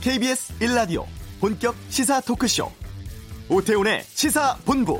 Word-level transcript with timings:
KBS 0.00 0.58
1라디오 0.60 1.04
본격 1.40 1.74
시사 1.90 2.22
토크쇼 2.22 2.72
오태훈의 3.50 4.02
시사본부 4.04 4.98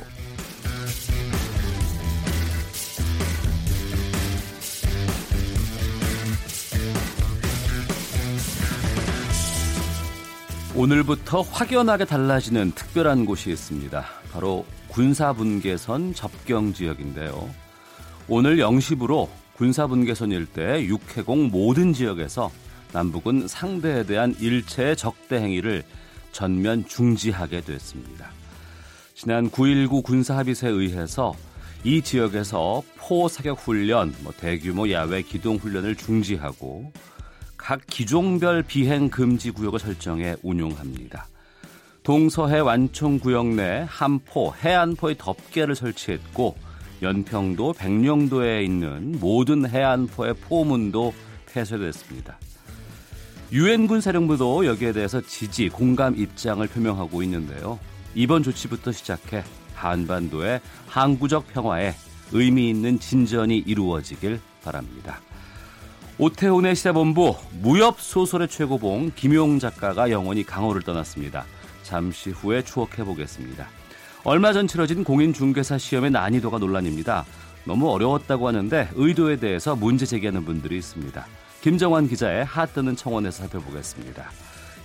오늘부터 10.77 11.41
확연하게 11.41 12.05
달라지는 12.05 12.73
특별한 12.73 13.25
곳이 13.25 13.51
있습니다. 13.51 14.05
바로 14.33 14.67
군사분계선 14.89 16.13
접경 16.13 16.75
지역인데요. 16.75 17.49
오늘 18.29 18.59
0시부로 18.59 19.29
군사분계선 19.57 20.31
일대 20.31 20.85
육해공 20.85 21.49
모든 21.49 21.95
지역에서 21.95 22.51
남북은 22.93 23.49
상대에 23.49 24.05
대한 24.05 24.35
일체의 24.39 24.97
적대 24.97 25.37
행위를 25.37 25.83
전면 26.33 26.87
중지하게 26.87 27.63
됐습니다. 27.63 28.31
지난 29.15 29.51
9.19 29.51 30.03
군사합의서에 30.03 30.71
의해서 30.71 31.35
이 31.85 32.03
지역에서 32.03 32.83
포사격 32.97 33.59
훈련, 33.59 34.15
뭐 34.21 34.33
대규모 34.33 34.91
야외 34.91 35.23
기동 35.23 35.57
훈련을 35.57 35.97
중지하고 35.97 36.93
각 37.57 37.81
기종별 37.87 38.63
비행 38.63 39.11
금지 39.11 39.51
구역을 39.51 39.79
설정해 39.79 40.37
운용합니다. 40.43 41.27
동서해 42.03 42.61
완총 42.61 43.19
구역 43.19 43.47
내 43.49 43.85
함포, 43.89 44.55
해안포의 44.55 45.17
덮개를 45.19 45.75
설치했고 45.75 46.57
연평도, 47.03 47.75
백령도에 47.75 48.63
있는 48.63 49.19
모든 49.21 49.69
해안포의 49.69 50.35
포문도 50.35 51.13
폐쇄됐습니다. 51.47 52.39
유엔군 53.53 54.01
사령부도 54.01 54.65
여기에 54.65 54.93
대해서 54.93 55.21
지지, 55.21 55.69
공감 55.71 56.17
입장을 56.17 56.65
표명하고 56.69 57.21
있는데요. 57.25 57.81
이번 58.15 58.45
조치부터 58.45 58.93
시작해 58.93 59.43
한반도의 59.75 60.61
항구적 60.87 61.49
평화에 61.53 61.95
의미 62.31 62.71
있는 62.71 63.01
진전이 63.01 63.59
이루어지길 63.59 64.41
바랍니다. 64.63 65.21
오태훈의 66.19 66.77
시사본부 66.77 67.35
무협 67.61 68.01
소설의 68.01 68.47
최고봉 68.47 69.13
김용 69.17 69.59
작가가 69.59 70.11
영원히 70.11 70.45
강호를 70.45 70.83
떠났습니다. 70.83 71.45
잠시 71.83 72.31
후에 72.31 72.63
추억해 72.63 73.03
보겠습니다. 73.05 73.67
얼마 74.23 74.53
전 74.53 74.69
치러진 74.69 75.03
공인 75.03 75.33
중개사 75.33 75.77
시험의 75.77 76.13
난이도가 76.13 76.59
논란입니다. 76.59 77.25
너무 77.65 77.91
어려웠다고 77.91 78.47
하는데 78.47 78.91
의도에 78.95 79.37
대해서 79.37 79.75
문제 79.75 80.07
제기하는 80.07 80.45
분들이 80.45 80.77
있습니다. 80.77 81.27
김정환 81.61 82.09
기자의 82.09 82.45
핫뜨는 82.45 82.97
청원에서 82.97 83.43
살펴보겠습니다. 83.43 84.31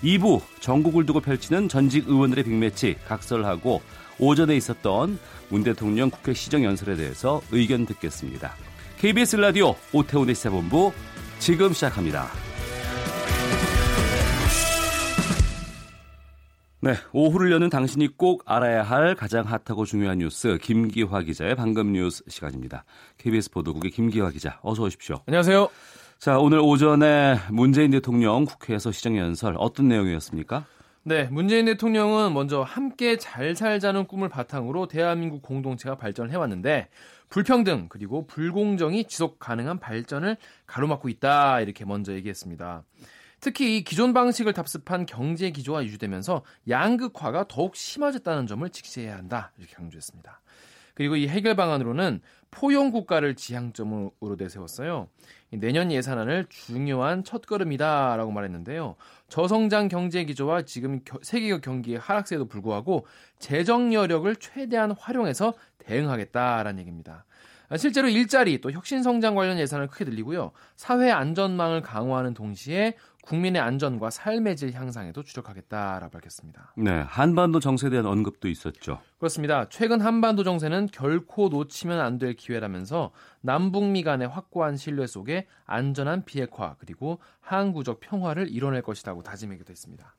2부 0.03 0.41
전국을 0.59 1.05
두고 1.05 1.21
펼치는 1.21 1.69
전직 1.69 2.07
의원들의 2.07 2.43
빅매치 2.43 2.97
각설하고 3.07 3.81
오전에 4.19 4.55
있었던 4.57 5.17
문 5.49 5.63
대통령 5.63 6.09
국회 6.09 6.33
시정연설에 6.33 6.95
대해서 6.95 7.41
의견 7.51 7.85
듣겠습니다. 7.85 8.53
KBS 8.97 9.37
라디오 9.37 9.75
오태훈의 9.93 10.35
시사본부 10.35 10.91
지금 11.39 11.73
시작합니다. 11.73 12.27
네, 16.81 16.93
오후를 17.13 17.51
여는 17.51 17.69
당신이 17.69 18.15
꼭 18.15 18.43
알아야 18.45 18.83
할 18.83 19.15
가장 19.15 19.45
핫하고 19.45 19.85
중요한 19.85 20.19
뉴스 20.19 20.59
김기화 20.61 21.21
기자의 21.21 21.55
방금 21.55 21.93
뉴스 21.93 22.23
시간입니다. 22.27 22.85
KBS 23.17 23.49
보도국의 23.49 23.91
김기화 23.91 24.29
기자, 24.29 24.59
어서 24.61 24.83
오십시오. 24.83 25.21
안녕하세요. 25.25 25.67
자, 26.25 26.39
오늘 26.39 26.57
오전에 26.57 27.35
문재인 27.51 27.91
대통령 27.91 28.45
국회에서 28.45 28.91
시정 28.91 29.15
연설 29.15 29.53
어떤 29.59 29.87
내용이었습니까? 29.89 30.65
네, 31.03 31.25
문재인 31.25 31.65
대통령은 31.65 32.33
먼저 32.33 32.63
함께 32.63 33.15
잘 33.17 33.55
살자는 33.55 34.07
꿈을 34.07 34.27
바탕으로 34.27 34.87
대한민국 34.87 35.43
공동체가 35.43 35.97
발전을 35.97 36.31
해왔는데 36.31 36.89
불평등 37.29 37.89
그리고 37.89 38.25
불공정이 38.25 39.03
지속 39.03 39.37
가능한 39.37 39.77
발전을 39.77 40.37
가로막고 40.65 41.09
있다 41.09 41.61
이렇게 41.61 41.85
먼저 41.85 42.11
얘기했습니다. 42.13 42.81
특히 43.39 43.83
기존 43.83 44.11
방식을 44.11 44.53
답습한 44.53 45.05
경제 45.05 45.51
기조가 45.51 45.83
유지되면서 45.83 46.41
양극화가 46.67 47.47
더욱 47.47 47.75
심화졌다는 47.75 48.47
점을 48.47 48.67
직시해야 48.67 49.15
한다 49.15 49.51
이렇게 49.59 49.75
강조했습니다. 49.75 50.41
그리고 50.95 51.17
이 51.17 51.27
해결 51.27 51.55
방안으로는 51.55 52.21
포용 52.49 52.89
국가를 52.89 53.35
지향점으로 53.35 54.37
내세웠어요. 54.37 55.09
내년 55.59 55.91
예산안을 55.91 56.45
중요한 56.49 57.23
첫걸음이다라고 57.23 58.31
말했는데요. 58.31 58.95
저성장 59.29 59.87
경제 59.87 60.23
기조와 60.23 60.63
지금 60.63 61.01
세계 61.21 61.59
경기의 61.59 61.99
하락세에도 61.99 62.47
불구하고 62.47 63.05
재정 63.39 63.93
여력을 63.93 64.35
최대한 64.37 64.91
활용해서 64.91 65.53
대응하겠다라는 65.79 66.79
얘기입니다. 66.79 67.25
실제로 67.77 68.07
일자리 68.07 68.61
또 68.61 68.71
혁신 68.71 69.03
성장 69.03 69.35
관련 69.35 69.57
예산을 69.59 69.87
크게 69.87 70.05
늘리고요. 70.05 70.51
사회 70.75 71.11
안전망을 71.11 71.81
강화하는 71.81 72.33
동시에 72.33 72.95
국민의 73.23 73.59
안전과 73.59 74.11
삶의 74.11 74.55
질 74.55 74.71
향상에도 74.73 75.23
주력하겠다라고 75.23 76.11
밝혔습니다. 76.11 76.73
네, 76.77 76.91
한반도 76.91 77.59
정세에 77.59 77.89
대한 77.89 78.05
언급도 78.05 78.47
있었죠. 78.47 78.99
그렇습니다. 79.17 79.67
최근 79.69 79.99
한반도 79.99 80.43
정세는 80.43 80.89
결코 80.91 81.49
놓치면 81.49 81.99
안 81.99 82.19
될 82.19 82.35
기회라면서 82.35 83.11
남북미 83.41 84.03
간의 84.03 84.27
확고한 84.27 84.77
신뢰 84.77 85.07
속에 85.07 85.47
안전한 85.65 86.23
비핵화 86.23 86.75
그리고 86.77 87.19
항구적 87.41 87.99
평화를 87.99 88.47
이뤄낼 88.49 88.83
것이라고 88.83 89.23
다짐하기도 89.23 89.71
했습니다. 89.71 90.15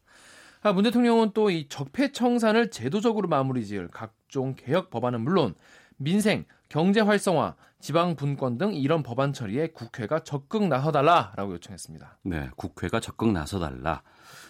아, 0.63 0.73
문 0.73 0.83
대통령은 0.83 1.31
또 1.33 1.49
이 1.51 1.69
적폐 1.69 2.11
청산을 2.11 2.71
제도적으로 2.73 3.29
마무리 3.29 3.65
지을 3.65 3.89
각종 3.93 4.55
개혁 4.57 4.91
법안은 4.91 5.21
물론 5.21 5.55
민생, 5.97 6.45
경제 6.69 7.01
활성화, 7.01 7.55
지방 7.81 8.17
분권 8.17 8.59
등 8.59 8.75
이런 8.75 9.03
법안 9.03 9.33
처리에 9.33 9.69
국회가 9.69 10.21
적극 10.21 10.67
나서달라라고 10.69 11.55
요청했습니다. 11.55 12.19
네, 12.23 12.49
국회가 12.57 13.01
적극 13.01 13.33
나서달라. 13.33 14.03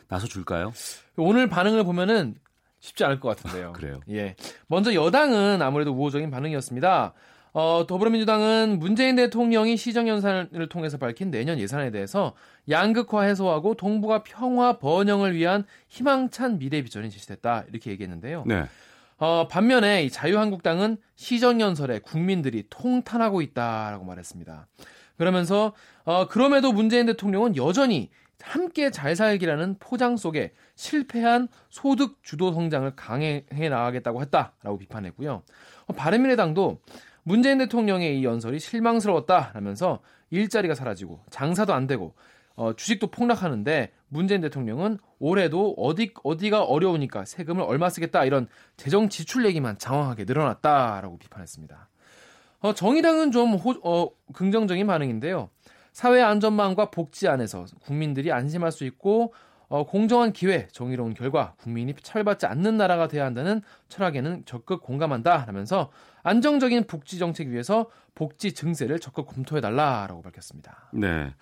나서 0.09 0.27
줄까요? 0.27 0.73
오늘 1.17 1.49
반응을 1.49 1.85
보면은 1.85 2.37
쉽지 2.81 3.05
않을 3.05 3.21
것 3.21 3.29
같은데요. 3.37 3.73
그래요. 3.73 4.01
예. 4.11 4.37
먼저 4.69 4.95
여당은 4.95 5.61
아무래도 5.61 5.93
우호적인 5.93 6.31
반응이었습니다. 6.31 7.15
어, 7.53 7.87
더불어민주당은 7.89 8.79
문재인 8.79 9.17
대통령이 9.17 9.79
시정연설을 9.79 10.69
통해서 10.69 10.99
밝힌 10.99 11.31
내년 11.31 11.59
예산에 11.59 11.91
대해서 11.91 12.35
양극화 12.69 13.23
해소하고 13.23 13.75
동북아 13.75 14.23
평화 14.25 14.79
번영을 14.79 15.35
위한 15.35 15.65
희망찬 15.89 16.59
미래 16.59 16.83
비전이 16.83 17.09
제시됐다 17.11 17.65
이렇게 17.71 17.91
얘기했는데요. 17.93 18.45
네. 18.47 18.67
어, 19.19 19.49
반면에 19.49 20.05
이 20.05 20.11
자유한국당은 20.11 20.99
시정연설에 21.15 22.01
국민들이 22.01 22.65
통탄하고 22.69 23.41
있다라고 23.41 24.05
말했습니다. 24.05 24.67
그러면서 25.17 25.73
어, 26.05 26.29
그럼에도 26.29 26.73
문재인 26.73 27.07
대통령은 27.07 27.57
여전히 27.57 28.11
함께 28.43 28.91
잘 28.91 29.17
살기라는 29.17 29.77
포장 29.81 30.17
속에 30.17 30.53
실패한 30.75 31.49
소득 31.71 32.23
주도 32.23 32.53
성장을 32.53 32.95
강행해 32.95 33.69
나가겠다고 33.69 34.21
했다라고 34.23 34.79
비판했고요. 34.79 35.43
어, 35.87 35.93
바른미래당도 35.95 36.81
문재인 37.23 37.59
대통령의 37.59 38.21
이 38.21 38.25
연설이 38.25 38.61
실망스러웠다라면서 38.61 40.01
일자리가 40.31 40.75
사라지고 40.75 41.21
장사도 41.31 41.73
안 41.75 41.87
되고 41.87 42.15
어, 42.55 42.75
주식도 42.75 43.09
폭락하는데 43.09 43.93
문재인 44.09 44.41
대통령은 44.41 44.99
올해도 45.19 45.75
어디 45.77 46.13
어디가 46.23 46.65
어려우니까 46.65 47.25
세금을 47.25 47.65
얼마 47.65 47.89
쓰겠다 47.89 48.25
이런 48.25 48.49
재정 48.77 49.09
지출 49.09 49.47
얘기만 49.47 49.79
장황하게 49.79 50.25
늘어났다라고 50.25 51.19
비판했습니다. 51.19 51.89
어, 52.61 52.73
정의당은 52.75 53.33
좀 53.33 53.55
호, 53.55 53.75
어, 53.83 54.11
긍정적인 54.33 54.87
반응인데요. 54.87 55.51
사회 55.93 56.23
안전망과 56.23 56.91
복지 56.91 57.29
안에서 57.29 57.67
국민들이 57.81 58.33
안심할 58.33 58.73
수 58.73 58.85
있고 58.85 59.33
어, 59.69 59.85
공정한 59.85 60.33
기회, 60.33 60.69
정의로운 60.69 61.15
결과, 61.15 61.55
국민이 61.59 61.93
처벌받지 61.95 62.47
않는 62.47 62.77
나라가 62.77 63.09
돼야 63.09 63.25
한다는 63.25 63.63
철학에는 63.89 64.45
적극 64.45 64.83
공감한다 64.83 65.39
하면서 65.39 65.91
안정적인 66.23 66.87
복지 66.87 67.19
정책 67.19 67.49
위해서 67.49 67.91
복지 68.15 68.53
증세를 68.53 69.01
적극 69.01 69.27
검토해 69.27 69.61
달라라고 69.61 70.23
밝혔습니다. 70.23 70.91
네. 70.93 71.35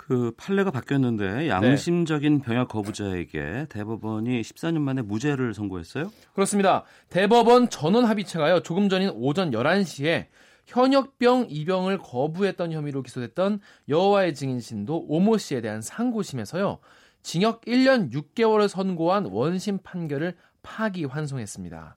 그 0.00 0.32
판례가 0.38 0.70
바뀌었는데 0.70 1.46
양심적인 1.50 2.38
네. 2.38 2.42
병역 2.42 2.68
거부자에게 2.68 3.66
대법원이 3.68 4.40
14년 4.40 4.80
만에 4.80 5.02
무죄를 5.02 5.52
선고했어요? 5.52 6.10
그렇습니다. 6.32 6.84
대법원 7.10 7.68
전원 7.68 8.06
합의체가요. 8.06 8.60
조금 8.60 8.88
전인 8.88 9.10
오전 9.10 9.50
11시에 9.50 10.28
현역병 10.66 11.48
입영을 11.50 11.98
거부했던 11.98 12.72
혐의로 12.72 13.02
기소됐던 13.02 13.60
여호와의 13.90 14.34
증인 14.34 14.58
신도 14.58 15.04
오모 15.06 15.36
씨에 15.36 15.60
대한 15.60 15.82
상고심에서요. 15.82 16.78
징역 17.22 17.60
1년 17.66 18.10
6개월을 18.10 18.68
선고한 18.68 19.26
원심 19.26 19.80
판결을 19.82 20.34
파기 20.62 21.04
환송했습니다. 21.04 21.96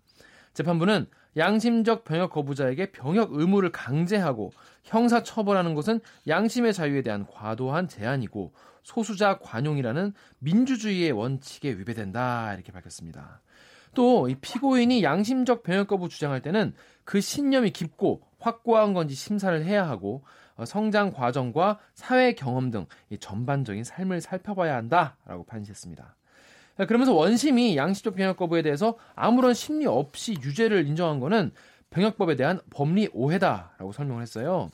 재판부는 0.54 1.08
양심적 1.38 2.04
병역 2.04 2.32
거부자에게 2.32 2.92
병역 2.92 3.34
의무를 3.34 3.72
강제하고 3.72 4.52
형사 4.84 5.24
처벌하는 5.24 5.74
것은 5.76 6.00
양심의 6.28 6.74
자유에 6.74 7.02
대한 7.02 7.26
과도한 7.26 7.88
제한이고 7.88 8.54
소수자 8.84 9.40
관용이라는 9.40 10.14
민주주의의 10.40 11.12
원칙에 11.12 11.72
위배된다 11.72 12.54
이렇게 12.54 12.72
밝혔습니다. 12.72 13.42
또 13.96 14.28
이 14.28 14.36
피고인이 14.36 15.04
양심적 15.04 15.64
병역 15.64 15.88
거부 15.88 16.10
주장할 16.10 16.42
때는 16.42 16.74
그 17.04 17.22
신념이 17.22 17.72
깊고 17.72 18.22
확고한 18.40 18.94
건지 18.94 19.16
심사를 19.16 19.64
해야 19.64 19.88
하고 19.88 20.24
어, 20.56 20.66
성장 20.66 21.12
과정과 21.12 21.80
사회 21.94 22.34
경험 22.34 22.70
등 22.70 22.86
전반적인 23.20 23.84
삶을 23.84 24.22
살펴봐야 24.22 24.76
한다라고 24.76 25.46
판시했습니다. 25.46 26.16
그러면서 26.76 27.14
원심이 27.14 27.78
양심적 27.78 28.16
병역 28.16 28.38
거부에 28.38 28.62
대해서 28.62 28.98
아무런 29.16 29.54
심리 29.54 29.86
없이 29.86 30.34
유죄를 30.42 30.88
인정한 30.88 31.20
거는 31.20 31.52
병역법에 31.92 32.36
대한 32.36 32.60
법리 32.72 33.10
오해다라고 33.14 33.92
설명을 33.92 34.22
했어요. 34.24 34.70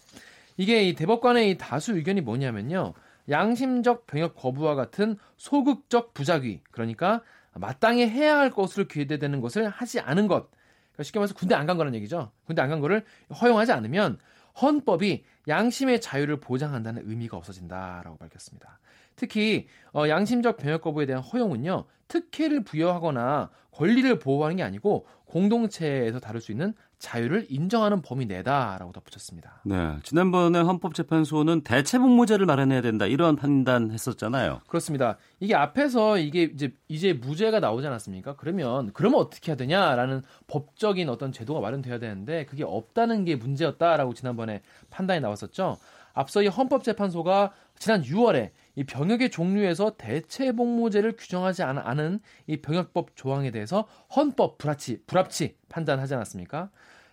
이게 0.57 0.83
이 0.87 0.95
대법관의 0.95 1.51
이 1.51 1.57
다수 1.57 1.93
의견이 1.95 2.21
뭐냐면요. 2.21 2.93
양심적 3.29 4.07
병역 4.07 4.35
거부와 4.35 4.75
같은 4.75 5.17
소극적 5.37 6.13
부작위, 6.13 6.61
그러니까 6.71 7.21
마땅히 7.53 8.07
해야 8.07 8.37
할 8.37 8.49
것으로 8.49 8.87
기대되는 8.87 9.41
것을 9.41 9.67
하지 9.69 9.99
않은 9.99 10.27
것. 10.27 10.49
그러니까 10.93 11.03
쉽게 11.03 11.19
말해서 11.19 11.33
군대 11.35 11.55
안 11.55 11.67
간 11.67 11.77
거라는 11.77 11.95
얘기죠. 11.97 12.31
군대 12.45 12.61
안 12.61 12.69
간 12.69 12.79
거를 12.79 13.03
허용하지 13.41 13.71
않으면 13.73 14.17
헌법이 14.61 15.23
양심의 15.47 16.01
자유를 16.01 16.39
보장한다는 16.39 17.03
의미가 17.05 17.37
없어진다라고 17.37 18.17
밝혔습니다. 18.17 18.79
특히 19.15 19.67
어, 19.93 20.07
양심적 20.07 20.57
병역 20.57 20.81
거부에 20.81 21.05
대한 21.05 21.21
허용은요 21.21 21.85
특혜를 22.07 22.63
부여하거나 22.63 23.49
권리를 23.71 24.19
보호하는 24.19 24.57
게 24.57 24.63
아니고 24.63 25.07
공동체에서 25.25 26.19
다룰 26.19 26.41
수 26.41 26.51
있는 26.51 26.73
자유를 26.99 27.47
인정하는 27.49 28.01
범위 28.01 28.25
내다라고 28.25 28.91
덧붙였습니다. 28.91 29.61
네, 29.63 29.95
지난번에 30.03 30.59
헌법재판소는 30.59 31.61
대체복무제를 31.61 32.45
마련해야 32.45 32.81
된다 32.81 33.05
이런 33.05 33.37
판단했었잖아요. 33.37 34.61
그렇습니다. 34.67 35.17
이게 35.39 35.55
앞에서 35.55 36.17
이게 36.17 36.43
이제 36.43 36.73
이제 36.89 37.13
무죄가 37.13 37.61
나오지 37.61 37.87
않았습니까? 37.87 38.35
그러면 38.35 38.91
그러면 38.93 39.19
어떻게 39.19 39.51
해야 39.51 39.57
되냐라는 39.57 40.23
법적인 40.47 41.07
어떤 41.07 41.31
제도가 41.31 41.61
마련돼야 41.61 41.99
되는데 41.99 42.45
그게 42.45 42.65
없다는 42.65 43.23
게 43.23 43.37
문제였다라고 43.37 44.13
지난번에 44.13 44.61
판단이 44.89 45.21
나왔었죠. 45.21 45.77
앞서 46.13 46.43
이 46.43 46.47
헌법재판소가 46.47 47.53
지난 47.77 48.01
6월에 48.01 48.51
이 48.75 48.83
병역의 48.83 49.31
종류에서 49.31 49.95
대체 49.97 50.51
복무제를 50.51 51.15
규정하지 51.17 51.63
않은 51.63 52.19
이 52.47 52.57
병역법 52.57 53.15
조항에 53.15 53.51
대해서 53.51 53.87
헌법 54.15 54.57
불합치 54.57 55.03
불합치 55.05 55.55
판단하지 55.69 56.15
않았습니까? 56.15 56.69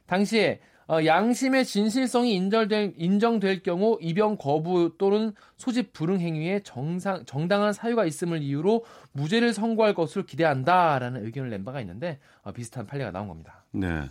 당시에 0.07 0.61
어, 0.89 1.05
양심의 1.05 1.65
진실성이 1.65 2.35
인정될, 2.35 2.95
인정될 2.97 3.65
경우 3.65 3.99
입영 4.01 4.37
거부 4.37 4.95
또는 4.99 5.33
소집 5.57 5.93
불응 5.93 6.21
행위에 6.21 6.61
정상, 6.61 7.25
정당한 7.25 7.73
사유가 7.73 8.05
있음을 8.05 8.41
이유로 8.41 8.85
무죄를 9.11 9.53
선고할 9.53 9.95
것을 9.95 10.25
기대한다라는 10.27 11.25
의견을 11.25 11.51
낸 11.51 11.65
바가 11.65 11.81
있는데 11.81 12.21
어, 12.43 12.53
비슷한 12.53 12.87
판례가 12.87 13.11
나온 13.11 13.27
겁니다. 13.27 13.65
네. 13.73 14.05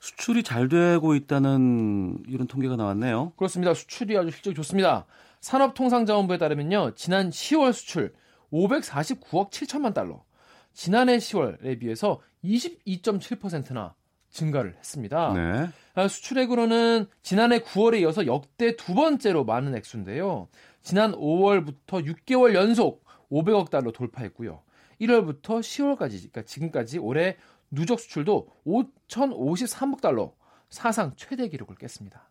수출이 0.00 0.42
잘 0.42 0.68
되고 0.68 1.14
있다는 1.14 2.24
이런 2.26 2.48
통계가 2.48 2.74
나왔네요. 2.74 3.34
그렇습니다. 3.36 3.72
수출이 3.72 4.18
아주 4.18 4.32
실적이 4.32 4.56
좋습니다. 4.56 5.06
산업통상자원부에 5.42 6.38
따르면요. 6.38 6.94
지난 6.94 7.30
10월 7.30 7.72
수출 7.72 8.14
549억 8.52 9.50
7천만 9.50 9.92
달러. 9.92 10.24
지난해 10.72 11.18
10월에 11.18 11.78
비해서 11.78 12.20
22.7%나 12.44 13.94
증가를 14.30 14.76
했습니다. 14.78 15.32
네. 15.34 15.68
아, 15.94 16.08
수출액으로는 16.08 17.06
지난해 17.22 17.58
9월에 17.58 18.00
이어서 18.00 18.26
역대 18.26 18.76
두 18.76 18.94
번째로 18.94 19.44
많은 19.44 19.74
액수인데요. 19.76 20.48
지난 20.82 21.12
5월부터 21.12 22.06
6개월 22.06 22.54
연속 22.54 23.04
500억 23.30 23.68
달러 23.70 23.92
돌파했고요. 23.92 24.62
1월부터 25.00 25.60
10월까지, 25.60 26.18
그러니까 26.18 26.42
지금까지 26.42 26.98
올해 26.98 27.36
누적 27.70 28.00
수출도 28.00 28.48
5,053억 28.66 30.00
달러 30.00 30.32
사상 30.70 31.12
최대 31.16 31.48
기록을 31.48 31.76
깼습니다. 31.76 32.30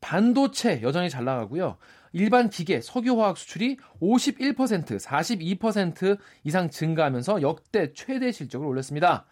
반도체 0.00 0.82
여전히 0.82 1.08
잘 1.08 1.24
나가고요. 1.24 1.78
일반 2.12 2.50
기계, 2.50 2.80
석유화학 2.80 3.36
수출이 3.36 3.78
51%, 4.00 4.98
42% 4.98 6.18
이상 6.44 6.70
증가하면서 6.70 7.42
역대 7.42 7.92
최대 7.92 8.30
실적을 8.32 8.66
올렸습니다. 8.66 9.26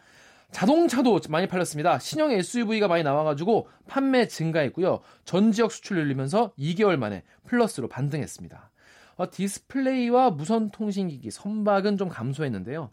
자동차도 0.50 1.21
많이 1.29 1.47
팔렸습니다. 1.47 1.99
신형 1.99 2.32
SUV가 2.32 2.88
많이 2.88 3.03
나와가지고 3.03 3.69
판매 3.87 4.27
증가했고요. 4.27 5.00
전 5.25 5.53
지역 5.53 5.71
수출 5.71 5.99
늘리면서 5.99 6.53
2개월 6.59 6.97
만에 6.97 7.23
플러스로 7.44 7.88
반등했습니다. 7.88 8.71
어, 9.17 9.31
디스플레이와 9.31 10.31
무선 10.31 10.71
통신기기 10.71 11.31
선박은 11.31 11.99
좀 11.99 12.09
감소했는데요. 12.09 12.91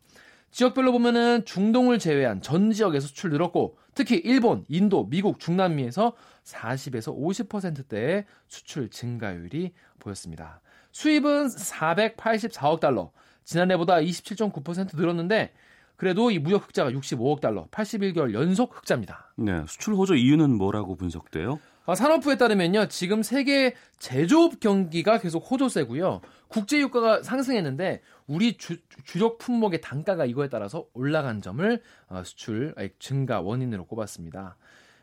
지역별로 0.51 0.91
보면은 0.91 1.45
중동을 1.45 1.99
제외한 1.99 2.41
전 2.41 2.71
지역에서 2.71 3.07
수출 3.07 3.31
늘었고 3.31 3.77
특히 3.97 4.17
일본, 4.17 4.63
인도, 4.67 5.09
미국, 5.09 5.39
중남미에서 5.39 6.13
40에서 6.43 7.17
50%대의 7.17 8.25
수출 8.47 8.91
증가율이 8.91 9.73
보였습니다. 9.97 10.61
수입은 10.91 11.47
484억 11.47 12.79
달러, 12.79 13.11
지난해보다 13.43 13.95
27.9% 13.95 14.95
늘었는데 14.95 15.51
그래도 15.95 16.29
이 16.29 16.37
무역 16.37 16.67
흑자가 16.67 16.91
65억 16.91 17.41
달러, 17.41 17.65
81개월 17.71 18.35
연속 18.35 18.77
흑자입니다. 18.77 19.33
네, 19.35 19.63
수출 19.67 19.95
호조 19.95 20.13
이유는 20.13 20.51
뭐라고 20.51 20.95
분석돼요? 20.95 21.59
아, 21.87 21.95
산업부에 21.95 22.37
따르면요, 22.37 22.89
지금 22.89 23.23
세계 23.23 23.73
제조업 23.97 24.59
경기가 24.59 25.17
계속 25.17 25.39
호조세고요. 25.49 26.21
국제 26.49 26.79
유가가 26.79 27.23
상승했는데 27.23 28.01
우리 28.27 28.57
주, 28.57 28.77
력 29.17 29.37
품목의 29.37 29.81
단가가 29.81 30.25
이거에 30.25 30.49
따라서 30.49 30.85
올라간 30.93 31.41
점을 31.41 31.81
어, 32.09 32.23
수출 32.23 32.75
증가 32.99 33.41
원인으로 33.41 33.85
꼽았습니다. 33.85 34.57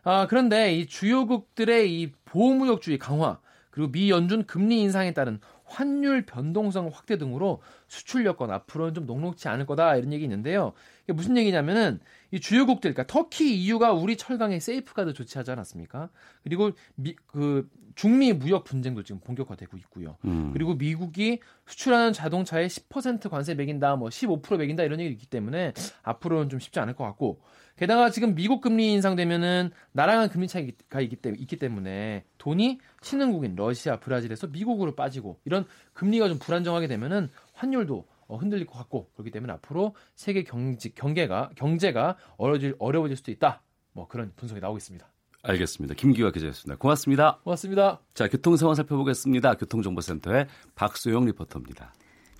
아, 0.04 0.26
그런데 0.26 0.74
이 0.74 0.86
주요국들의 0.86 2.00
이 2.00 2.12
보호무역주의 2.26 2.98
강화 2.98 3.40
그리고 3.70 3.90
미 3.90 4.10
연준 4.10 4.44
금리 4.46 4.82
인상에 4.82 5.14
따른 5.14 5.40
환율 5.64 6.26
변동성 6.26 6.90
확대 6.92 7.18
등으로 7.18 7.62
수출 7.88 8.26
여건 8.26 8.50
앞으로는 8.50 8.94
좀 8.94 9.06
녹록지 9.06 9.48
않을 9.48 9.66
거다 9.66 9.96
이런 9.96 10.12
얘기 10.12 10.22
있는데요. 10.24 10.74
이게 11.04 11.14
무슨 11.14 11.36
얘기냐면은 11.36 12.00
이 12.34 12.40
주요국들, 12.40 12.94
그러니까 12.94 13.06
터키, 13.06 13.54
EU가 13.54 13.92
우리 13.92 14.16
철강에 14.16 14.58
세이프가드 14.58 15.12
조치하지 15.12 15.52
않았습니까? 15.52 16.10
그리고 16.42 16.72
미, 16.96 17.14
그 17.28 17.68
중미 17.94 18.32
무역 18.32 18.64
분쟁도 18.64 19.04
지금 19.04 19.20
본격화되고 19.20 19.76
있고요. 19.76 20.16
음. 20.24 20.50
그리고 20.52 20.74
미국이 20.74 21.38
수출하는 21.66 22.12
자동차에 22.12 22.66
10% 22.66 23.30
관세 23.30 23.54
매긴다, 23.54 23.94
뭐 23.94 24.08
15% 24.08 24.56
매긴다 24.56 24.82
이런 24.82 24.98
얘기 24.98 25.12
있기 25.12 25.26
때문에 25.26 25.74
앞으로는 26.02 26.48
좀 26.48 26.58
쉽지 26.58 26.80
않을 26.80 26.94
것 26.94 27.04
같고 27.04 27.40
게다가 27.76 28.10
지금 28.10 28.34
미국 28.34 28.60
금리 28.60 28.92
인상되면은 28.94 29.70
나랑은 29.92 30.28
금리 30.28 30.48
차이가 30.48 31.00
있기, 31.00 31.14
때문에, 31.14 31.40
있기 31.40 31.56
때문에 31.56 32.24
돈이 32.38 32.80
신흥국인 33.00 33.54
러시아, 33.54 34.00
브라질에서 34.00 34.48
미국으로 34.48 34.96
빠지고 34.96 35.38
이런 35.44 35.66
금리가 35.92 36.28
좀 36.28 36.40
불안정하게 36.40 36.88
되면은 36.88 37.30
환율도 37.52 37.96
어, 37.96 38.13
흔들릴 38.28 38.66
것 38.66 38.78
같고 38.78 39.10
그렇기 39.14 39.30
때문에 39.30 39.52
앞으로 39.54 39.94
세계 40.14 40.42
경제 40.42 40.90
경계가 40.90 41.50
경제가 41.56 42.16
어려워질 42.36 42.76
어려워질 42.78 43.16
수도 43.16 43.30
있다. 43.30 43.62
뭐 43.92 44.08
그런 44.08 44.32
분석이 44.36 44.60
나오고 44.60 44.78
있습니다. 44.78 45.06
알겠습니다. 45.42 45.94
김기화 45.94 46.30
기자였습니다. 46.30 46.78
고맙습니다. 46.78 47.38
고맙습니다. 47.44 48.00
자, 48.14 48.28
교통 48.28 48.56
상황 48.56 48.74
살펴보겠습니다. 48.74 49.54
교통정보센터의 49.54 50.46
박소영 50.74 51.26
리포터입니다. 51.26 51.92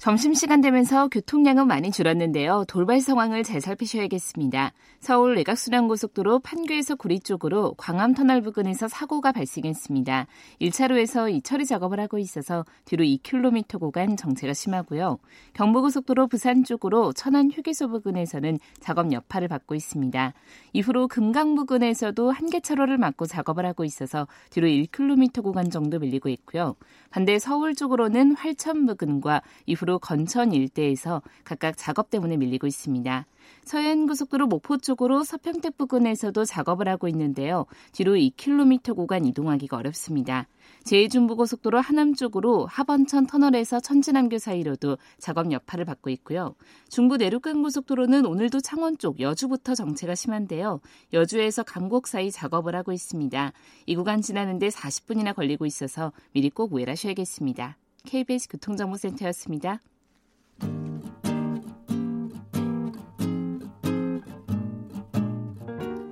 점심시간 0.04 0.60
되면서 0.60 1.08
교통량은 1.08 1.66
많이 1.66 1.90
줄었는데요. 1.90 2.66
돌발 2.68 3.00
상황을 3.00 3.42
잘 3.42 3.62
살피셔야겠습니다. 3.62 4.72
서울 5.00 5.34
외곽순환고속도로 5.36 6.40
판교에서 6.40 6.94
구리 6.94 7.20
쪽으로 7.20 7.72
광암터널 7.78 8.42
부근에서 8.42 8.86
사고가 8.86 9.32
발생했습니다. 9.32 10.26
1차로에서 10.60 11.32
이 11.32 11.40
처리 11.40 11.64
작업을 11.64 12.00
하고 12.00 12.18
있어서 12.18 12.66
뒤로 12.84 13.02
2km 13.02 13.80
구간 13.80 14.18
정체가 14.18 14.52
심하고요. 14.52 15.20
경부고속도로 15.54 16.26
부산 16.26 16.64
쪽으로 16.64 17.14
천안 17.14 17.50
휴게소 17.50 17.88
부근에서는 17.88 18.58
작업 18.80 19.10
여파를 19.10 19.48
받고 19.48 19.74
있습니다. 19.74 20.34
이후로 20.74 21.08
금강 21.08 21.54
부근에서도 21.54 22.30
한계차로를 22.30 22.98
막고 22.98 23.24
작업을 23.24 23.64
하고 23.64 23.84
있어서 23.84 24.28
뒤로 24.50 24.66
1km 24.66 25.42
구간 25.42 25.70
정도 25.70 25.98
밀리고 25.98 26.28
있고요. 26.28 26.76
반대 27.14 27.38
서울 27.38 27.76
쪽으로는 27.76 28.34
활천 28.34 28.86
부근과 28.86 29.40
이후로 29.66 30.00
건천 30.00 30.52
일대에서 30.52 31.22
각각 31.44 31.76
작업 31.76 32.10
때문에 32.10 32.36
밀리고 32.36 32.66
있습니다. 32.66 33.24
서해안 33.62 34.08
고속도로 34.08 34.48
목포 34.48 34.78
쪽으로 34.78 35.22
서평택 35.22 35.78
부근에서도 35.78 36.44
작업을 36.44 36.88
하고 36.88 37.06
있는데요. 37.06 37.66
뒤로 37.92 38.14
2km 38.14 38.96
구간 38.96 39.26
이동하기가 39.26 39.76
어렵습니다. 39.76 40.48
제2중부고속도로 40.84 41.80
하남 41.80 42.14
쪽으로 42.14 42.66
하번천 42.66 43.26
터널에서 43.26 43.80
천지남교 43.80 44.38
사이로도 44.38 44.98
작업 45.18 45.50
여파를 45.50 45.84
받고 45.84 46.10
있고요. 46.10 46.54
중부 46.88 47.16
내륙간 47.16 47.62
고속도로는 47.62 48.26
오늘도 48.26 48.60
창원 48.60 48.98
쪽 48.98 49.20
여주부터 49.20 49.74
정체가 49.74 50.14
심한데요. 50.14 50.80
여주에서 51.12 51.62
강곡 51.62 52.06
사이 52.06 52.30
작업을 52.30 52.76
하고 52.76 52.92
있습니다. 52.92 53.52
이 53.86 53.96
구간 53.96 54.20
지나는데 54.20 54.68
40분이나 54.68 55.34
걸리고 55.34 55.66
있어서 55.66 56.12
미리 56.32 56.50
꼭 56.50 56.72
우회하셔야겠습니다. 56.72 57.78
KBS 58.04 58.48
교통정보센터였습니다. 58.50 59.80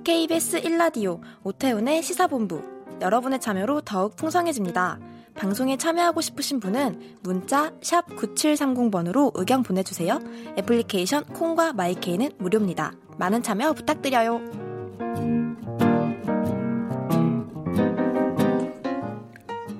KBS 0.03 0.61
1라디오 0.61 1.21
오태훈의 1.43 2.01
시사본부 2.01 2.72
여러분의 3.03 3.41
참여로 3.41 3.81
더욱 3.81 4.15
풍성해집니다. 4.15 4.97
방송에 5.35 5.77
참여하고 5.77 6.21
싶으신 6.21 6.59
분은 6.59 7.17
문자 7.21 7.71
9730번으로 7.81 9.31
의견 9.35 9.61
보내주세요. 9.61 10.19
애플리케이션 10.57 11.25
콩과 11.25 11.73
마이케이는 11.73 12.31
무료입니다. 12.37 12.93
많은 13.17 13.43
참여 13.43 13.73
부탁드려요. 13.73 14.41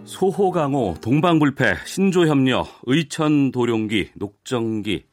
소호강호, 0.05 0.95
동방불패, 1.01 1.75
신조협력, 1.85 2.67
의천도룡기, 2.83 4.11
녹정기 4.15 5.05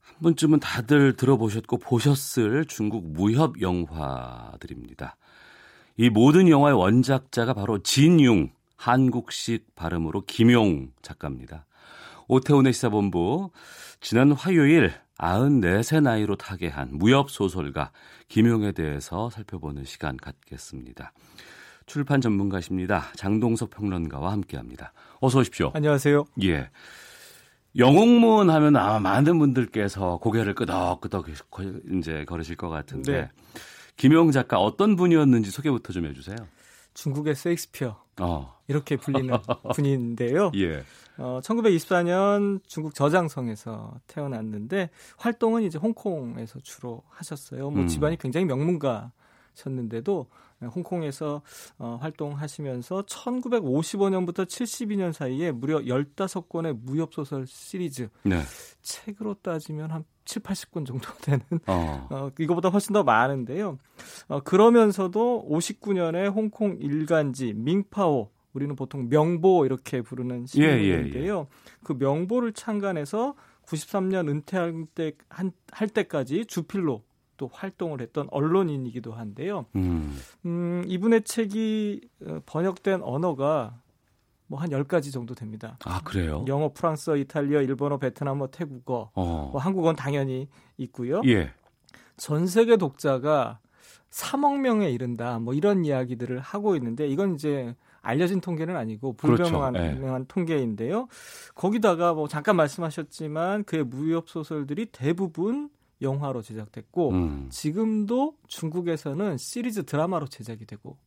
한 0.00 0.14
번쯤은 0.22 0.60
다들 0.60 1.16
들어보셨고 1.16 1.78
보셨을 1.78 2.64
중국 2.66 3.12
무협 3.12 3.60
영화들입니다. 3.60 5.16
이 5.96 6.08
모든 6.08 6.48
영화의 6.48 6.76
원작자가 6.76 7.54
바로 7.54 7.82
진융, 7.82 8.50
한국식 8.76 9.74
발음으로 9.74 10.24
김용 10.26 10.90
작가입니다. 11.02 11.66
오태훈의 12.28 12.72
시사본부 12.72 13.50
지난 14.00 14.32
화요일 14.32 14.92
94세 15.18 16.02
나이로 16.02 16.36
타계한 16.36 16.88
무협소설가 16.92 17.92
김용에 18.28 18.72
대해서 18.72 19.30
살펴보는 19.30 19.84
시간 19.84 20.16
갖겠습니다. 20.16 21.12
출판 21.86 22.20
전문가십니다. 22.20 23.04
장동석 23.16 23.70
평론가와 23.70 24.32
함께합니다. 24.32 24.92
어서 25.20 25.40
오십시오. 25.40 25.70
안녕하세요. 25.74 26.24
예. 26.44 26.70
영웅문 27.76 28.50
하면 28.50 28.76
아마 28.76 28.98
많은 28.98 29.38
분들께서 29.38 30.18
고개를 30.18 30.54
끄덕끄덕 30.54 31.26
이제 31.98 32.24
걸으실 32.24 32.56
것 32.56 32.68
같은데 32.68 33.12
네. 33.12 33.30
김용 33.96 34.30
작가 34.30 34.58
어떤 34.58 34.96
분이었는지 34.96 35.50
소개부터 35.50 35.92
좀 35.92 36.06
해주세요. 36.06 36.36
중국의 36.94 37.34
셰익스피어 37.34 37.96
어. 38.20 38.58
이렇게 38.68 38.96
불리는 38.96 39.34
분인데요. 39.74 40.52
예. 40.56 40.82
어, 41.18 41.40
1924년 41.42 42.60
중국 42.66 42.94
저장성에서 42.94 44.00
태어났는데 44.06 44.90
활동은 45.18 45.62
이제 45.62 45.78
홍콩에서 45.78 46.58
주로 46.60 47.02
하셨어요. 47.08 47.70
뭐 47.70 47.82
음. 47.82 47.88
집안이 47.88 48.18
굉장히 48.18 48.46
명문가셨는데도 48.46 50.26
홍콩에서 50.68 51.42
어, 51.78 51.98
활동하시면서 52.00 53.02
1955년부터 53.02 54.46
72년 54.46 55.12
사이에 55.12 55.50
무려 55.50 55.80
15권의 55.80 56.78
무협소설 56.82 57.46
시리즈 57.46 58.08
네. 58.22 58.40
책으로 58.80 59.34
따지면 59.34 59.90
한 59.90 60.04
7, 60.24 60.42
80권 60.42 60.86
정도 60.86 61.08
되는 61.22 61.40
어. 61.66 62.08
어, 62.10 62.30
이거보다 62.38 62.68
훨씬 62.68 62.92
더 62.92 63.02
많은데요. 63.02 63.78
어, 64.28 64.40
그러면서도 64.40 65.46
59년에 65.50 66.32
홍콩 66.32 66.76
일간지 66.80 67.52
밍파오 67.54 68.30
우리는 68.52 68.76
보통 68.76 69.08
명보 69.08 69.64
이렇게 69.64 70.02
부르는 70.02 70.46
예, 70.58 70.62
예, 70.62 70.82
신문인데요. 70.82 71.46
그 71.82 71.94
명보를 71.98 72.52
창간해서 72.52 73.34
93년 73.66 74.28
은퇴할 74.28 74.86
때, 74.94 75.12
한, 75.28 75.52
할 75.70 75.88
때까지 75.88 76.46
주필로 76.46 77.02
또 77.36 77.48
활동을 77.52 78.00
했던 78.00 78.28
언론인이기도 78.30 79.12
한데요. 79.12 79.66
음. 79.74 80.16
음, 80.44 80.84
이분의 80.86 81.22
책이 81.22 82.00
어, 82.26 82.40
번역된 82.46 83.02
언어가 83.02 83.80
뭐 84.52 84.60
한 84.60 84.68
10가지 84.68 85.10
정도 85.10 85.34
됩니다. 85.34 85.78
아 85.86 86.02
그래요? 86.04 86.44
영어, 86.46 86.70
프랑스어, 86.74 87.16
이탈리아, 87.16 87.62
일본어, 87.62 87.96
베트남어, 87.96 88.48
태국어, 88.48 89.10
어. 89.14 89.48
뭐 89.50 89.58
한국어는 89.58 89.96
당연히 89.96 90.46
있고요. 90.76 91.22
예. 91.24 91.50
전 92.18 92.46
세계 92.46 92.76
독자가 92.76 93.60
3억 94.10 94.60
명에 94.60 94.90
이른다. 94.90 95.38
뭐 95.38 95.54
이런 95.54 95.86
이야기들을 95.86 96.38
하고 96.38 96.76
있는데 96.76 97.08
이건 97.08 97.34
이제 97.34 97.74
알려진 98.02 98.42
통계는 98.42 98.76
아니고 98.76 99.14
불명한 99.14 99.72
그렇죠. 99.72 100.06
예. 100.06 100.24
통계인데요. 100.28 101.08
거기다가 101.54 102.12
뭐 102.12 102.28
잠깐 102.28 102.56
말씀하셨지만 102.56 103.64
그의 103.64 103.84
무협 103.84 104.28
소설들이 104.28 104.84
대부분 104.92 105.70
영화로 106.02 106.42
제작됐고 106.42 107.10
음. 107.12 107.46
지금도 107.50 108.34
중국에서는 108.48 109.38
시리즈 109.38 109.84
드라마로 109.86 110.26
제작이 110.26 110.66
되고 110.66 110.98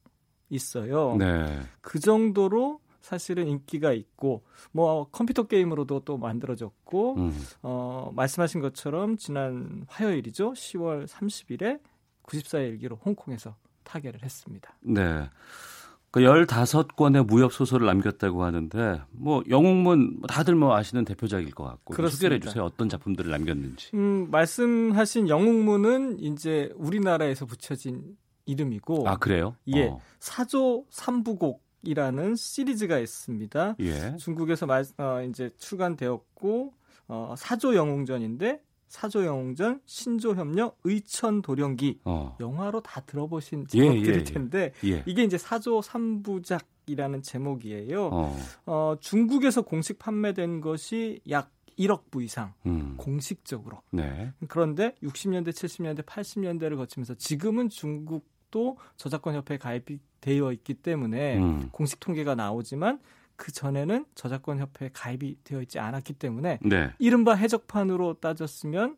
있어요. 0.49 1.15
네. 1.19 1.59
그 1.81 1.99
정도로 1.99 2.79
사실은 3.05 3.47
인기가 3.47 3.93
있고 3.93 4.43
뭐 4.71 5.07
컴퓨터 5.11 5.43
게임으로도 5.43 6.01
또 6.05 6.17
만들어졌고 6.17 7.15
음. 7.17 7.39
어, 7.61 8.11
말씀하신 8.15 8.61
것처럼 8.61 9.17
지난 9.17 9.85
화요일이죠. 9.87 10.53
10월 10.53 11.07
30일에 11.07 11.79
94의 12.23 12.69
일기로 12.69 12.99
홍콩에서 13.05 13.55
타계를 13.83 14.23
했습니다. 14.23 14.75
네. 14.81 15.29
그 16.09 16.21
15권의 16.21 17.27
무협 17.27 17.53
소설을 17.53 17.85
남겼다고 17.85 18.43
하는데 18.43 19.01
뭐 19.11 19.43
영웅문 19.49 20.21
다들 20.27 20.55
뭐 20.55 20.75
아시는 20.75 21.05
대표작일 21.05 21.51
것 21.51 21.63
같고 21.65 21.93
좀 21.93 21.97
그렇습니다. 21.97 22.17
소개를 22.17 22.37
해 22.37 22.39
주세요. 22.39 22.63
어떤 22.63 22.89
작품들을 22.89 23.29
남겼는지. 23.29 23.91
음, 23.93 24.31
말씀하신 24.31 25.29
영웅문은 25.29 26.21
이제 26.21 26.71
우리나라에서 26.75 27.45
붙여진 27.45 28.17
이름이고 28.47 29.07
아 29.07 29.17
그래요? 29.17 29.55
예. 29.67 29.89
어. 29.89 29.99
사조 30.19 30.85
삼부곡 30.89 31.64
이라는 31.87 32.35
시리즈가 32.35 32.99
있습니다. 32.99 33.75
예. 33.79 34.15
중국에서 34.17 34.65
말, 34.65 34.85
어, 34.97 35.21
이제 35.29 35.49
출간되었고 35.57 36.73
어, 37.07 37.35
사조 37.37 37.75
영웅전인데 37.75 38.61
사조 38.87 39.25
영웅전, 39.25 39.81
신조 39.85 40.35
협력, 40.35 40.77
의천 40.83 41.41
도령기 41.41 41.99
어. 42.05 42.37
영화로 42.39 42.81
다 42.81 43.01
들어보신 43.01 43.65
예, 43.73 43.79
제목들일 43.79 44.15
예, 44.15 44.19
예. 44.19 44.23
텐데 44.23 44.71
예. 44.85 45.03
이게 45.05 45.23
이제 45.23 45.37
사조 45.37 45.81
삼부작 45.81 46.67
이라는 46.87 47.21
제목이에요. 47.23 48.09
어. 48.11 48.37
어, 48.67 48.95
중국에서 48.99 49.63
공식 49.63 49.97
판매된 49.97 50.61
것이 50.61 51.19
약 51.29 51.51
1억 51.77 52.09
부 52.09 52.23
이상 52.23 52.53
음. 52.65 52.95
공식적으로. 52.97 53.81
네. 53.91 54.31
그런데 54.47 54.95
60년대, 55.03 55.49
70년대, 55.49 56.05
80년대를 56.05 56.77
거치면서 56.77 57.15
지금은 57.15 57.69
중국 57.69 58.25
도 58.55 58.77
저작권 58.95 59.35
협회에 59.35 59.57
가입이 59.57 59.99
되어 60.21 60.53
있기 60.53 60.75
때문에 60.75 61.39
음. 61.39 61.67
공식 61.73 61.99
통계가 61.99 62.35
나오지만 62.35 62.99
그 63.35 63.51
전에는 63.51 64.05
저작권 64.15 64.59
협회에 64.59 64.91
가입이 64.93 65.39
되어 65.43 65.61
있지 65.61 65.77
않았기 65.77 66.13
때문에 66.13 66.59
네. 66.61 66.89
이른바 66.97 67.33
해적판으로 67.33 68.13
따졌으면 68.21 68.95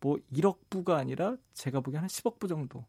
뭐 0.00 0.16
1억 0.32 0.56
부가 0.70 0.96
아니라 0.96 1.36
제가 1.52 1.80
보기엔 1.80 2.00
한 2.00 2.08
10억 2.08 2.38
부 2.38 2.48
정도 2.48 2.86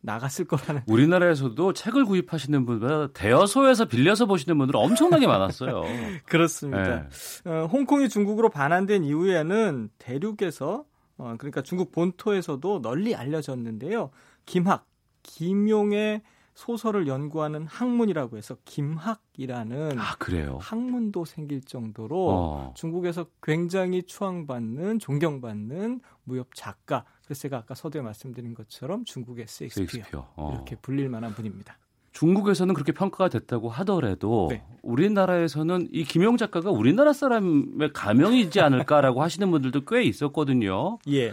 나갔을 0.00 0.46
거라는 0.46 0.80
우리나라에서도 0.86 1.74
책을 1.74 2.06
구입하시는 2.06 2.64
분보다 2.64 3.08
대여소에서 3.12 3.84
빌려서 3.84 4.24
보시는 4.24 4.56
분들 4.56 4.76
엄청나게 4.76 5.26
많았어요. 5.26 5.82
그렇습니다. 6.24 7.06
네. 7.44 7.50
어, 7.50 7.66
홍콩이 7.66 8.08
중국으로 8.08 8.48
반환된 8.48 9.04
이후에는 9.04 9.90
대륙에서 9.98 10.86
어, 11.18 11.34
그러니까 11.36 11.60
중국 11.60 11.92
본토에서도 11.92 12.80
널리 12.80 13.14
알려졌는데요. 13.14 14.10
김학, 14.46 14.86
김용의 15.22 16.22
소설을 16.54 17.06
연구하는 17.06 17.66
학문이라고 17.66 18.36
해서 18.36 18.56
김학이라는 18.66 19.98
아. 19.98 20.16
학문도 20.58 21.24
생길 21.24 21.62
정도로 21.62 22.28
어. 22.30 22.74
중국에서 22.76 23.26
굉장히 23.42 24.02
추앙받는 24.02 24.98
존경받는 24.98 26.00
무협 26.24 26.54
작가. 26.54 27.04
그래서 27.24 27.40
제가 27.42 27.58
아까 27.58 27.74
서두에 27.74 28.02
말씀드린 28.02 28.54
것처럼 28.54 29.04
중국의 29.04 29.46
세익스피어 29.48 29.86
셰익스피어. 29.86 30.32
어. 30.36 30.52
이렇게 30.54 30.76
불릴 30.76 31.08
만한 31.08 31.32
분입니다. 31.32 31.78
중국에서는 32.12 32.74
그렇게 32.74 32.92
평가가 32.92 33.28
됐다고 33.28 33.70
하더라도 33.70 34.48
네. 34.50 34.64
우리나라에서는 34.82 35.88
이 35.92 36.04
김용 36.04 36.36
작가가 36.36 36.70
우리나라 36.70 37.12
사람의 37.12 37.92
가명이지 37.92 38.60
않을까라고 38.60 39.22
하시는 39.22 39.50
분들도 39.50 39.84
꽤 39.84 40.02
있었거든요. 40.02 40.98
예. 41.08 41.32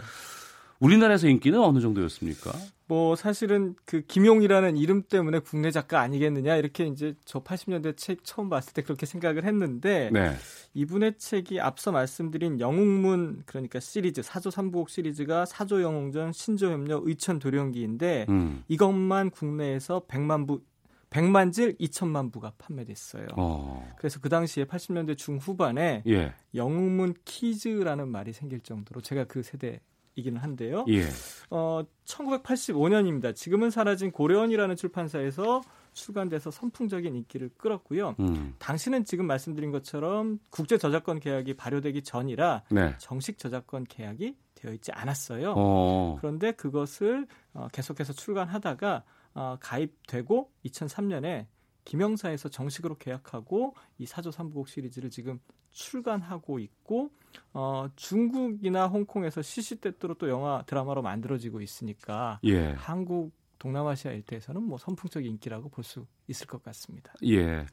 우리나라에서 0.78 1.28
인기는 1.28 1.58
어느 1.60 1.80
정도였습니까? 1.80 2.52
뭐 2.88 3.16
사실은 3.16 3.76
그 3.84 4.00
김용이라는 4.00 4.78
이름 4.78 5.02
때문에 5.02 5.40
국내 5.40 5.70
작가 5.70 6.00
아니겠느냐 6.00 6.56
이렇게 6.56 6.86
이제 6.86 7.14
저 7.26 7.44
80년대 7.44 7.98
책 7.98 8.24
처음 8.24 8.48
봤을 8.48 8.72
때 8.72 8.82
그렇게 8.82 9.04
생각을 9.04 9.44
했는데 9.44 10.08
네. 10.10 10.34
이분의 10.72 11.18
책이 11.18 11.60
앞서 11.60 11.92
말씀드린 11.92 12.60
영웅문 12.60 13.42
그러니까 13.44 13.78
시리즈 13.78 14.22
사조 14.22 14.50
삼부곡 14.50 14.88
시리즈가 14.88 15.44
사조 15.44 15.82
영웅전 15.82 16.32
신조협력 16.32 17.06
의천 17.06 17.38
도령기인데 17.38 18.24
음. 18.30 18.64
이것만 18.68 19.30
국내에서 19.30 20.06
100만 20.08 20.46
부 20.48 20.62
100만 21.10 21.52
질 21.52 21.76
2천만 21.76 22.32
부가 22.32 22.52
판매됐어요. 22.58 23.26
어. 23.36 23.86
그래서 23.98 24.18
그 24.20 24.28
당시에 24.28 24.64
80년대 24.64 25.16
중후반에 25.16 26.02
예. 26.06 26.34
영웅문 26.54 27.14
키즈라는 27.24 28.08
말이 28.08 28.32
생길 28.32 28.60
정도로 28.60 29.00
제가 29.00 29.24
그 29.24 29.42
세대 29.42 29.80
이기는 30.18 30.40
한데요. 30.40 30.84
예. 30.88 31.04
어, 31.50 31.82
1985년입니다. 32.04 33.34
지금은 33.34 33.70
사라진 33.70 34.10
고려원이라는 34.10 34.74
출판사에서 34.76 35.62
출간돼서 35.92 36.50
선풍적인 36.50 37.14
인기를 37.14 37.50
끌었고요. 37.56 38.16
음. 38.20 38.54
당시는 38.58 39.04
지금 39.04 39.26
말씀드린 39.26 39.70
것처럼 39.70 40.38
국제 40.50 40.76
저작권 40.76 41.20
계약이 41.20 41.54
발효되기 41.54 42.02
전이라 42.02 42.64
네. 42.70 42.94
정식 42.98 43.38
저작권 43.38 43.84
계약이 43.84 44.36
되어 44.54 44.72
있지 44.72 44.90
않았어요. 44.92 45.54
어. 45.56 46.16
그런데 46.20 46.52
그것을 46.52 47.26
어, 47.52 47.68
계속해서 47.72 48.12
출간하다가 48.12 49.04
어, 49.34 49.56
가입되고 49.60 50.50
2003년에 50.66 51.46
김영사에서 51.84 52.48
정식으로 52.48 52.96
계약하고 52.98 53.74
이 53.98 54.04
사조 54.04 54.30
삼부곡 54.30 54.68
시리즈를 54.68 55.10
지금 55.10 55.40
출간하고 55.70 56.58
있고 56.58 57.10
어, 57.52 57.88
중국이나 57.96 58.86
홍콩에서 58.86 59.42
시시때때로 59.42 60.14
또 60.14 60.28
영화 60.28 60.62
드라마로 60.66 61.02
만들어지고 61.02 61.60
있으니까 61.60 62.40
예. 62.44 62.72
한국 62.72 63.32
동남아시아 63.58 64.12
일대에서는 64.12 64.62
뭐 64.62 64.78
선풍적인 64.78 65.30
인기라고 65.32 65.68
볼 65.68 65.84
수 65.84 66.06
있을 66.28 66.46
것 66.46 66.62
같습니다. 66.62 67.12
예. 67.24 67.66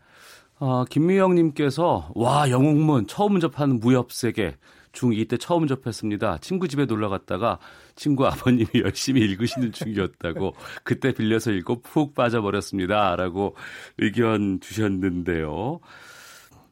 어, 0.57 0.85
김미영님께서 0.85 2.11
와 2.15 2.49
영웅문 2.49 3.07
처음 3.07 3.39
접한 3.39 3.79
무협 3.79 4.11
세계 4.11 4.55
중2 4.93 5.29
때 5.29 5.37
처음 5.37 5.67
접했습니다. 5.67 6.37
친구 6.37 6.67
집에 6.69 6.85
놀러 6.85 7.09
갔다가 7.09 7.59
친구 7.95 8.25
아버님이 8.25 8.67
열심히 8.83 9.21
읽으시는 9.21 9.73
중이었다고 9.73 10.55
그때 10.83 11.13
빌려서 11.13 11.51
읽고 11.51 11.81
푹 11.81 12.15
빠져버렸습니다.라고 12.15 13.55
의견 13.97 14.61
주셨는데요. 14.61 15.81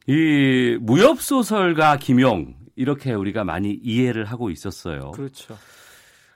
이 0.06 0.76
무협 0.80 1.20
소설가 1.20 1.96
김용 1.96 2.54
이렇게 2.76 3.12
우리가 3.14 3.44
많이 3.44 3.72
이해를 3.72 4.24
하고 4.24 4.50
있었어요. 4.50 5.12
그렇죠. 5.12 5.56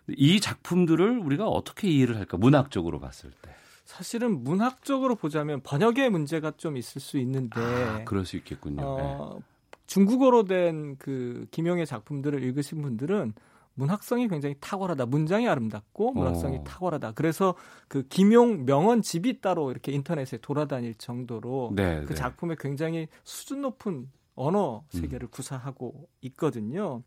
이 0.08 0.40
작품들을 0.40 1.18
우리가 1.18 1.46
어떻게 1.48 1.88
이해를 1.88 2.16
할까? 2.16 2.38
문학적으로 2.38 2.98
봤을 2.98 3.30
때. 3.42 3.50
사실은 3.84 4.42
문학적으로 4.44 5.14
보자면 5.16 5.60
번역의 5.62 6.10
문제가 6.10 6.52
좀 6.56 6.76
있을 6.76 7.00
수 7.00 7.18
있는데 7.18 7.60
아, 7.60 8.04
그럴 8.04 8.24
수 8.24 8.36
있겠군요. 8.36 8.82
어, 8.84 9.40
중국어로 9.86 10.44
된 10.44 10.96
그 10.98 11.46
김용의 11.50 11.86
작품들을 11.86 12.42
읽으신 12.42 12.80
분들은 12.82 13.32
문학성이 13.78 14.26
굉장히 14.26 14.56
탁월하다. 14.60 15.06
문장이 15.06 15.48
아름답고 15.48 16.12
문학성이 16.12 16.58
어. 16.58 16.64
탁월하다. 16.64 17.12
그래서 17.12 17.54
그 17.86 18.02
김용 18.08 18.66
명언 18.66 19.02
집이 19.02 19.40
따로 19.40 19.70
이렇게 19.70 19.92
인터넷에 19.92 20.38
돌아다닐 20.38 20.94
정도로 20.96 21.72
네, 21.76 22.00
그 22.02 22.08
네. 22.08 22.14
작품에 22.14 22.56
굉장히 22.58 23.06
수준 23.22 23.62
높은 23.62 24.10
언어 24.34 24.84
음. 24.94 25.00
세계를 25.00 25.28
구사하고 25.28 26.08
있거든요. 26.22 27.02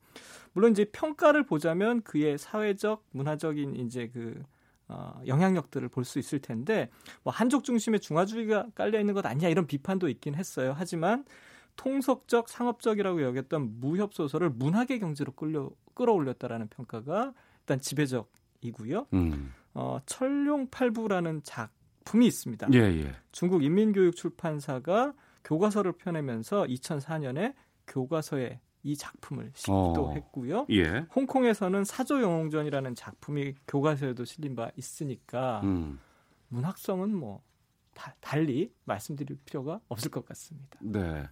물론 0.53 0.71
이제 0.71 0.85
평가를 0.85 1.45
보자면 1.45 2.01
그의 2.03 2.37
사회적, 2.37 3.03
문화적인 3.11 3.75
이제 3.75 4.09
그 4.13 4.41
어, 4.87 5.21
영향력들을 5.25 5.87
볼 5.89 6.03
수 6.05 6.19
있을 6.19 6.39
텐데 6.39 6.89
뭐 7.23 7.31
한족 7.33 7.63
중심의 7.63 7.99
중화주의가 7.99 8.67
깔려 8.75 8.99
있는 8.99 9.13
것 9.13 9.25
아니냐 9.25 9.49
이런 9.49 9.67
비판도 9.67 10.07
있긴 10.09 10.35
했어요. 10.35 10.73
하지만 10.77 11.25
통속적, 11.75 12.49
상업적이라고 12.49 13.21
여겼던 13.23 13.79
무협 13.79 14.13
소설을 14.13 14.49
문학의 14.49 14.99
경지로 14.99 15.31
끌려 15.33 15.69
끌어올렸다라는 15.93 16.67
평가가 16.69 17.33
일단 17.61 17.79
지배적이고요. 17.79 19.07
음. 19.13 19.53
어, 19.73 19.99
철룡팔부라는 20.05 21.41
작품이 21.43 22.25
있습니다. 22.27 22.67
예, 22.73 22.79
예. 22.79 23.11
중국 23.31 23.63
인민교육 23.63 24.15
출판사가 24.15 25.13
교과서를 25.43 25.93
펴내면서 25.93 26.63
2004년에 26.65 27.53
교과서에 27.87 28.59
이 28.83 28.95
작품을 28.97 29.51
싣기도 29.53 30.07
어. 30.07 30.13
했고요. 30.13 30.65
예. 30.71 31.05
홍콩에서는 31.15 31.83
사조 31.83 32.21
영웅전이라는 32.21 32.95
작품이 32.95 33.53
교과서에도 33.67 34.25
실린 34.25 34.55
바 34.55 34.71
있으니까 34.75 35.61
음. 35.63 35.99
문학성은 36.49 37.15
뭐 37.15 37.37
다- 37.37 37.50
달리 38.19 38.71
말씀드릴 38.85 39.37
필요가 39.45 39.79
없을 39.87 40.11
것 40.11 40.25
같습니다. 40.25 40.79
네. 40.81 41.27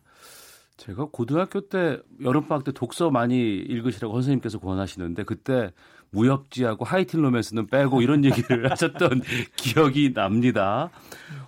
제가 0.80 1.10
고등학교 1.12 1.68
때 1.68 2.00
여름방학 2.24 2.64
때 2.64 2.72
독서 2.72 3.12
많이 3.12 3.38
읽으시라고 3.38 4.14
선생님께서 4.14 4.60
권하시는데 4.60 5.24
그때 5.24 5.74
무협지하고 6.12 6.86
하이틴 6.86 7.22
로맨스는 7.22 7.68
빼고 7.68 8.02
이런 8.02 8.24
얘기를 8.24 8.70
하셨던 8.72 9.22
기억이 9.58 10.14
납니다. 10.14 10.90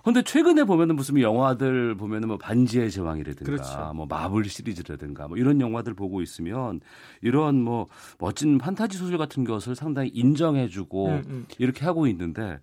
근데 0.04 0.22
최근에 0.22 0.64
보면은 0.64 0.96
무슨 0.96 1.18
영화들 1.20 1.96
보면은 1.96 2.28
뭐 2.28 2.36
반지의 2.36 2.90
제왕이라든가 2.90 3.44
그렇죠. 3.44 3.92
뭐 3.94 4.06
마블 4.06 4.44
시리즈라든가 4.44 5.28
뭐 5.28 5.38
이런 5.38 5.60
영화들 5.60 5.94
보고 5.94 6.20
있으면 6.20 6.80
이런 7.22 7.60
뭐 7.62 7.88
멋진 8.18 8.58
판타지 8.58 8.98
소설 8.98 9.16
같은 9.16 9.44
것을 9.44 9.74
상당히 9.74 10.10
인정해주고 10.12 11.08
음, 11.08 11.22
음. 11.26 11.46
이렇게 11.58 11.86
하고 11.86 12.06
있는데 12.06 12.60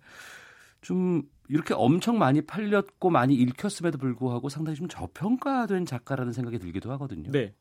좀 0.80 1.22
이렇게 1.50 1.74
엄청 1.74 2.16
많이 2.18 2.40
팔렸고 2.42 3.10
많이 3.10 3.34
읽혔음에도 3.34 3.98
불구하고 3.98 4.48
상당히 4.48 4.76
좀 4.76 4.86
저평가된 4.88 5.84
작가라는 5.84 6.32
생각이 6.32 6.58
들기도 6.58 6.92
하거든요. 6.92 7.30
네. 7.32 7.52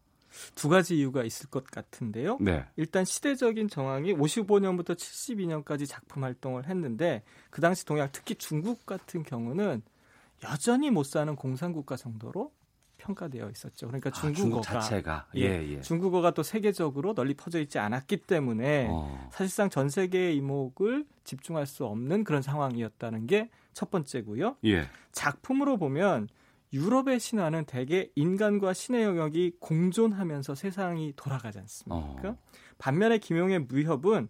두 0.54 0.70
가지 0.70 0.98
이유가 0.98 1.24
있을 1.24 1.50
것 1.50 1.66
같은데요. 1.66 2.38
네. 2.40 2.66
일단 2.76 3.04
시대적인 3.04 3.68
정황이 3.68 4.14
55년부터 4.14 4.96
72년까지 4.96 5.88
작품 5.88 6.24
활동을 6.24 6.68
했는데 6.68 7.24
그 7.50 7.62
당시 7.62 7.84
동양 7.84 8.10
특히 8.12 8.36
중국 8.36 8.86
같은 8.86 9.24
경우는 9.24 9.82
여전히 10.44 10.92
못 10.92 11.04
사는 11.06 11.36
공산국가 11.36 11.96
정도로 11.96 12.52
평가되어 13.00 13.50
있었죠. 13.50 13.88
그러니까 13.88 14.10
아, 14.10 14.14
중국 14.14 14.38
중국어가 14.38 14.80
자체가 14.82 15.28
예, 15.36 15.42
예, 15.42 15.68
예. 15.68 15.82
중국어가 15.82 16.32
또 16.32 16.44
세계적으로 16.44 17.16
널리 17.16 17.34
퍼져 17.34 17.60
있지 17.60 17.80
않았기 17.80 18.18
때문에 18.18 18.88
어. 18.92 19.30
사실상 19.32 19.70
전 19.70 19.90
세계의 19.90 20.36
이목을 20.38 21.06
집중할 21.24 21.66
수 21.66 21.86
없는 21.86 22.24
그런 22.24 22.42
상황이었다는 22.42 23.26
게 23.26 23.50
첫 23.80 23.90
번째고요. 23.92 24.58
예. 24.66 24.90
작품으로 25.14 25.78
보면 25.78 26.28
유럽의 26.74 27.18
신화는 27.18 27.64
대개 27.64 28.10
인간과 28.14 28.74
신의 28.74 29.04
영역이 29.04 29.54
공존하면서 29.62 30.54
세상이 30.54 31.14
돌아가지 31.16 31.60
않습니까? 31.60 32.30
어. 32.30 32.38
반면에 32.78 33.20
김용의 33.20 33.60
무협은 33.60 34.28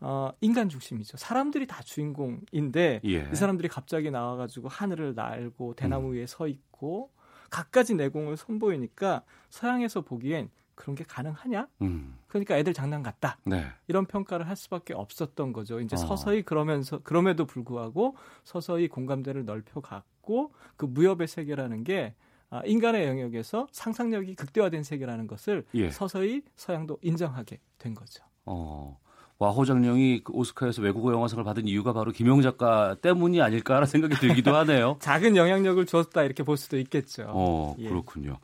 어, 0.00 0.30
인간 0.40 0.70
중심이죠. 0.70 1.18
사람들이 1.18 1.66
다 1.66 1.82
주인공인데 1.82 3.02
예. 3.04 3.28
이 3.30 3.36
사람들이 3.36 3.68
갑자기 3.68 4.10
나와가지고 4.10 4.68
하늘을 4.68 5.14
날고 5.14 5.74
대나무 5.74 6.08
음. 6.08 6.12
위에 6.14 6.26
서 6.26 6.48
있고 6.48 7.10
갖가지 7.50 7.96
내공을 7.96 8.38
선보이니까 8.38 9.24
서양에서 9.50 10.00
보기엔 10.00 10.48
그런 10.76 10.94
게 10.94 11.02
가능하냐? 11.02 11.66
음. 11.82 12.16
그러니까 12.28 12.56
애들 12.56 12.72
장난 12.72 13.02
같다. 13.02 13.38
네. 13.44 13.66
이런 13.88 14.06
평가를 14.06 14.46
할 14.46 14.54
수밖에 14.54 14.94
없었던 14.94 15.52
거죠. 15.52 15.80
이제 15.80 15.96
어. 15.96 15.98
서서히 15.98 16.42
그러면서 16.42 17.00
그럼에도 17.02 17.46
불구하고 17.46 18.14
서서히 18.44 18.86
공감대를 18.86 19.44
넓혀갔고 19.44 20.52
그 20.76 20.84
무협의 20.84 21.26
세계라는 21.26 21.82
게 21.82 22.14
아, 22.50 22.62
인간의 22.64 23.08
영역에서 23.08 23.66
상상력이 23.72 24.36
극대화된 24.36 24.84
세계라는 24.84 25.26
것을 25.26 25.64
예. 25.74 25.90
서서히 25.90 26.42
서양도 26.54 26.98
인정하게 27.02 27.58
된 27.78 27.94
거죠. 27.94 28.22
어. 28.44 29.00
와호장령이 29.38 30.22
그 30.24 30.32
오스카에서 30.32 30.80
외국어 30.80 31.12
영화상을 31.12 31.44
받은 31.44 31.68
이유가 31.68 31.92
바로 31.92 32.10
김용 32.10 32.40
작가 32.40 32.94
때문이 32.94 33.42
아닐까라는 33.42 33.86
생각이 33.86 34.14
들기도 34.14 34.54
하네요. 34.56 34.96
작은 35.00 35.36
영향력을 35.36 35.84
주었다 35.84 36.22
이렇게 36.22 36.42
볼 36.42 36.56
수도 36.56 36.78
있겠죠. 36.78 37.26
어, 37.28 37.76
예. 37.78 37.88
그렇군요. 37.88 38.38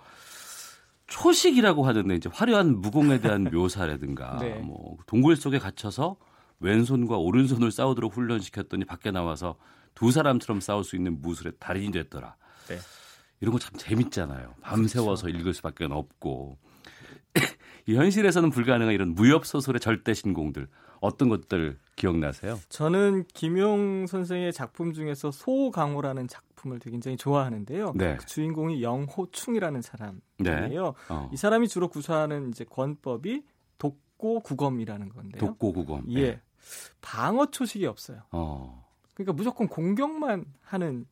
초식이라고 1.12 1.84
하던데 1.86 2.14
이제 2.14 2.30
화려한 2.32 2.80
무공에 2.80 3.20
대한 3.20 3.44
묘사라든가 3.52 4.38
네. 4.40 4.54
뭐 4.60 4.96
동굴 5.06 5.36
속에 5.36 5.58
갇혀서 5.58 6.16
왼손과 6.60 7.18
오른손을 7.18 7.70
싸우도록 7.70 8.16
훈련시켰더니 8.16 8.84
밖에 8.86 9.10
나와서 9.10 9.56
두 9.94 10.10
사람처럼 10.10 10.60
싸울 10.60 10.84
수 10.84 10.96
있는 10.96 11.20
무술의 11.20 11.54
달인이 11.58 11.90
됐더라. 11.92 12.34
네. 12.68 12.78
이런 13.40 13.52
거 13.52 13.58
참 13.58 13.72
재밌잖아요. 13.76 14.54
밤새워서 14.62 15.28
읽을 15.28 15.52
수밖에 15.52 15.84
없고. 15.84 16.56
이 17.86 17.94
현실에서는 17.96 18.50
불가능한 18.50 18.94
이런 18.94 19.14
무협 19.14 19.44
소설의 19.44 19.80
절대 19.80 20.14
신공들 20.14 20.68
어떤 21.00 21.28
것들 21.28 21.78
기억나세요? 21.96 22.58
저는 22.68 23.24
김용 23.34 24.06
선생의 24.06 24.52
작품 24.52 24.92
중에서 24.92 25.30
소강호라는 25.32 26.28
작품 26.28 26.51
을 26.70 26.78
되게 26.78 26.92
굉장히 26.92 27.16
좋아하는데요. 27.16 27.94
네. 27.96 28.16
그 28.16 28.26
주인공이 28.26 28.82
영호충이라는 28.82 29.82
사람이에요. 29.82 30.94
어. 31.08 31.30
이 31.32 31.36
사람이 31.36 31.66
주로 31.66 31.88
구사하는 31.88 32.50
이제 32.50 32.64
권법이 32.64 33.42
독고 33.78 34.40
구검이라는 34.40 35.08
건데요. 35.08 35.40
독고 35.40 35.72
구검. 35.72 36.04
예. 36.12 36.40
방어 37.00 37.50
초식이 37.50 37.86
없어요. 37.86 38.22
어. 38.30 38.88
그러니까 39.14 39.32
무조건 39.32 39.66
공격만 39.66 40.44
하는 40.60 41.06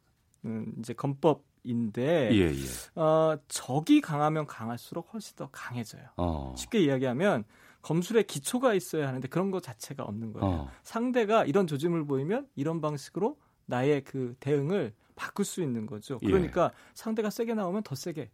음, 0.45 0.73
이제 0.79 0.93
건법인데 0.93 2.31
예, 2.33 2.55
예. 2.55 3.01
어, 3.01 3.37
적이 3.49 4.01
강하면 4.01 4.47
강할수록 4.47 5.13
훨씬 5.13 5.37
더 5.37 5.49
강해져요. 5.51 6.05
어. 6.17 6.55
쉽게 6.57 6.81
이야기하면 6.81 7.45
검술에 7.83 8.23
기초가 8.23 8.75
있어야 8.75 9.09
하는데 9.09 9.27
그런 9.29 9.51
것 9.51 9.63
자체가 9.63 10.05
없는 10.05 10.33
거예요. 10.33 10.47
어. 10.47 10.71
상대가 10.83 11.45
이런 11.45 11.67
조짐을 11.67 12.07
보이면 12.07 12.47
이런 12.55 12.81
방식으로 12.81 13.39
나의 13.67 14.05
그 14.05 14.35
대응을 14.41 14.93
바꿀 15.21 15.45
수 15.45 15.61
있는 15.61 15.85
거죠. 15.85 16.19
예. 16.23 16.27
그러니까 16.27 16.73
상대가 16.95 17.29
세게 17.29 17.53
나오면 17.53 17.83
더 17.83 17.95
세게 17.95 18.31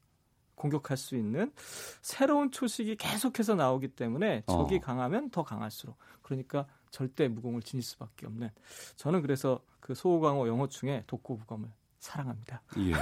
공격할 0.55 0.97
수 0.97 1.17
있는 1.17 1.53
새로운 2.01 2.53
초식이 2.53 2.97
계속해서 2.97 3.57
나오기 3.57 3.89
때문에 3.89 4.45
적이 4.47 4.77
어. 4.77 4.81
강하면 4.81 5.31
더 5.31 5.43
강할수록 5.43 5.99
그러니까 6.23 6.67
절대 6.93 7.27
무공을 7.27 7.63
지닐 7.63 7.83
수밖에 7.83 8.27
없는 8.27 8.51
저는 8.95 9.23
그래서 9.23 9.61
그 9.81 9.95
소호광호 9.95 10.47
영어충의 10.47 11.05
독고부검을 11.09 11.69
사랑합니다. 11.99 12.63
예. 12.79 12.93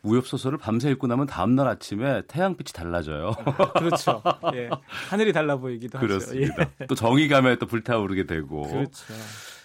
무협 0.00 0.26
소설을 0.26 0.56
밤새 0.56 0.90
읽고 0.90 1.06
나면 1.06 1.26
다음 1.26 1.54
날 1.54 1.68
아침에 1.68 2.22
태양빛이 2.26 2.72
달라져요. 2.72 3.32
그렇죠. 3.76 4.22
예. 4.54 4.70
하늘이 5.10 5.34
달라 5.34 5.58
보이기도 5.58 5.98
하죠. 5.98 6.06
그렇습니다. 6.06 6.70
예. 6.80 6.86
또 6.86 6.94
정의감에 6.94 7.56
또 7.56 7.66
불타오르게 7.66 8.24
되고. 8.24 8.62
그렇죠. 8.62 9.12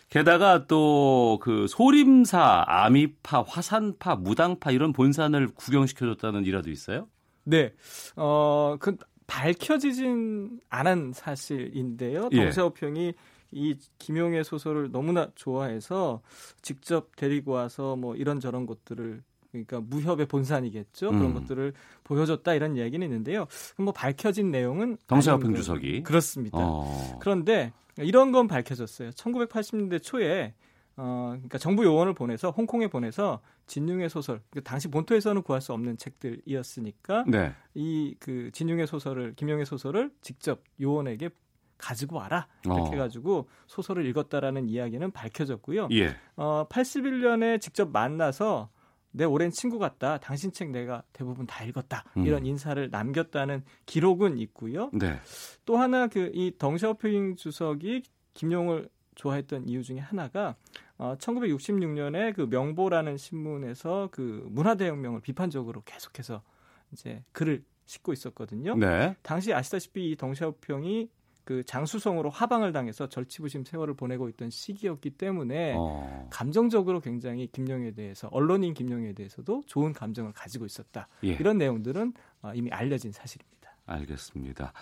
게다가 0.09 0.67
또 0.67 1.37
그 1.41 1.67
소림사, 1.67 2.65
아미파, 2.67 3.43
화산파, 3.43 4.15
무당파 4.17 4.71
이런 4.71 4.93
본산을 4.93 5.49
구경시켜줬다는 5.49 6.45
일화도 6.45 6.69
있어요? 6.71 7.07
네. 7.43 7.73
어, 8.15 8.75
그 8.79 8.97
밝혀지진 9.27 10.59
않은 10.69 11.13
사실인데요. 11.13 12.29
예. 12.31 12.37
동세호평이 12.37 13.13
이 13.51 13.75
김용의 13.97 14.43
소설을 14.43 14.91
너무나 14.91 15.29
좋아해서 15.35 16.21
직접 16.61 17.15
데리고 17.15 17.53
와서 17.53 17.95
뭐 17.95 18.15
이런저런 18.15 18.65
것들을 18.65 19.23
그러니까 19.65 19.79
무협의 19.81 20.25
본산이겠죠. 20.27 21.09
그런 21.09 21.25
음. 21.25 21.33
것들을 21.33 21.73
보여줬다 22.03 22.53
이런 22.53 22.77
얘기는 22.77 23.05
있는데요. 23.05 23.47
뭐 23.77 23.91
밝혀진 23.93 24.51
내용은 24.51 24.97
동세호평 25.07 25.47
아닌 25.49 25.55
주석이. 25.57 26.03
거- 26.03 26.07
그렇습니다. 26.07 26.57
어. 26.59 27.19
그런데 27.19 27.71
이런 27.97 28.31
건 28.31 28.47
밝혀졌어요. 28.47 29.09
1980년대 29.11 30.01
초에 30.03 30.53
어, 30.99 31.29
그러니까 31.33 31.59
정부 31.59 31.83
요원을 31.85 32.13
보내서 32.15 32.49
홍콩에 32.49 32.87
보내서 32.87 33.39
진융의 33.67 34.09
소설, 34.09 34.41
그 34.49 34.63
당시 34.63 34.87
본토에서는 34.87 35.43
구할 35.43 35.61
수 35.61 35.71
없는 35.73 35.97
책들이었으니까 35.97 37.25
네. 37.27 37.53
이그 37.75 38.49
진융의 38.51 38.87
소설을 38.87 39.33
김용의 39.35 39.65
소설을 39.67 40.11
직접 40.21 40.63
요원에게 40.81 41.29
가지고 41.77 42.15
와라 42.15 42.47
이렇게 42.65 42.81
어. 42.81 42.85
해가지고 42.91 43.47
소설을 43.67 44.07
읽었다라는 44.07 44.69
이야기는 44.69 45.11
밝혀졌고요. 45.11 45.89
예. 45.91 46.15
어, 46.35 46.65
81년에 46.69 47.61
직접 47.61 47.91
만나서 47.91 48.69
내 49.17 49.25
오랜 49.25 49.51
친구 49.51 49.79
같다. 49.79 50.19
당신 50.19 50.51
책 50.51 50.69
내가 50.69 51.03
대부분 51.11 51.45
다 51.45 51.63
읽었다. 51.65 52.05
음. 52.17 52.25
이런 52.25 52.45
인사를 52.45 52.89
남겼다는 52.89 53.63
기록은 53.85 54.37
있고요. 54.37 54.89
네. 54.93 55.19
또 55.65 55.77
하나 55.77 56.07
그 56.07 56.31
이 56.37 56.51
덩샤오핑 56.57 57.35
주석이 57.35 58.03
김용을 58.35 58.89
좋아했던 59.15 59.67
이유 59.67 59.81
중에 59.81 59.97
하나가 59.97 60.55
어, 60.99 61.15
1966년에 61.17 62.35
그 62.35 62.41
명보라는 62.43 63.17
신문에서 63.17 64.09
그 64.11 64.45
문화대혁명을 64.51 65.21
비판적으로 65.21 65.81
계속해서 65.83 66.43
이제 66.91 67.23
글을 67.31 67.63
싣고 67.85 68.13
있었거든요. 68.13 68.75
네. 68.75 69.15
당시 69.23 69.53
아시다시피 69.53 70.11
이 70.11 70.15
덩샤오평이 70.15 71.09
그 71.47 71.63
장수성으로 71.63 72.29
화방을 72.29 72.73
당해서 72.73 73.07
절치부심 73.07 73.63
세월을 73.63 73.93
보내고 73.93 74.27
있던 74.27 74.49
시기였기 74.49 75.11
때문에 75.11 75.75
어. 75.77 76.27
감정적으로 76.29 76.99
굉장히 76.99 77.47
김용에 77.47 77.91
대해서 77.91 78.27
언론인 78.33 78.73
김용에 78.73 79.13
대해서도 79.13 79.63
좋은 79.65 79.93
감정을 79.93 80.33
가지고 80.33 80.65
있었다. 80.65 81.07
예. 81.23 81.29
이런 81.29 81.57
내용들은 81.57 82.11
어, 82.41 82.51
이미 82.53 82.69
알려진 82.69 83.13
사실입니다. 83.13 83.71
알겠습니다. 83.85 84.73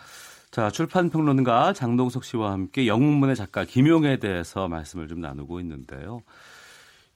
자, 0.49 0.71
출판 0.71 1.11
평론가 1.11 1.73
장동석 1.73 2.23
씨와 2.23 2.53
함께 2.53 2.87
영문문의 2.87 3.35
작가 3.35 3.63
김용에 3.63 4.17
대해서 4.17 4.67
말씀을 4.67 5.07
좀 5.07 5.21
나누고 5.21 5.59
있는데요. 5.59 6.23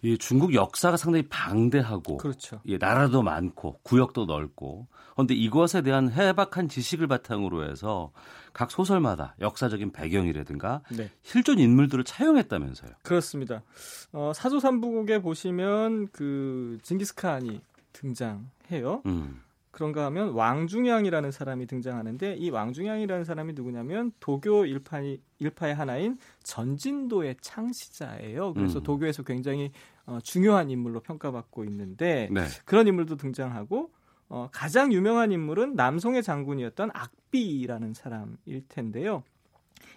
이 0.04 0.20
중국 0.20 0.54
역사가 0.54 0.96
상당히 0.96 1.28
방대하고 1.28 2.18
그렇죠. 2.18 2.62
예, 2.68 2.78
나라도 2.78 3.24
많고 3.24 3.80
구역도 3.82 4.26
넓고 4.26 4.88
그런데 5.14 5.34
이것에 5.34 5.82
대한 5.82 6.12
해박한 6.12 6.70
지식을 6.70 7.08
바탕으로 7.08 7.68
해서 7.68 8.12
각 8.60 8.72
소설마다 8.72 9.36
역사적인 9.40 9.94
배경이라든가 9.94 10.82
네. 10.92 11.10
실존 11.22 11.60
인물들을 11.60 12.04
차용했다면서요. 12.04 12.92
그렇습니다. 13.04 13.64
어, 14.12 14.34
사조삼부곡에 14.36 15.22
보시면 15.22 16.10
그 16.12 16.78
징기스칸이 16.82 17.62
등장해요. 17.94 19.04
음. 19.06 19.40
그런가 19.72 20.04
하면 20.08 20.32
왕중양이라는 20.32 21.32
사람이 21.32 21.68
등장하는데 21.68 22.36
이 22.36 22.50
왕중양이라는 22.50 23.24
사람이 23.24 23.54
누구냐면 23.54 24.12
도교 24.20 24.66
일파의, 24.66 25.22
일파의 25.38 25.74
하나인 25.74 26.18
전진도의 26.44 27.38
창시자예요. 27.40 28.56
그래서 28.56 28.80
음. 28.80 28.84
도교에서 28.84 29.24
굉장히 29.24 29.72
어, 30.06 30.20
중요한 30.22 30.70
인물로 30.70 31.00
평가받고 31.00 31.64
있는데 31.64 32.28
네. 32.30 32.42
그런 32.66 32.88
인물도 32.88 33.16
등장하고 33.16 33.90
어, 34.30 34.48
가장 34.52 34.94
유명한 34.94 35.32
인물은 35.32 35.76
남송의 35.76 36.24
장군이었던 36.24 36.92
악비라는 36.94 37.94
사람일 37.94 38.64
텐데요. 38.70 39.24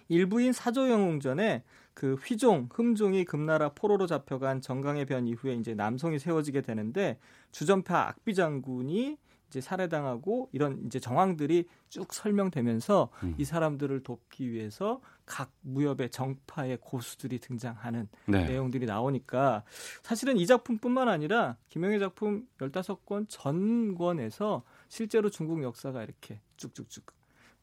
일부인 0.09 0.51
사조영웅전에 0.51 1.63
그 1.93 2.15
휘종, 2.15 2.69
흠종이 2.71 3.23
금나라 3.23 3.69
포로로 3.69 4.07
잡혀간 4.07 4.61
정강의 4.61 5.05
변 5.05 5.27
이후에 5.27 5.53
이제 5.53 5.75
남송이 5.75 6.17
세워지게 6.17 6.61
되는데 6.61 7.19
주전파 7.51 8.07
악비 8.07 8.33
장군이 8.33 9.17
이제 9.49 9.61
살해당하고 9.61 10.49
이런 10.51 10.83
이제 10.87 10.99
정황들이 10.99 11.67
쭉 11.89 12.11
설명되면서 12.11 13.09
음. 13.23 13.35
이 13.37 13.45
사람들을 13.45 14.01
돕기 14.01 14.51
위해서 14.51 14.99
각 15.25 15.51
무협의 15.61 16.09
정파의 16.09 16.77
고수들이 16.81 17.39
등장하는 17.39 18.07
네. 18.25 18.45
내용들이 18.45 18.85
나오니까 18.85 19.63
사실은 20.01 20.37
이 20.37 20.45
작품뿐만 20.45 21.07
아니라 21.07 21.57
김영의 21.69 21.99
작품 21.99 22.47
15권 22.57 23.27
전권에서 23.29 24.63
실제로 24.89 25.29
중국 25.29 25.63
역사가 25.63 26.03
이렇게 26.03 26.39
쭉쭉쭉 26.57 27.05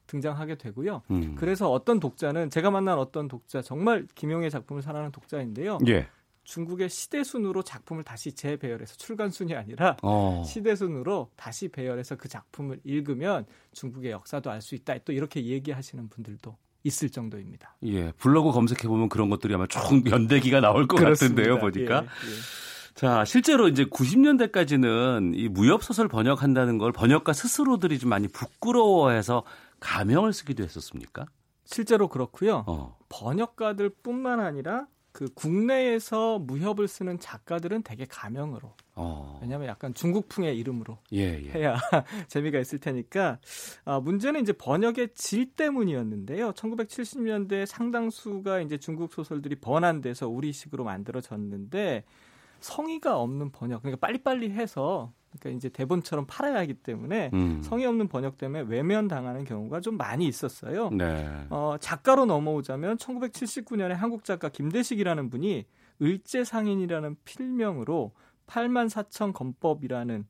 등장하게 0.06 0.56
되고요. 0.56 1.02
음. 1.10 1.34
그래서 1.36 1.70
어떤 1.70 2.00
독자는 2.00 2.50
제가 2.50 2.70
만난 2.70 2.98
어떤 2.98 3.28
독자 3.28 3.62
정말 3.62 4.06
김용의 4.14 4.50
작품을 4.50 4.82
사랑하는 4.82 5.12
독자인데요. 5.12 5.78
예. 5.86 6.08
중국의 6.42 6.88
시대 6.88 7.22
순으로 7.22 7.62
작품을 7.62 8.02
다시 8.02 8.32
재배열해서 8.32 8.96
출간 8.96 9.30
순이 9.30 9.54
아니라 9.54 9.96
어. 10.02 10.42
시대 10.44 10.74
순으로 10.74 11.30
다시 11.36 11.68
배열해서 11.68 12.16
그 12.16 12.28
작품을 12.28 12.80
읽으면 12.82 13.46
중국의 13.72 14.10
역사도 14.10 14.50
알 14.50 14.60
수 14.60 14.74
있다. 14.74 14.98
또 15.04 15.12
이렇게 15.12 15.44
얘기하시는 15.44 16.08
분들도 16.08 16.56
있을 16.82 17.10
정도입니다. 17.10 17.76
예. 17.84 18.12
블로그 18.12 18.52
검색해 18.52 18.88
보면 18.88 19.08
그런 19.08 19.30
것들이 19.30 19.54
아마 19.54 19.66
총 19.66 20.02
연대기가 20.06 20.60
나올 20.60 20.86
것 20.86 20.96
같은데요, 20.96 21.58
보니까. 21.58 22.02
예, 22.02 22.06
예. 22.06 22.34
자, 22.94 23.24
실제로 23.24 23.68
이제 23.68 23.84
90년대까지는 23.84 25.32
이 25.34 25.48
무협 25.48 25.82
소설 25.82 26.08
번역한다는 26.08 26.78
걸 26.78 26.92
번역가 26.92 27.32
스스로들이 27.32 27.98
좀 27.98 28.10
많이 28.10 28.28
부끄러워해서 28.28 29.44
가명을 29.80 30.32
쓰기도 30.32 30.62
했었습니까? 30.64 31.26
실제로 31.64 32.08
그렇고요. 32.08 32.64
어. 32.66 32.98
번역가들뿐만 33.08 34.40
아니라 34.40 34.86
그 35.12 35.28
국내에서 35.34 36.38
무협을 36.40 36.88
쓰는 36.88 37.18
작가들은 37.18 37.82
대개 37.82 38.04
가명으로 38.06 38.74
어. 39.00 39.38
왜냐하면 39.40 39.68
약간 39.68 39.94
중국풍의 39.94 40.58
이름으로 40.58 40.98
예, 41.12 41.42
예. 41.42 41.50
해야 41.50 41.76
재미가 42.28 42.58
있을 42.58 42.78
테니까 42.78 43.38
아, 43.84 44.00
문제는 44.00 44.42
이제 44.42 44.52
번역의 44.52 45.14
질 45.14 45.54
때문이었는데요. 45.54 46.52
1970년대 46.52 47.66
상당수가 47.66 48.60
이제 48.60 48.76
중국 48.76 49.12
소설들이 49.12 49.56
번안돼서 49.56 50.28
우리식으로 50.28 50.84
만들어졌는데 50.84 52.04
성의가 52.60 53.18
없는 53.18 53.50
번역 53.52 53.82
그러니까 53.82 54.06
빨리빨리 54.06 54.50
해서 54.50 55.12
그러니까 55.30 55.56
이제 55.56 55.68
대본처럼 55.68 56.26
팔아야 56.26 56.58
하기 56.60 56.74
때문에 56.74 57.30
음. 57.32 57.62
성의 57.62 57.86
없는 57.86 58.08
번역 58.08 58.36
때문에 58.36 58.64
외면 58.68 59.08
당하는 59.08 59.44
경우가 59.44 59.80
좀 59.80 59.96
많이 59.96 60.26
있었어요. 60.26 60.90
네. 60.90 61.28
어, 61.50 61.76
작가로 61.80 62.26
넘어오자면 62.26 62.96
1979년에 62.98 63.90
한국 63.90 64.24
작가 64.24 64.48
김대식이라는 64.48 65.30
분이 65.30 65.66
을제상인이라는 66.02 67.16
필명으로 67.24 68.12
8만 68.50 68.88
4천 68.88 69.32
건법이라는 69.32 70.26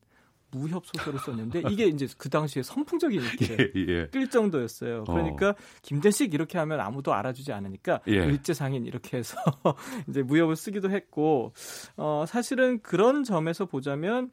무협 0.52 0.84
소설을 0.86 1.20
썼는데 1.20 1.62
이게 1.70 1.86
이제 1.86 2.08
그 2.18 2.28
당시에 2.28 2.62
선풍적인 2.62 3.22
인기를 3.22 3.72
예, 3.76 3.92
예. 3.92 4.06
끌 4.08 4.28
정도였어요. 4.28 5.04
그러니까 5.04 5.54
김대식 5.82 6.34
이렇게 6.34 6.58
하면 6.58 6.80
아무도 6.80 7.14
알아주지 7.14 7.52
않으니까 7.52 8.00
예. 8.08 8.18
을제상인 8.18 8.84
이렇게 8.84 9.16
해서 9.16 9.36
이제 10.08 10.22
무협을 10.22 10.56
쓰기도 10.56 10.90
했고 10.90 11.52
어 11.96 12.24
사실은 12.26 12.80
그런 12.82 13.22
점에서 13.22 13.66
보자면 13.66 14.32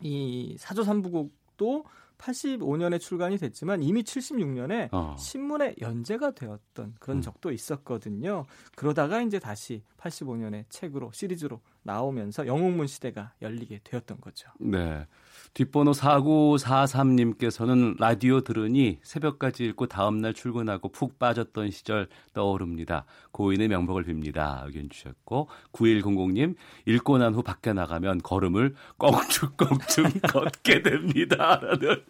이 0.00 0.56
사조삼부곡도 0.58 1.84
85년에 2.20 3.00
출간이 3.00 3.38
됐지만 3.38 3.82
이미 3.82 4.02
76년에 4.02 4.88
어. 4.92 5.16
신문에 5.18 5.76
연재가 5.80 6.32
되었던 6.32 6.94
그런 6.98 7.18
음. 7.18 7.22
적도 7.22 7.50
있었거든요. 7.50 8.44
그러다가 8.76 9.22
이제 9.22 9.38
다시 9.38 9.82
85년에 9.98 10.64
책으로 10.68 11.10
시리즈로 11.12 11.60
나오면서 11.82 12.46
영웅문 12.46 12.86
시대가 12.86 13.32
열리게 13.42 13.80
되었던 13.84 14.20
거죠. 14.20 14.48
네. 14.58 15.06
뒷번호 15.52 15.90
4943님께서는 15.92 17.96
라디오 17.98 18.40
들으니 18.42 19.00
새벽까지 19.02 19.64
읽고 19.64 19.86
다음날 19.86 20.32
출근하고 20.32 20.90
푹 20.90 21.18
빠졌던 21.18 21.72
시절 21.72 22.06
떠오릅니다. 22.34 23.04
고인의 23.32 23.66
명복을 23.68 24.04
빕니다. 24.04 24.64
의견 24.66 24.88
주셨고 24.88 25.48
9100님 25.72 26.54
읽고 26.86 27.18
난 27.18 27.34
후 27.34 27.42
밖에 27.42 27.72
나가면 27.72 28.22
걸음을 28.22 28.74
껑충껑충 28.98 30.04
걷게 30.30 30.82
됩니다. 30.82 31.58
라는 31.60 32.04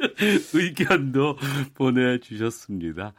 의견도 0.53 1.39
보내주셨습니다. 1.75 3.15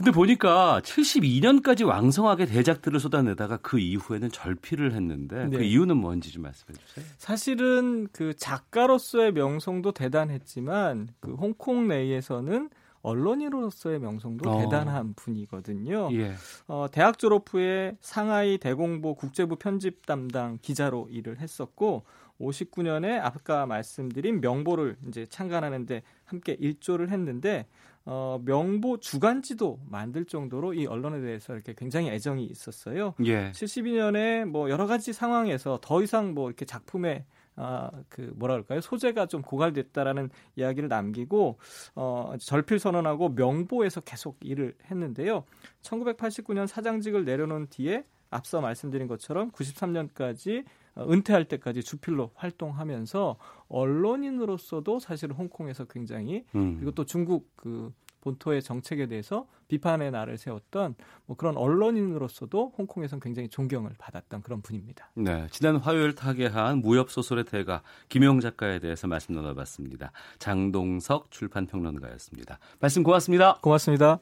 근데 0.00 0.12
보니까 0.12 0.80
72년까지 0.82 1.86
왕성하게 1.86 2.46
대작들을 2.46 2.98
쏟아내다가 2.98 3.58
그 3.58 3.78
이후에는 3.78 4.30
절필을 4.30 4.94
했는데 4.94 5.46
그 5.50 5.56
네. 5.56 5.66
이유는 5.66 5.98
뭔지 5.98 6.32
좀 6.32 6.44
말씀해 6.44 6.72
주세요. 6.78 7.04
사실은 7.18 8.08
그 8.10 8.34
작가로서의 8.34 9.32
명성도 9.32 9.92
대단했지만 9.92 11.08
그 11.20 11.34
홍콩 11.34 11.86
내에서는 11.88 12.70
언론인으로서의 13.02 13.98
명성도 13.98 14.50
어. 14.50 14.62
대단한 14.62 15.12
분이거든요. 15.14 16.08
예. 16.12 16.34
어, 16.66 16.86
대학 16.90 17.18
졸업 17.18 17.52
후에 17.52 17.98
상하이 18.00 18.56
대공보 18.56 19.16
국제부 19.16 19.56
편집 19.56 20.06
담당 20.06 20.58
기자로 20.62 21.08
일을 21.10 21.40
했었고 21.40 22.04
59년에 22.40 23.20
아까 23.22 23.66
말씀드린 23.66 24.40
명보를 24.40 24.96
이제 25.08 25.26
창간하는데 25.28 26.02
함께 26.24 26.56
일조를 26.58 27.10
했는데 27.10 27.66
어, 28.04 28.40
명보 28.44 28.98
주간지도 28.98 29.80
만들 29.88 30.24
정도로 30.24 30.74
이 30.74 30.86
언론에 30.86 31.20
대해서 31.20 31.54
이렇게 31.54 31.74
굉장히 31.76 32.08
애정이 32.10 32.44
있었어요. 32.44 33.14
예. 33.24 33.50
72년에 33.52 34.44
뭐 34.44 34.70
여러 34.70 34.86
가지 34.86 35.12
상황에서 35.12 35.78
더 35.82 36.02
이상 36.02 36.34
뭐 36.34 36.48
이렇게 36.48 36.64
작품에 36.64 37.24
아, 37.56 37.90
그 38.08 38.32
뭐라 38.36 38.54
그럴까요? 38.54 38.80
소재가 38.80 39.26
좀 39.26 39.42
고갈됐다라는 39.42 40.30
이야기를 40.56 40.88
남기고 40.88 41.58
어, 41.94 42.34
절필 42.40 42.78
선언하고 42.78 43.30
명보에서 43.30 44.00
계속 44.00 44.38
일을 44.40 44.74
했는데요. 44.90 45.44
1989년 45.82 46.66
사장직을 46.66 47.24
내려놓은 47.24 47.66
뒤에 47.68 48.04
앞서 48.30 48.60
말씀드린 48.60 49.08
것처럼 49.08 49.50
93년까지 49.50 50.64
어, 50.64 50.70
은퇴할 50.98 51.46
때까지 51.46 51.82
주필로 51.82 52.30
활동하면서 52.34 53.36
언론인으로서도 53.68 54.98
사실 54.98 55.32
홍콩에서 55.32 55.84
굉장히 55.84 56.44
음. 56.54 56.76
그리고 56.76 56.92
또 56.92 57.04
중국 57.04 57.48
그 57.56 57.92
본토의 58.20 58.62
정책에 58.62 59.06
대해서 59.06 59.46
비판의 59.68 60.10
날을 60.10 60.36
세웠던 60.38 60.94
뭐 61.26 61.36
그런 61.36 61.56
언론인으로서도 61.56 62.74
홍콩에서는 62.76 63.20
굉장히 63.20 63.48
존경을 63.48 63.92
받았던 63.98 64.42
그런 64.42 64.60
분입니다. 64.62 65.10
네, 65.14 65.46
지난 65.50 65.76
화요일 65.76 66.14
타계한 66.14 66.78
무협 66.78 67.10
소설의 67.10 67.44
대가 67.44 67.82
김용 68.08 68.40
작가에 68.40 68.78
대해서 68.78 69.06
말씀 69.06 69.34
나눠봤습니다. 69.34 70.12
장동석 70.38 71.30
출판 71.30 71.66
평론가였습니다. 71.66 72.58
말씀 72.80 73.02
고맙습니다. 73.02 73.58
고맙습니다. 73.62 74.18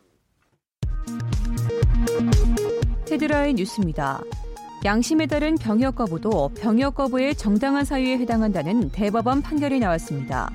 헤드라인 3.11 3.57
뉴스입니다. 3.57 4.20
양심에 4.84 5.26
따른 5.26 5.56
병역 5.56 5.96
거부도 5.96 6.50
병역 6.60 6.94
거부의 6.94 7.34
정당한 7.34 7.84
사유에 7.84 8.18
해당한다는 8.18 8.90
대법원 8.90 9.42
판결이 9.42 9.80
나왔습니다. 9.80 10.50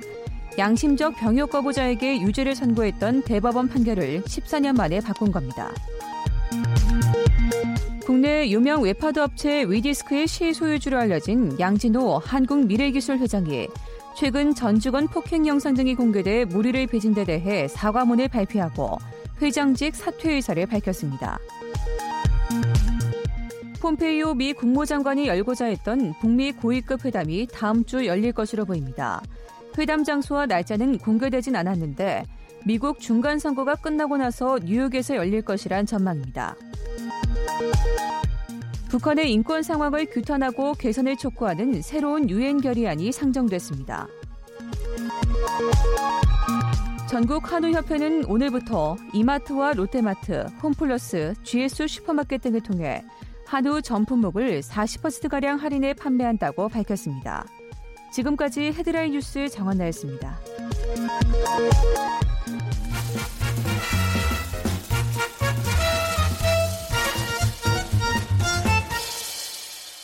양심적 0.58 1.16
병역 1.18 1.50
거부자에게 1.50 2.22
유죄를 2.22 2.56
선고했던 2.56 3.24
대법원 3.24 3.68
판결을 3.68 4.22
14년 4.22 4.78
만에 4.78 5.02
바꾼 5.02 5.32
겁니다. 5.32 5.72
국내 8.06 8.50
유명 8.50 8.84
웹하드 8.84 9.20
업체 9.20 9.64
위디스크의 9.64 10.28
실소유주로 10.28 10.98
알려진 10.98 11.58
양진호 11.60 12.20
한국미래기술 12.20 13.18
회장이 13.18 13.68
최근 14.16 14.54
전 14.54 14.73
직원 14.73 15.08
폭행 15.08 15.48
영상 15.48 15.74
등이 15.74 15.96
공개돼 15.96 16.46
물의를 16.46 16.88
빚은 16.88 17.14
데 17.14 17.26
대해 17.26 17.68
사과문을 17.68 18.28
발표하고 18.30 19.00
회장직 19.42 19.96
사퇴 19.96 20.34
의사를 20.34 20.66
밝혔습니다. 20.66 21.40
폼페이오 23.84 24.36
미 24.36 24.54
국무장관이 24.54 25.28
열고자 25.28 25.66
했던 25.66 26.14
북미 26.22 26.54
고위급 26.54 27.04
회담이 27.04 27.48
다음 27.52 27.84
주 27.84 28.06
열릴 28.06 28.32
것으로 28.32 28.64
보입니다. 28.64 29.22
회담 29.78 30.06
장소와 30.06 30.46
날짜는 30.46 31.00
공개되진 31.00 31.54
않았는데 31.58 32.24
미국 32.66 33.02
중간 33.02 33.40
선거가 33.40 33.76
끝나고 33.76 34.16
나서 34.16 34.58
뉴욕에서 34.64 35.18
열릴 35.18 35.42
것이란 35.42 35.86
전망입니다. 35.86 36.56
북한의 38.90 39.34
인권 39.34 39.64
상황을 39.64 40.06
규탄하고 40.06 40.76
개선을 40.76 41.18
촉구하는 41.18 41.82
새로운 41.82 42.30
유엔 42.30 42.62
결의안이 42.62 43.12
상정됐습니다. 43.12 44.08
전국 47.10 47.52
한우협회는 47.52 48.26
오늘부터 48.26 48.96
이마트와 49.12 49.74
롯데마트, 49.74 50.46
홈플러스, 50.64 51.34
GS 51.44 51.86
슈퍼마켓 51.90 52.42
등을 52.44 52.62
통해 52.62 53.04
한우 53.54 53.84
전품목을 53.84 54.62
40%가량 54.62 55.60
할인해 55.60 55.94
판매한다고 55.94 56.70
밝혔습니다. 56.70 57.46
지금까지 58.12 58.72
헤드라인 58.72 59.12
뉴스 59.12 59.48
정한나였습니다. 59.48 60.40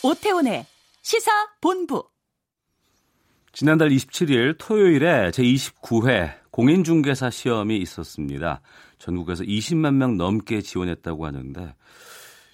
오태훈의 0.04 0.64
시사 1.02 1.32
본부. 1.60 2.04
지난달 3.50 3.88
27일 3.88 4.58
토요일에 4.60 5.32
제29회 5.32 6.34
공인중개사 6.52 7.30
시험이 7.30 7.78
있었습니다. 7.78 8.60
전국에서 8.98 9.42
20만 9.42 9.94
명 9.94 10.16
넘게 10.16 10.60
지원했다고 10.60 11.26
하는데 11.26 11.74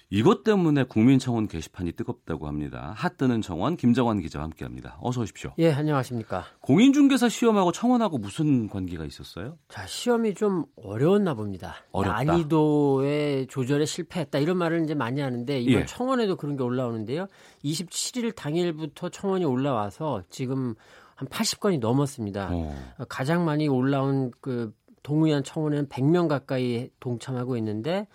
이것 0.09 0.45
때문에 0.45 0.83
국민청원 0.83 1.49
게시판이 1.49 1.91
뜨겁다고 1.91 2.47
합니다. 2.47 2.93
핫뜨는 2.95 3.41
청원 3.41 3.75
김정환 3.75 4.21
기자와 4.21 4.45
함께합니다. 4.45 4.97
어서 5.01 5.21
오십시오. 5.21 5.51
예, 5.57 5.71
안녕하십니까. 5.73 6.45
공인중개사 6.61 7.27
시험하고 7.27 7.73
청원하고 7.73 8.17
무슨 8.17 8.69
관계가 8.69 9.03
있었어요? 9.03 9.57
자, 9.67 9.85
시험이 9.85 10.33
좀 10.33 10.63
어려웠나 10.77 11.33
봅니다. 11.33 11.75
어렵다. 11.91 12.23
난이도의 12.23 13.47
조절에 13.47 13.85
실패했다 13.85 14.39
이런 14.39 14.57
말을 14.57 14.83
이제 14.85 14.93
많이 14.93 15.19
하는데 15.19 15.59
이번 15.59 15.81
예. 15.81 15.85
청원에도 15.85 16.37
그런 16.37 16.55
게 16.55 16.63
올라오는데요. 16.63 17.27
27일 17.65 18.33
당일부터 18.33 19.09
청원이 19.09 19.43
올라와서 19.43 20.23
지금 20.29 20.75
한 21.15 21.27
80건이 21.27 21.79
넘었습니다. 21.79 22.49
어. 22.53 22.75
가장 23.09 23.43
많이 23.43 23.67
올라온 23.67 24.31
그 24.39 24.73
동의안 25.03 25.43
청원에는 25.43 25.89
100명 25.89 26.29
가까이 26.29 26.89
동참하고 27.01 27.57
있는데 27.57 28.07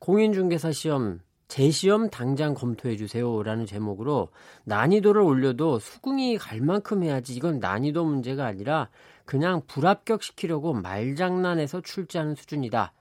공인중개사 0.00 0.72
시험 0.72 1.20
재시험 1.48 2.10
당장 2.10 2.54
검토해 2.54 2.96
주세요라는 2.96 3.66
제목으로 3.66 4.28
난이도를 4.64 5.22
올려도 5.22 5.78
수긍이 5.78 6.38
갈 6.38 6.60
만큼 6.60 7.04
해야지 7.04 7.34
이건 7.34 7.60
난이도 7.60 8.04
문제가 8.04 8.46
아니라 8.46 8.88
그냥 9.24 9.62
불합격시키려고 9.66 10.72
말장난해서 10.74 11.82
출제하는 11.82 12.34
수준이다. 12.34 12.92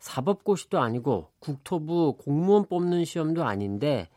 사법고시도 0.00 0.80
아니고 0.80 1.30
국토부 1.38 2.16
공무원 2.18 2.66
뽑는 2.66 3.06
시험도 3.06 3.44
아닌데 3.44 4.08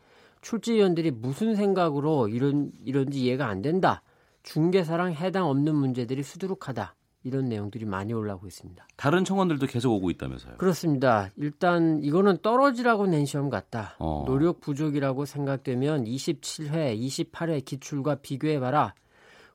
출제위원들이 0.42 1.10
무슨 1.10 1.56
생각으로 1.56 2.28
이런 2.28 2.70
이런지 2.84 3.22
이해가 3.22 3.46
안 3.46 3.62
된다. 3.62 4.02
중개사랑 4.42 5.14
해당 5.14 5.46
없는 5.48 5.74
문제들이 5.74 6.22
수두룩하다. 6.22 6.94
이런 7.24 7.48
내용들이 7.48 7.84
많이 7.84 8.12
올라오고 8.12 8.46
있습니다. 8.46 8.86
다른 8.96 9.24
청원들도 9.24 9.66
계속 9.66 9.92
오고 9.94 10.10
있다면서요? 10.10 10.56
그렇습니다. 10.56 11.30
일단 11.36 12.00
이거는 12.02 12.38
떨어지라고 12.42 13.06
낸 13.06 13.26
시험 13.26 13.50
같다. 13.50 13.96
어. 13.98 14.24
노력 14.26 14.60
부족이라고 14.60 15.24
생각되면 15.24 16.04
27회, 16.04 16.98
28회 16.98 17.64
기출과 17.64 18.16
비교해봐라. 18.16 18.94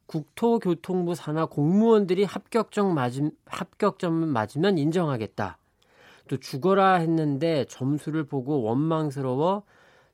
국토교통부 0.05 1.15
산하 1.15 1.45
공무원들이 1.45 2.25
합격점 2.25 2.93
맞음, 2.93 3.31
합격점 3.45 4.13
맞으면 4.27 4.77
인정하겠다. 4.77 5.57
또 6.27 6.37
죽어라 6.37 6.95
했는데 6.95 7.65
점수를 7.65 8.25
보고 8.25 8.61
원망스러워 8.63 9.63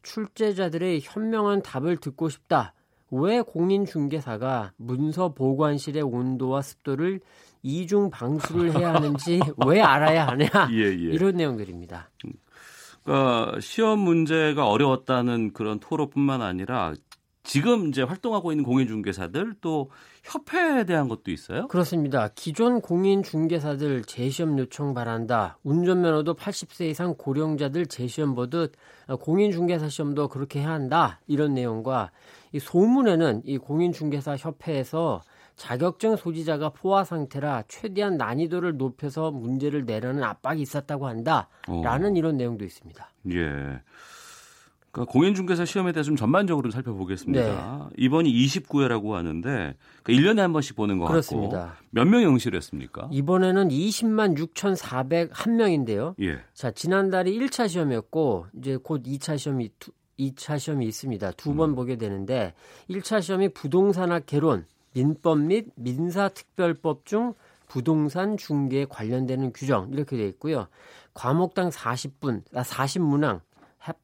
출제자들의 0.03 1.01
현명한 1.03 1.61
답을 1.63 1.97
듣고 1.97 2.29
싶다. 2.29 2.73
왜 3.11 3.41
공인중개사가 3.41 4.73
문서 4.77 5.33
보관실의 5.33 6.03
온도와 6.03 6.61
습도를 6.61 7.19
이중 7.61 8.09
방수를 8.09 8.77
해야 8.77 8.93
하는지 8.93 9.39
왜 9.65 9.81
알아야 9.81 10.27
하냐 10.27 10.47
예, 10.71 10.83
예. 10.83 10.93
이런 10.93 11.35
내용들입니다. 11.35 12.09
그러니까 13.03 13.59
시험 13.59 13.99
문제가 13.99 14.67
어려웠다는 14.67 15.53
그런 15.53 15.79
토로뿐만 15.79 16.41
아니라 16.41 16.93
지금 17.43 17.87
이제 17.87 18.03
활동하고 18.03 18.51
있는 18.51 18.63
공인 18.63 18.87
중개사들 18.87 19.55
또 19.61 19.89
협회에 20.23 20.83
대한 20.83 21.07
것도 21.07 21.31
있어요? 21.31 21.67
그렇습니다. 21.67 22.29
기존 22.35 22.81
공인 22.81 23.23
중개사들 23.23 24.03
재시험 24.03 24.59
요청 24.59 24.93
바란다. 24.93 25.57
운전면허도 25.63 26.35
80세 26.35 26.89
이상 26.89 27.15
고령자들 27.17 27.85
재시험 27.87 28.35
보듯 28.35 28.73
공인 29.21 29.51
중개사 29.51 29.89
시험도 29.89 30.27
그렇게 30.27 30.59
해야 30.59 30.71
한다. 30.71 31.21
이런 31.27 31.53
내용과 31.53 32.11
이 32.51 32.59
소문에는 32.59 33.43
이 33.45 33.57
공인 33.57 33.93
중개사 33.93 34.35
협회에서 34.35 35.21
자격증 35.55 36.15
소지자가 36.15 36.69
포화 36.69 37.03
상태라 37.03 37.63
최대한 37.67 38.17
난이도를 38.17 38.77
높여서 38.77 39.31
문제를 39.31 39.85
내려는 39.85 40.23
압박이 40.23 40.61
있었다고 40.61 41.07
한다라는 41.07 41.47
어. 41.67 42.13
이런 42.15 42.37
내용도 42.37 42.63
있습니다. 42.63 43.11
예. 43.31 43.81
그러니까 44.91 45.11
공인중개사 45.11 45.65
시험에 45.65 45.91
대해서 45.91 46.07
좀 46.07 46.15
전반적으로 46.15 46.71
살펴보겠습니다. 46.71 47.89
네. 47.91 47.95
이번이 47.97 48.31
29회라고 48.31 49.11
하는데 49.11 49.75
그러니까 50.03 50.31
1년에 50.31 50.37
한 50.37 50.53
번씩 50.53 50.75
보는 50.75 50.97
것 50.97 51.07
그렇습니다. 51.07 51.59
같고 51.59 51.85
몇명 51.91 52.23
응시를 52.23 52.57
했습니까? 52.57 53.07
이번에는 53.11 53.69
20만 53.69 54.37
6,401명인데요. 54.37 56.15
예. 56.21 56.39
자, 56.53 56.71
지난달이 56.71 57.37
1차 57.39 57.67
시험이었고 57.67 58.47
이제 58.57 58.77
곧 58.81 59.03
2차 59.03 59.37
시험이 59.37 59.69
2차 60.17 60.59
시험이 60.59 60.87
있습니다. 60.87 61.31
두번 61.31 61.71
음. 61.71 61.75
보게 61.75 61.95
되는데 61.97 62.53
1차 62.89 63.21
시험이 63.21 63.49
부동산학 63.49 64.25
개론, 64.25 64.65
민법 64.93 65.39
및 65.39 65.67
민사특별법 65.75 67.05
중 67.05 67.33
부동산 67.67 68.35
중개에 68.35 68.85
관련되는 68.85 69.53
규정 69.53 69.89
이렇게 69.93 70.17
되어 70.17 70.25
있고요. 70.27 70.67
과목당 71.13 71.69
40분, 71.69 72.41
아 72.53 72.63
40문항 72.63 73.41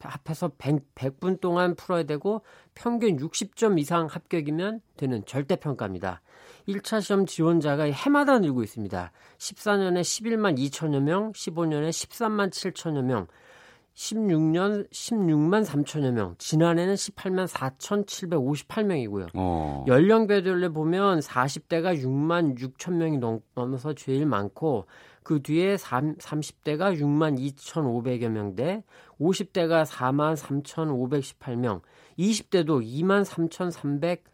합해서 0.00 0.52
100, 0.58 0.94
100분 0.94 1.40
동안 1.40 1.74
풀어야 1.74 2.04
되고 2.04 2.42
평균 2.74 3.16
60점 3.16 3.78
이상 3.78 4.06
합격이면 4.06 4.80
되는 4.96 5.24
절대평가입니다. 5.24 6.22
1차 6.68 7.00
시험 7.00 7.26
지원자가 7.26 7.84
해마다 7.84 8.38
늘고 8.38 8.62
있습니다. 8.62 9.12
14년에 9.38 10.00
11만 10.00 10.58
2천여 10.58 11.00
명, 11.00 11.32
15년에 11.32 11.90
13만 11.90 12.50
7천여 12.50 13.02
명, 13.02 13.26
16년 13.96 14.88
16만 14.90 15.64
3천여 15.64 16.10
명, 16.12 16.34
지난해는 16.38 16.94
18만 16.94 17.48
4,758명이고요. 17.48 19.28
어. 19.34 19.84
연령별로 19.88 20.72
보면 20.72 21.20
40대가 21.20 21.98
6만 22.02 22.58
6천 22.58 22.92
명이 22.92 23.18
넘어서 23.54 23.94
제일 23.94 24.26
많고 24.26 24.86
그 25.22 25.42
뒤에 25.42 25.76
30대가 25.76 26.96
6만 27.00 27.38
2,500여 27.40 28.28
명대, 28.28 28.84
50대가 29.20 29.84
4만 29.84 30.36
3,518명, 30.36 31.80
20대도 32.18 32.84
2만 32.84 33.24
3,300 33.24 34.24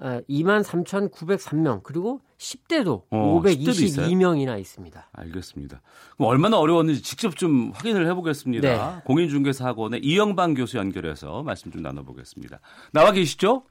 2만 0.00 0.64
3,903명 0.64 1.82
그리고 1.82 2.20
10대도 2.38 3.02
어, 3.10 3.40
522명이나 3.42 4.58
있습니다. 4.58 5.08
알겠습니다. 5.12 5.82
그럼 6.16 6.30
얼마나 6.30 6.58
어려웠는지 6.58 7.02
직접 7.02 7.36
좀 7.36 7.70
확인을 7.74 8.06
해보겠습니다. 8.06 8.68
네. 8.68 9.02
공인중개사학원의 9.04 10.00
이영방 10.02 10.54
교수 10.54 10.78
연결해서 10.78 11.42
말씀 11.42 11.70
좀 11.70 11.82
나눠보겠습니다. 11.82 12.60
나와 12.92 13.12
계시죠? 13.12 13.64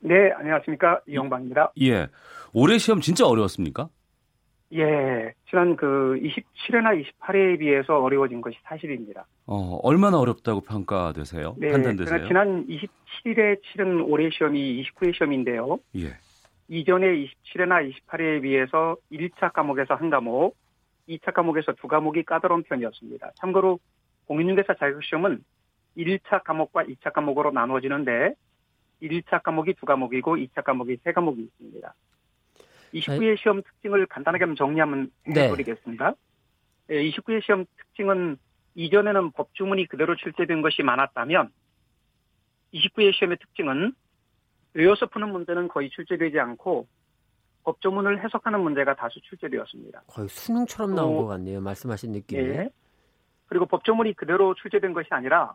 네, 0.00 0.14
안녕하십니까 0.36 1.00
이영방입니다. 1.08 1.72
예, 1.82 2.08
올해 2.52 2.78
시험 2.78 3.00
진짜 3.00 3.26
어려웠습니까? 3.26 3.88
예, 4.74 5.34
지난 5.50 5.76
그 5.76 6.18
27회나 6.22 7.04
28회에 7.20 7.58
비해서 7.58 8.00
어려워진 8.00 8.40
것이 8.40 8.56
사실입니다. 8.62 9.26
어, 9.46 9.78
얼마나 9.82 10.18
어렵다고 10.18 10.62
평가되세요? 10.62 11.56
네, 11.58 11.72
판단되세요? 11.72 12.26
지난 12.26 12.66
27회 12.66 13.62
치른 13.64 14.00
올해 14.00 14.30
시험이 14.30 14.82
29회 14.82 15.14
시험인데요. 15.14 15.78
예. 15.96 16.16
이전에 16.68 17.06
27회나 17.06 17.92
28회에 18.08 18.40
비해서 18.42 18.96
1차 19.12 19.52
과목에서 19.52 19.94
한 19.94 20.08
과목, 20.08 20.56
2차 21.06 21.34
과목에서 21.34 21.72
두 21.72 21.86
과목이 21.86 22.22
까다로운 22.22 22.62
편이었습니다. 22.62 23.32
참고로 23.40 23.78
공인중개사 24.26 24.74
자격시험은 24.78 25.44
1차 25.98 26.42
과목과 26.44 26.84
2차 26.84 27.12
과목으로 27.12 27.50
나누어지는데 27.50 28.34
1차 29.02 29.42
과목이 29.42 29.74
두 29.74 29.84
과목이고 29.84 30.36
2차 30.36 30.64
과목이 30.64 30.96
세 31.04 31.12
과목이 31.12 31.42
있습니다. 31.42 31.94
29회 32.94 33.38
시험 33.38 33.62
특징을 33.62 34.06
간단하게 34.06 34.44
한번 34.44 34.56
정리하면 34.56 35.10
네. 35.26 35.48
해드리겠습니다. 35.48 36.14
네. 36.88 37.10
29회 37.10 37.42
시험 37.44 37.64
특징은 37.76 38.36
이전에는 38.74 39.32
법주문이 39.32 39.86
그대로 39.86 40.16
출제된 40.16 40.62
것이 40.62 40.82
많았다면 40.82 41.50
29회 42.74 43.14
시험의 43.14 43.38
특징은 43.38 43.92
외워서 44.74 45.06
푸는 45.06 45.30
문제는 45.30 45.68
거의 45.68 45.90
출제되지 45.90 46.38
않고 46.38 46.86
법조문을 47.64 48.24
해석하는 48.24 48.60
문제가 48.60 48.94
다수 48.94 49.20
출제되었습니다. 49.20 50.02
거의 50.08 50.28
수능처럼 50.28 50.94
나온 50.94 51.16
것 51.16 51.26
같네요. 51.26 51.60
말씀하신 51.60 52.12
느낌이. 52.12 52.42
네. 52.42 52.68
그리고 53.46 53.66
법조문이 53.66 54.14
그대로 54.14 54.54
출제된 54.54 54.94
것이 54.94 55.08
아니라 55.10 55.54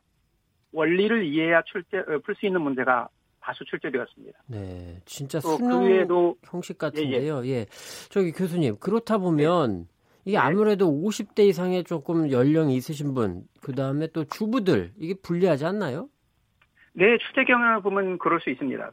원리를 0.71 1.25
이해해야 1.25 1.63
출제 1.63 1.97
어, 1.97 2.19
풀수 2.23 2.45
있는 2.45 2.61
문제가 2.61 3.09
다수 3.47 3.63
출제되었습니다. 3.63 4.39
네, 4.47 4.99
진짜 5.05 5.39
그 5.39 5.55
수능 5.55 5.79
그 5.79 5.85
외에도 5.85 6.35
형식 6.43 6.77
같은데요. 6.77 7.45
예, 7.45 7.49
예. 7.49 7.53
예, 7.59 7.65
저기 8.09 8.33
교수님 8.33 8.75
그렇다 8.77 9.19
보면 9.19 9.77
네. 9.79 9.85
이게 10.25 10.37
아무래도 10.37 10.87
50대 10.87 11.47
이상의 11.47 11.85
조금 11.85 12.29
연령이 12.29 12.75
있으신 12.75 13.13
분, 13.13 13.43
그 13.61 13.73
다음에 13.73 14.07
또 14.07 14.25
주부들 14.25 14.91
이게 14.97 15.13
불리하지 15.23 15.65
않나요? 15.65 16.09
네, 16.91 17.17
출제 17.19 17.45
경향을 17.45 17.81
보면 17.83 18.17
그럴 18.17 18.41
수 18.41 18.49
있습니다. 18.49 18.91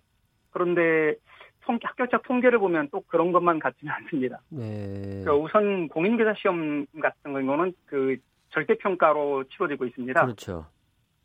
그런데 0.52 1.16
통, 1.62 1.76
합격자 1.82 2.22
통계를 2.24 2.60
보면 2.60 2.90
또 2.92 3.00
그런 3.08 3.32
것만 3.32 3.58
같지는 3.58 3.92
않습니다. 4.06 4.40
네. 4.50 5.24
그러니까 5.24 5.34
우선 5.34 5.88
공인계사 5.88 6.34
시험 6.38 6.86
같은 7.02 7.32
경우는 7.32 7.72
그 7.86 8.16
절대평가로 8.50 9.48
치러지고 9.48 9.86
있습니다. 9.86 10.20
그렇죠. 10.22 10.66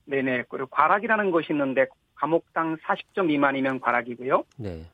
네네. 0.09 0.45
그리고 0.49 0.67
과락이라는 0.67 1.31
것이 1.31 1.53
있는데 1.53 1.85
과목당 2.15 2.77
40점 2.77 3.27
미만이면 3.27 3.79
과락이고요. 3.79 4.43
네. 4.57 4.85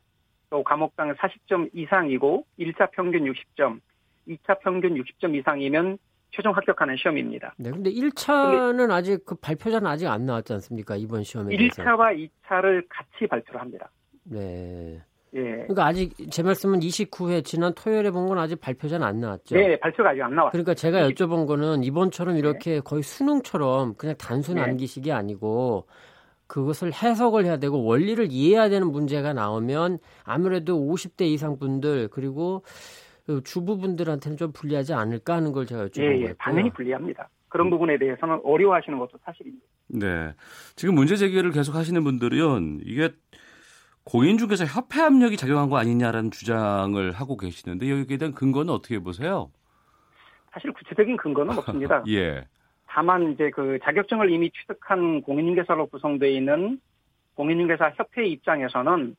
또 0.50 0.64
과목당 0.64 1.16
40점 1.16 1.70
이상이고 1.74 2.46
1차 2.60 2.92
평균 2.92 3.24
60점, 3.24 3.80
2차 4.28 4.60
평균 4.60 4.96
60점 4.96 5.36
이상이면 5.36 5.98
최종 6.32 6.56
합격하는 6.56 6.98
시험입니다. 6.98 7.56
네, 7.58 7.72
근데 7.72 7.90
1차는 7.90 8.78
근데 8.78 8.94
아직 8.94 9.26
그 9.26 9.36
발표자는 9.36 9.88
아직 9.88 10.08
안 10.08 10.26
나왔지 10.26 10.52
않습니까? 10.54 10.98
이번 10.98 11.24
시험에 11.24 11.56
1차와 11.56 12.30
2차를 12.44 12.86
같이 12.90 13.26
발표를 13.28 13.62
합니다. 13.62 13.90
네. 14.24 15.02
예. 15.36 15.42
그러니까 15.42 15.86
아직 15.86 16.14
제 16.32 16.42
말씀은 16.44 16.80
29회 16.80 17.44
지난 17.44 17.74
토요일에 17.74 18.10
본 18.12 18.26
건 18.28 18.40
아직 18.40 18.60
발표자는 18.60 19.06
안 19.06 19.20
나왔죠. 19.20 19.56
네, 19.56 19.78
발표가 19.80 20.10
아직 20.12 20.22
안 20.22 20.34
나왔어요. 20.34 20.52
그러니까 20.52 20.74
제가 20.74 21.08
여쭤본 21.10 21.46
거는 21.46 21.84
이번처럼 21.84 22.38
이렇게 22.38 22.76
네. 22.76 22.80
거의 22.80 23.04
수능처럼 23.04 23.96
그냥 23.96 24.16
단순 24.18 24.56
네. 24.56 24.62
암기식이 24.62 25.12
아니고 25.12 25.86
그것을 26.48 26.92
해석을 26.94 27.46
해야 27.46 27.58
되고 27.58 27.84
원리를 27.84 28.28
이해해야 28.32 28.70
되는 28.70 28.92
문제가 28.92 29.34
나오면 29.34 30.00
아무래도 30.24 30.78
50대 30.80 31.24
이상 31.24 31.58
분들 31.60 32.08
그리고 32.10 32.64
그 33.26 33.42
주부분들한테는 33.44 34.38
좀 34.38 34.52
불리하지 34.52 34.94
않을까 34.94 35.36
하는 35.36 35.52
걸 35.52 35.66
제가 35.66 35.88
여쭤본 35.88 36.02
예, 36.04 36.22
예, 36.22 36.34
당연히 36.40 36.70
불리합니다. 36.72 37.28
그런 37.50 37.68
음. 37.68 37.72
부분에 37.72 37.98
대해서는 37.98 38.40
어려워하시는 38.44 38.98
것도 39.00 39.18
사실입니다. 39.24 39.66
네. 39.88 40.34
지금 40.76 40.96
문제 40.96 41.16
제기를 41.16 41.52
계속 41.52 41.76
하시는 41.76 42.04
분들은 42.04 42.82
이게 42.86 43.12
공인중개사 44.06 44.66
협회 44.66 45.02
압력이 45.02 45.36
작용한 45.36 45.70
거 45.70 45.78
아니냐라는 45.78 46.32
주장을 46.32 47.12
하고 47.12 47.38
계시는데 47.38 47.90
여기에 47.90 48.18
대한 48.18 48.34
근거는 48.34 48.72
어떻게 48.72 49.00
보세요? 49.00 49.52
사실 50.52 50.72
구체적인 50.72 51.18
근거는 51.18 51.58
없습니다. 51.58 52.04
예. 52.10 52.46
다만 52.88 53.34
이제 53.34 53.50
그 53.50 53.80
자격증을 53.84 54.32
이미 54.32 54.52
취득한 54.52 55.22
공인중개사로 55.22 55.88
구성되어 55.88 56.30
있는 56.30 56.80
공인중개사 57.34 57.94
협회 57.96 58.26
입장에서는 58.26 59.16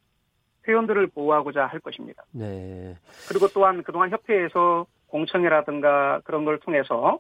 회원들을 0.67 1.09
보호하고자 1.09 1.67
할 1.67 1.81
것입니다. 1.81 2.25
네. 2.31 2.97
그리고 3.29 3.49
또한 3.49 3.83
그동안 3.83 4.11
협회에서 4.11 4.87
공청회라든가 5.09 6.21
그런 6.25 6.45
걸 6.45 6.59
통해서 6.61 7.19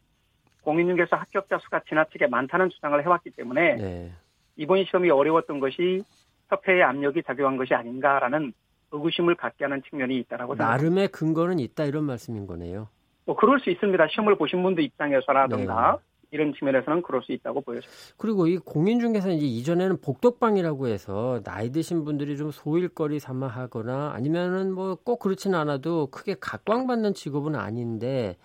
공인중개사 0.63 1.17
합격자 1.17 1.59
수가 1.59 1.81
지나치게 1.89 2.29
많다는 2.29 2.71
주장을 2.71 3.05
해왔기 3.05 3.31
때문에 3.31 3.75
네. 3.75 4.13
이번 4.57 4.85
시험이 4.85 5.11
어려웠던 5.11 5.61
것이 5.61 6.03
협회의 6.49 6.83
압력이 6.83 7.23
작용한 7.27 7.57
것이 7.57 7.75
아닌가라는 7.75 8.53
의구심을 8.93 9.35
갖게 9.35 9.65
하는 9.65 9.83
측면이 9.89 10.17
있다라고 10.21 10.55
나름의 10.55 11.09
근거는 11.09 11.59
있다 11.59 11.85
이런 11.85 12.05
말씀인 12.05 12.47
거네요. 12.47 12.89
뭐 13.25 13.35
그럴 13.37 13.59
수 13.61 13.71
있습니다. 13.71 14.07
시험을 14.09 14.37
보신 14.37 14.63
분들 14.63 14.85
입장에서라든가 14.85 15.99
네. 16.01 16.07
이런 16.33 16.55
측면에서는 16.55 17.03
그럴 17.03 17.23
수 17.23 17.33
있다고 17.33 17.61
보여집니다. 17.63 17.93
그리고 18.17 18.47
이 18.47 18.59
공인중개사 18.59 19.31
이제 19.31 19.47
이전에는 19.47 20.01
복덕방이라고 20.01 20.87
해서 20.89 21.41
나이 21.45 21.71
드신 21.71 22.05
분들이 22.05 22.37
좀 22.37 22.51
소일거리 22.53 23.19
삼아 23.19 23.49
하거나 23.49 24.13
아니면은 24.15 24.73
뭐 24.73 24.97
꼭 24.97 25.19
그렇지는 25.19 25.59
않아도 25.59 26.07
크게 26.09 26.37
각광받는 26.41 27.15
직업은 27.15 27.55
아닌데 27.57 28.37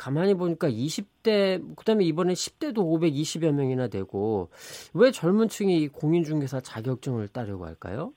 가만히 0.00 0.32
보니까 0.32 0.66
20대 0.70 1.76
그다음에 1.76 2.04
이번에 2.04 2.32
10대도 2.32 2.76
520여 2.76 3.52
명이나 3.52 3.88
되고 3.88 4.48
왜 4.94 5.10
젊은 5.10 5.48
층이 5.48 5.88
공인중개사 5.88 6.60
자격증을 6.60 7.28
따려고 7.28 7.66
할까요? 7.66 8.14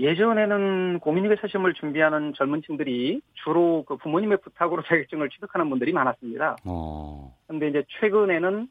예전에는 0.00 0.98
공인중개사 0.98 1.46
시험을 1.46 1.74
준비하는 1.74 2.34
젊은 2.34 2.60
층들이 2.62 3.20
주로 3.44 3.84
그 3.84 3.96
부모님의 3.98 4.38
부탁으로 4.38 4.82
자격증을 4.90 5.28
취득하는 5.30 5.70
분들이 5.70 5.92
많았습니다. 5.92 6.56
그런데 6.64 7.66
어. 7.66 7.68
이제 7.70 7.84
최근에는 8.00 8.68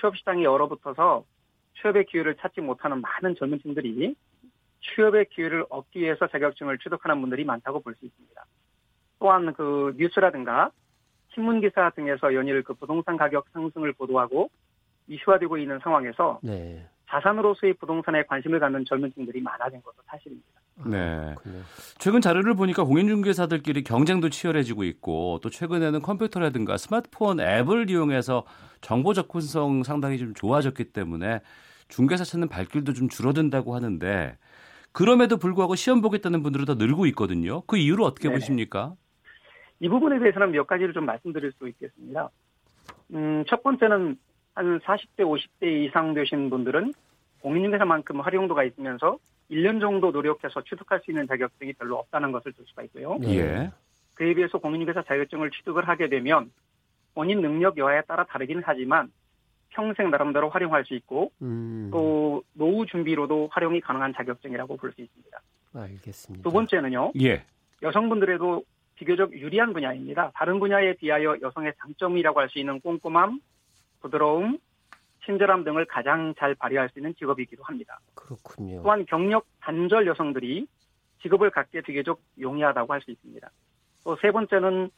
취업 0.00 0.16
시장이 0.16 0.46
얼어붙어서 0.46 1.22
취업의 1.82 2.06
기회를 2.06 2.36
찾지 2.36 2.62
못하는 2.62 3.02
많은 3.02 3.34
젊은 3.38 3.60
층들이 3.60 4.14
취업의 4.80 5.26
기회를 5.26 5.66
얻기 5.68 6.00
위해서 6.00 6.26
자격증을 6.28 6.78
취득하는 6.78 7.20
분들이 7.20 7.44
많다고 7.44 7.80
볼 7.80 7.94
수 7.94 8.06
있습니다. 8.06 8.42
또한 9.18 9.52
그 9.52 9.94
뉴스라든가 9.98 10.70
신문 11.34 11.60
기사 11.60 11.90
등에서 11.90 12.34
연일 12.34 12.62
그 12.62 12.74
부동산 12.74 13.16
가격 13.16 13.46
상승을 13.52 13.92
보도하고 13.92 14.50
이슈화되고 15.08 15.58
있는 15.58 15.78
상황에서 15.82 16.40
네. 16.42 16.86
자산으로서의 17.08 17.74
부동산에 17.74 18.24
관심을 18.24 18.58
갖는 18.58 18.84
젊은 18.86 19.12
층들이 19.12 19.40
많아진 19.42 19.82
것도 19.82 19.96
사실입니다. 20.06 20.48
네. 20.86 20.98
아, 20.98 21.36
최근 21.98 22.20
자료를 22.22 22.54
보니까 22.54 22.84
공인중개사들끼리 22.84 23.84
경쟁도 23.84 24.30
치열해지고 24.30 24.84
있고 24.84 25.38
또 25.42 25.50
최근에는 25.50 26.00
컴퓨터라든가 26.00 26.78
스마트폰 26.78 27.40
앱을 27.40 27.90
이용해서 27.90 28.44
정보 28.80 29.12
접근성 29.12 29.82
상당히 29.82 30.18
좀 30.18 30.32
좋아졌기 30.32 30.92
때문에 30.92 31.40
중개사 31.88 32.24
찾는 32.24 32.48
발길도 32.48 32.94
좀 32.94 33.10
줄어든다고 33.10 33.74
하는데 33.74 34.38
그럼에도 34.92 35.36
불구하고 35.36 35.74
시험 35.74 36.00
보겠다는 36.00 36.42
분들은 36.42 36.64
더 36.64 36.74
늘고 36.74 37.06
있거든요. 37.06 37.62
그 37.66 37.76
이유를 37.76 38.04
어떻게 38.04 38.28
네. 38.28 38.34
보십니까? 38.34 38.94
이 39.82 39.88
부분에 39.88 40.20
대해서는 40.20 40.52
몇 40.52 40.64
가지를 40.68 40.94
좀 40.94 41.04
말씀드릴 41.06 41.50
수 41.58 41.68
있겠습니다. 41.68 42.30
음, 43.14 43.44
첫 43.48 43.64
번째는 43.64 44.16
한 44.54 44.78
40대, 44.78 45.18
50대 45.24 45.66
이상 45.84 46.14
되신 46.14 46.50
분들은 46.50 46.92
공인중개사만큼 47.40 48.20
활용도가 48.20 48.62
있으면서 48.62 49.18
1년 49.50 49.80
정도 49.80 50.12
노력해서 50.12 50.62
취득할 50.62 51.00
수 51.00 51.10
있는 51.10 51.26
자격증이 51.26 51.72
별로 51.72 51.96
없다는 51.96 52.30
것을 52.30 52.52
들 52.52 52.64
수가 52.68 52.84
있고요. 52.84 53.18
예. 53.24 53.72
그에 54.14 54.34
비해서 54.34 54.58
공인중개사 54.58 55.02
자격증을 55.02 55.50
취득을 55.50 55.88
하게 55.88 56.08
되면 56.08 56.52
본인 57.14 57.40
능력 57.40 57.76
여하에 57.76 58.02
따라 58.02 58.24
다르긴 58.24 58.62
하지만 58.64 59.10
평생 59.70 60.10
나름대로 60.10 60.48
활용할 60.48 60.84
수 60.84 60.94
있고 60.94 61.32
음. 61.42 61.88
또 61.92 62.44
노후 62.52 62.86
준비로도 62.86 63.48
활용이 63.50 63.80
가능한 63.80 64.14
자격증이라고 64.14 64.76
볼 64.76 64.92
수 64.92 65.00
있습니다. 65.00 65.40
알겠습니다. 65.74 66.48
두 66.48 66.52
번째는요. 66.54 67.12
예. 67.20 67.44
여성분들에도 67.82 68.62
비교적 69.02 69.32
유리한 69.32 69.72
분야입니다. 69.72 70.30
다른 70.34 70.60
분야에 70.60 70.94
비하여 70.94 71.36
여성의 71.42 71.72
장점이라고 71.80 72.38
할 72.38 72.48
수 72.48 72.58
있는 72.60 72.80
꼼꼼함, 72.80 73.40
부드러움, 74.00 74.58
친절함 75.24 75.64
등을 75.64 75.86
가장 75.86 76.34
잘 76.38 76.54
발휘할 76.54 76.88
수 76.90 76.98
있는 77.00 77.12
직업이기도 77.16 77.64
합니다. 77.64 77.98
그렇군요. 78.14 78.80
또한 78.82 79.04
경력 79.06 79.46
단절 79.60 80.06
여성들이 80.06 80.66
직업을 81.22 81.50
갖게 81.50 81.80
비교적 81.80 82.20
용이하다고 82.40 82.92
할 82.92 83.00
수 83.00 83.10
있습니다. 83.10 83.50
또 84.04 84.16
세 84.20 84.30
번째는 84.30 84.90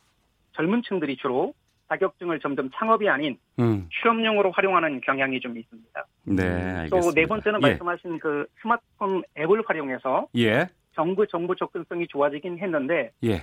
젊은 0.53 0.83
층들이 0.83 1.17
주로 1.17 1.55
자격증을 1.89 2.41
점점 2.41 2.71
창업이 2.75 3.09
아닌 3.09 3.39
음. 3.59 3.89
취업용으로 4.03 4.51
활용하는 4.53 5.01
경향이 5.01 5.41
좀 5.41 5.57
있습니다. 5.57 6.07
네, 6.25 6.43
알겠습니다. 6.43 7.01
또네 7.01 7.27
번째는 7.27 7.61
예. 7.63 7.69
말씀하신 7.69 8.19
그 8.19 8.47
스마트폰 8.61 9.23
앱을 9.39 9.63
활용해서 9.67 10.29
예. 10.37 10.67
정부 10.95 11.27
정보 11.27 11.55
접근성이 11.55 12.07
좋아지긴 12.07 12.59
했는데 12.59 13.11
예. 13.25 13.43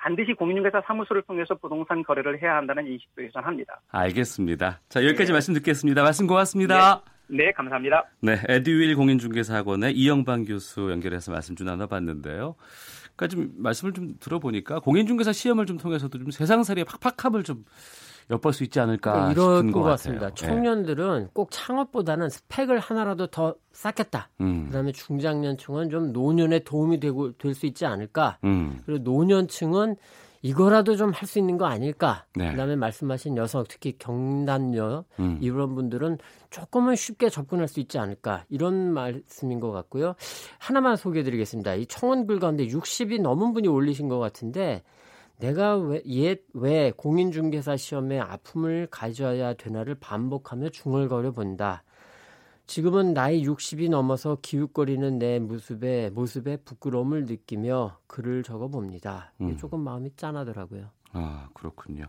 반드시 0.00 0.32
공인중개사 0.32 0.80
사무소를 0.86 1.22
통해서 1.22 1.54
부동산 1.54 2.02
거래를 2.02 2.40
해야 2.42 2.56
한다는 2.56 2.86
인식도 2.86 3.22
예전합니다. 3.22 3.80
알겠습니다. 3.90 4.80
자 4.88 5.04
여기까지 5.04 5.26
네. 5.26 5.32
말씀 5.32 5.54
듣겠습니다. 5.54 6.02
말씀 6.02 6.26
고맙습니다. 6.26 7.02
네. 7.28 7.44
네, 7.44 7.52
감사합니다. 7.52 8.04
네, 8.22 8.40
에듀윌 8.48 8.96
공인중개사학원의 8.96 9.92
이영방 9.92 10.46
교수 10.46 10.90
연결해서 10.90 11.30
말씀 11.30 11.54
좀 11.54 11.66
나눠봤는데요. 11.66 12.56
그러니까 13.14 13.28
좀 13.28 13.52
말씀을 13.58 13.92
좀 13.92 14.14
들어보니까 14.18 14.80
공인중개사 14.80 15.32
시험을 15.32 15.66
좀 15.66 15.76
통해서도 15.76 16.18
좀 16.18 16.30
세상살이의 16.30 16.86
팍팍함을 16.86 17.44
좀 17.44 17.64
엿볼 18.30 18.52
수 18.52 18.62
있지 18.64 18.78
않을까 18.80 19.12
그러니까 19.12 19.32
이럴 19.32 19.72
것, 19.72 19.80
것 19.80 19.82
같습니다. 19.90 20.28
같아요. 20.28 20.50
청년들은 20.50 21.22
네. 21.24 21.28
꼭 21.32 21.48
창업보다는 21.50 22.28
스펙을 22.30 22.78
하나라도 22.78 23.26
더 23.26 23.54
쌓겠다. 23.72 24.28
음. 24.40 24.66
그다음에 24.66 24.92
중장년층은 24.92 25.90
좀 25.90 26.12
노년에 26.12 26.60
도움이 26.60 27.00
되고 27.00 27.32
될 27.32 27.54
수 27.54 27.66
있지 27.66 27.84
않을까. 27.86 28.38
음. 28.44 28.78
그리고 28.86 29.02
노년층은 29.02 29.96
이거라도 30.42 30.96
좀 30.96 31.10
할 31.12 31.26
수 31.28 31.38
있는 31.38 31.58
거 31.58 31.66
아닐까. 31.66 32.24
네. 32.34 32.50
그다음에 32.52 32.74
말씀하신 32.76 33.36
여성 33.36 33.64
특히 33.68 33.96
경단녀 33.98 35.04
음. 35.18 35.38
이런 35.42 35.74
분들은 35.74 36.16
조금은 36.48 36.96
쉽게 36.96 37.28
접근할 37.28 37.68
수 37.68 37.78
있지 37.80 37.98
않을까 37.98 38.44
이런 38.48 38.92
말씀인 38.94 39.60
것 39.60 39.70
같고요. 39.70 40.14
하나만 40.58 40.96
소개해드리겠습니다. 40.96 41.74
이 41.74 41.84
청원 41.86 42.26
글 42.26 42.38
가운데 42.38 42.66
60이 42.66 43.20
넘은 43.20 43.52
분이 43.52 43.68
올리신 43.68 44.08
것 44.08 44.18
같은데 44.18 44.82
내가 45.40 45.76
왜, 45.76 46.02
옛, 46.06 46.40
왜 46.54 46.92
공인중개사 46.96 47.76
시험에 47.76 48.20
아픔을 48.20 48.88
가져야 48.90 49.54
되나를 49.54 49.96
반복하며 49.96 50.68
중얼거려 50.68 51.32
본다. 51.32 51.82
지금은 52.66 53.14
나이 53.14 53.44
60이 53.44 53.90
넘어서 53.90 54.38
기웃거리는 54.40 55.18
내 55.18 55.40
모습에 55.40 56.10
모습에 56.10 56.58
부끄러움을 56.58 57.26
느끼며 57.26 57.98
글을 58.06 58.44
적어 58.44 58.68
봅니다. 58.68 59.32
음. 59.40 59.56
조금 59.56 59.80
마음이 59.80 60.12
짠하더라고요. 60.16 60.88
아 61.12 61.48
그렇군요. 61.52 62.06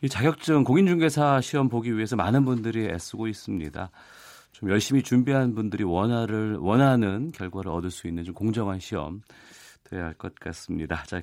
이 0.00 0.08
자격증 0.08 0.64
공인중개사 0.64 1.42
시험 1.42 1.68
보기 1.68 1.94
위해서 1.94 2.16
많은 2.16 2.46
분들이 2.46 2.86
애쓰고 2.86 3.26
있습니다. 3.26 3.90
좀 4.52 4.70
열심히 4.70 5.02
준비한 5.02 5.54
분들이 5.54 5.84
원하를 5.84 6.56
원하는 6.56 7.32
결과를 7.32 7.70
얻을 7.70 7.90
수 7.90 8.06
있는 8.06 8.24
좀 8.24 8.32
공정한 8.32 8.78
시험 8.78 9.20
돼야 9.88 10.04
할 10.04 10.14
것 10.14 10.34
같습니다. 10.36 11.02
자, 11.06 11.20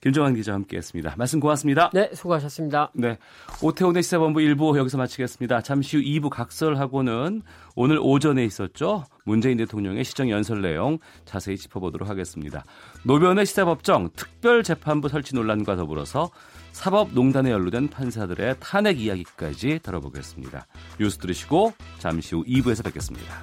김정환 0.00 0.34
기자와 0.34 0.56
함께했습니다. 0.56 1.14
말씀 1.18 1.40
고맙습니다. 1.40 1.90
네, 1.92 2.10
수고하셨습니다. 2.14 2.90
네, 2.94 3.18
오태훈의 3.62 4.02
시사본부 4.02 4.40
1부 4.40 4.78
여기서 4.78 4.96
마치겠습니다. 4.96 5.60
잠시 5.60 5.98
후 5.98 6.02
2부 6.02 6.30
각설하고는 6.30 7.42
오늘 7.76 7.98
오전에 8.00 8.44
있었죠. 8.44 9.04
문재인 9.24 9.58
대통령의 9.58 10.04
시정 10.04 10.30
연설 10.30 10.62
내용 10.62 10.98
자세히 11.26 11.56
짚어보도록 11.56 12.08
하겠습니다. 12.08 12.64
노변의 13.04 13.44
시사법정 13.46 14.10
특별재판부 14.16 15.08
설치 15.08 15.34
논란과 15.34 15.76
더불어서 15.76 16.30
사법농단에 16.72 17.50
연루된 17.50 17.88
판사들의 17.88 18.56
탄핵 18.60 19.00
이야기까지 19.00 19.80
다뤄보겠습니다. 19.82 20.66
뉴스 20.98 21.18
들으시고 21.18 21.74
잠시 21.98 22.34
후 22.34 22.44
2부에서 22.44 22.84
뵙겠습니다. 22.84 23.42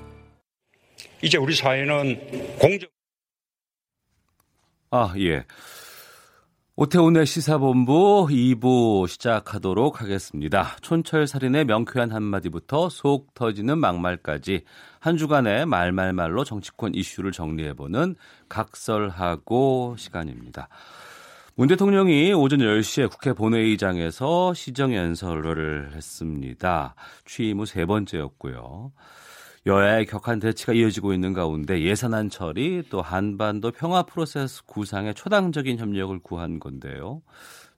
이제 1.23 1.37
우리 1.37 1.53
사회는 1.53 2.57
공정. 2.57 2.89
아, 4.89 5.13
예. 5.17 5.45
오태훈의 6.75 7.25
시사본부 7.27 8.27
2부 8.29 9.07
시작하도록 9.07 10.01
하겠습니다. 10.01 10.75
촌철살인의 10.81 11.65
명쾌한 11.65 12.11
한마디부터 12.11 12.89
속 12.89 13.33
터지는 13.35 13.77
막말까지 13.77 14.63
한 14.99 15.17
주간의 15.17 15.67
말말말로 15.67 16.43
정치권 16.43 16.95
이슈를 16.95 17.31
정리해보는 17.31 18.15
각설하고 18.49 19.95
시간입니다. 19.97 20.69
문 21.55 21.67
대통령이 21.67 22.33
오전 22.33 22.59
10시에 22.59 23.09
국회 23.11 23.33
본회의장에서 23.33 24.53
시정연설을 24.53 25.91
했습니다. 25.93 26.95
취임 27.25 27.59
후 27.59 27.65
세 27.65 27.85
번째였고요. 27.85 28.91
여야의 29.67 30.07
격한 30.07 30.39
대치가 30.39 30.73
이어지고 30.73 31.13
있는 31.13 31.33
가운데 31.33 31.81
예산안 31.81 32.29
처리 32.29 32.83
또 32.89 33.01
한반도 33.01 33.71
평화 33.71 34.03
프로세스 34.03 34.65
구상에 34.65 35.13
초당적인 35.13 35.77
협력을 35.77 36.17
구한 36.19 36.59
건데요. 36.59 37.21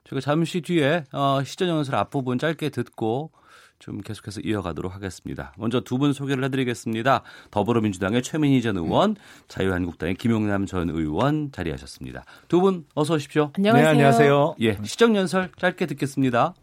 제가 0.08 0.20
잠시 0.20 0.62
뒤에 0.62 1.04
어, 1.12 1.42
시전 1.44 1.68
연설 1.68 1.96
앞부분 1.96 2.38
짧게 2.38 2.70
듣고 2.70 3.32
좀 3.78 4.00
계속해서 4.00 4.40
이어가도록 4.40 4.94
하겠습니다. 4.94 5.52
먼저 5.58 5.80
두 5.82 5.98
분 5.98 6.14
소개를 6.14 6.42
해드리겠습니다. 6.44 7.22
더불어민주당의 7.50 8.22
최민희 8.22 8.62
전 8.62 8.78
의원, 8.78 9.16
자유한국당의 9.48 10.14
김용남 10.14 10.64
전 10.64 10.88
의원 10.88 11.52
자리하셨습니다. 11.52 12.24
두 12.48 12.60
분 12.60 12.86
어서 12.94 13.14
오십시오. 13.14 13.50
안녕하세요. 13.56 13.84
네, 13.84 13.90
안녕하세요. 13.90 14.54
예, 14.60 14.78
시정 14.84 15.16
연설 15.16 15.50
짧게 15.58 15.84
듣겠습니다. 15.86 16.54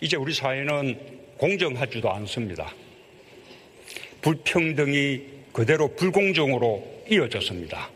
이제 0.00 0.16
우리 0.16 0.32
사회는 0.34 1.36
공정하지도 1.38 2.10
않습니다. 2.14 2.66
불평등이 4.26 5.22
그대로 5.52 5.86
불공정으로 5.94 7.04
이어졌습니다. 7.08 7.88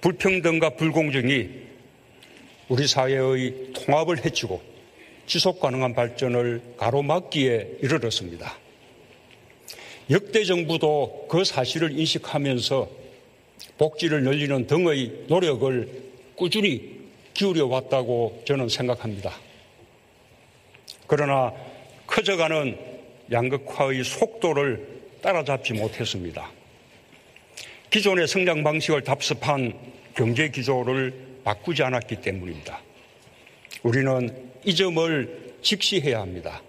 불평등과 0.00 0.70
불공정이 0.70 1.48
우리 2.68 2.88
사회의 2.88 3.72
통합을 3.72 4.24
해치고 4.24 4.60
지속 5.26 5.60
가능한 5.60 5.94
발전을 5.94 6.60
가로막기에 6.76 7.78
이르렀습니다. 7.82 8.58
역대 10.10 10.42
정부도 10.42 11.28
그 11.30 11.44
사실을 11.44 11.96
인식하면서 11.96 12.90
복지를 13.78 14.24
늘리는 14.24 14.66
등의 14.66 15.26
노력을 15.28 15.88
꾸준히 16.34 16.98
기울여 17.34 17.66
왔다고 17.68 18.42
저는 18.44 18.68
생각합니다. 18.68 19.38
그러나 21.06 21.52
커져가는 22.08 22.89
양극화의 23.30 24.04
속도를 24.04 25.00
따라잡지 25.22 25.74
못했습니다. 25.74 26.50
기존의 27.90 28.28
성장 28.28 28.62
방식을 28.62 29.02
답습한 29.02 29.72
경제 30.14 30.48
기조를 30.48 31.40
바꾸지 31.44 31.82
않았기 31.82 32.20
때문입니다. 32.20 32.80
우리는 33.82 34.50
이 34.64 34.74
점을 34.74 35.54
직시해야 35.62 36.20
합니다. 36.20 36.62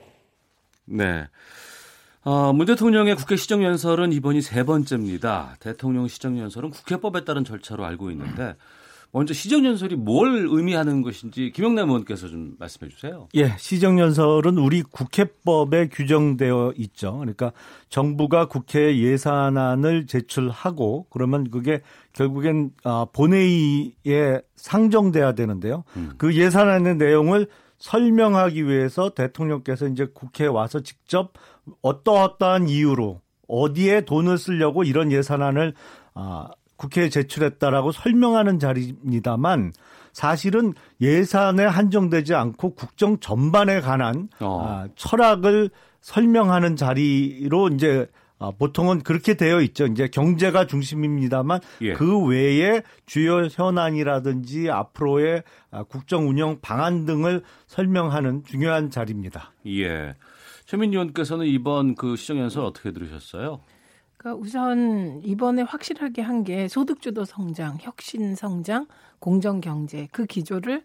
네. 0.86 1.26
어, 2.24 2.54
문 2.54 2.66
대통령의 2.66 3.16
국회 3.16 3.36
시정연설은 3.36 4.14
이번이 4.14 4.42
세 4.42 4.64
번째입니다. 4.64 5.58
대통령 5.60 6.08
시정연설은 6.08 6.70
국회법에 6.70 7.26
따른 7.26 7.44
절차로 7.44 7.84
알고 7.84 8.12
있는데 8.12 8.56
먼저 9.14 9.34
시정연설이 9.34 9.96
뭘 9.96 10.48
의미하는 10.50 11.02
것인지 11.02 11.52
김영남 11.54 11.90
의원께서 11.90 12.30
좀 12.30 12.56
말씀해 12.58 12.90
주세요. 12.90 13.28
예, 13.36 13.56
시정연설은 13.58 14.58
우리 14.58 14.84
국회법에 14.84 15.90
규정되어 15.90 16.74
있죠. 16.78 17.18
그러니까 17.18 17.52
정부가 17.90 18.48
국회 18.48 18.98
예산안을 18.98 20.08
제출하고 20.08 21.08
그러면 21.10 21.50
그게 21.52 21.82
결국엔 22.14 22.72
아, 22.84 23.06
본회의에 23.12 24.42
상정돼야 24.56 25.34
되는데요. 25.34 25.84
음. 25.98 26.14
그 26.18 26.36
예산안의 26.36 26.96
내용을 26.96 27.48
설명하기 27.80 28.68
위해서 28.68 29.10
대통령께서 29.10 29.88
이제 29.88 30.08
국회에 30.14 30.48
와서 30.48 30.82
직접 30.82 31.34
어떠어떠한 31.82 32.70
이유로 32.70 33.20
어디에 33.48 34.02
돈을 34.02 34.38
쓰려고 34.38 34.84
이런 34.84 35.12
예산안을 35.12 35.74
아, 36.14 36.48
국회에 36.82 37.10
제출했다라고 37.10 37.92
설명하는 37.92 38.58
자리입니다만 38.58 39.72
사실은 40.14 40.74
예산에 41.00 41.64
한정되지 41.64 42.34
않고 42.34 42.74
국정 42.74 43.20
전반에 43.20 43.82
관한 43.82 44.30
어. 44.40 44.66
아, 44.66 44.88
철학을 44.96 45.70
설명하는 46.02 46.76
자리로 46.76 47.70
이제 47.70 48.08
아, 48.40 48.50
보통은 48.50 49.02
그렇게 49.02 49.36
되어 49.36 49.62
있죠. 49.62 49.86
이제 49.86 50.08
경제가 50.08 50.66
중심입니다만 50.66 51.60
예. 51.82 51.94
그 51.94 52.26
외에 52.26 52.82
주요 53.06 53.46
현안이라든지 53.46 54.72
앞으로의 54.72 55.44
아, 55.70 55.84
국정 55.84 56.28
운영 56.28 56.58
방안 56.62 57.06
등을 57.06 57.44
설명하는 57.68 58.44
중요한 58.44 58.90
자리입니다. 58.90 59.54
예. 59.68 60.16
최민 60.66 60.92
의원께서는 60.92 61.46
이번 61.46 61.94
그 61.94 62.16
시정연설 62.16 62.64
어떻게 62.64 62.92
들으셨어요? 62.92 63.62
그러니까 64.22 64.36
우선 64.36 65.22
이번에 65.24 65.64
확실하게 65.64 66.22
한 66.22 66.44
게 66.44 66.68
소득주도 66.68 67.24
성장, 67.26 67.78
혁신 67.80 68.36
성장, 68.36 68.88
공정 69.20 69.62
경제 69.62 70.08
그 70.12 70.26
기조를 70.26 70.84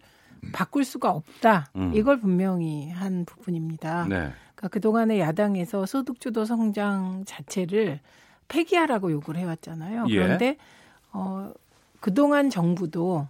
바꿀 0.53 0.83
수가 0.83 1.09
없다. 1.11 1.71
음. 1.75 1.91
이걸 1.95 2.19
분명히 2.19 2.89
한 2.91 3.25
부분입니다. 3.25 4.05
네. 4.07 4.15
그러니까 4.55 4.67
그동안에 4.69 5.19
야당에서 5.19 5.87
소득주도 5.87 6.45
성장 6.45 7.23
자체를 7.25 7.99
폐기하라고 8.47 9.11
요구를 9.11 9.39
해왔잖아요. 9.41 10.05
예. 10.09 10.15
그런데 10.15 10.57
어, 11.11 11.51
그동안 11.99 12.51
정부도 12.51 13.27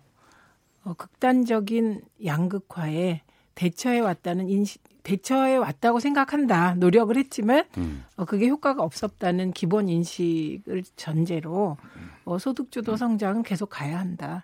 어, 0.84 0.93
극단적인 0.93 2.01
양극화에 2.26 3.22
대처해 3.55 3.99
왔다는 3.99 4.49
인식, 4.49 4.82
대처해 5.08 5.55
왔다고 5.55 6.01
생각한다. 6.01 6.76
노력을 6.76 7.16
했지만 7.16 7.64
음. 7.78 8.03
어, 8.18 8.26
그게 8.26 8.49
효과가 8.49 8.84
없었다는 8.84 9.53
기본 9.53 9.88
인식을 9.88 10.84
전제로 10.97 11.78
어, 12.26 12.38
소득주도 12.38 12.97
성장은 12.97 13.43
계속 13.43 13.70
가야 13.70 13.99
한다. 13.99 14.43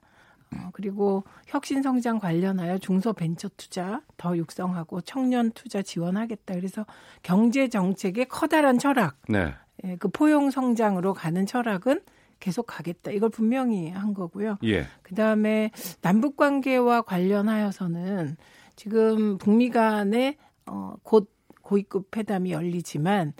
어, 0.53 0.69
그리고 0.71 1.25
혁신 1.47 1.81
성장 1.81 2.17
관련하여 2.17 2.77
중소 2.77 3.11
벤처 3.11 3.49
투자 3.57 3.99
더 4.15 4.37
육성하고 4.37 5.01
청년 5.01 5.51
투자 5.51 5.81
지원하겠다. 5.81 6.53
그래서 6.53 6.85
경제 7.23 7.67
정책의 7.67 8.29
커다란 8.29 8.79
철학, 8.79 9.17
네. 9.27 9.53
예, 9.83 9.97
그 9.97 10.07
포용 10.07 10.49
성장으로 10.49 11.13
가는 11.13 11.45
철학은 11.45 11.99
계속 12.39 12.67
가겠다. 12.67 13.11
이걸 13.11 13.29
분명히 13.29 13.89
한 13.89 14.13
거고요. 14.13 14.59
예. 14.63 14.85
그 15.01 15.13
다음에 15.13 15.71
남북 16.01 16.37
관계와 16.37 17.01
관련하여서는 17.01 18.37
지금 18.75 19.37
북미 19.37 19.69
간에 19.69 20.37
어, 20.65 20.95
곧 21.03 21.29
고위급 21.61 22.15
회담이 22.15 22.51
열리지만 22.51 23.33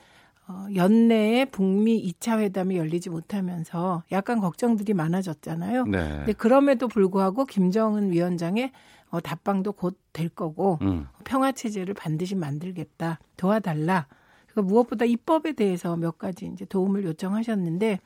어, 0.47 0.67
연내에 0.75 1.45
북미 1.45 2.03
2차 2.11 2.39
회담이 2.39 2.77
열리지 2.77 3.09
못하면서 3.09 4.03
약간 4.11 4.39
걱정들이 4.39 4.93
많아졌잖아요. 4.93 5.85
네. 5.85 6.09
근데 6.17 6.33
그럼에도 6.33 6.87
불구하고 6.87 7.45
김정은 7.45 8.11
위원장의 8.11 8.71
어, 9.09 9.19
답방도 9.21 9.73
곧 9.73 10.03
될 10.13 10.29
거고 10.29 10.77
음. 10.83 11.07
평화 11.25 11.51
체제를 11.51 11.95
반드시 11.95 12.35
만들겠다 12.35 13.19
도와달라. 13.35 14.07
그 14.53 14.59
무엇보다 14.59 15.05
입법에 15.05 15.53
대해서 15.53 15.97
몇 15.97 16.19
가지 16.19 16.45
이제 16.45 16.63
도움을 16.65 17.03
요청하셨는데 17.03 17.99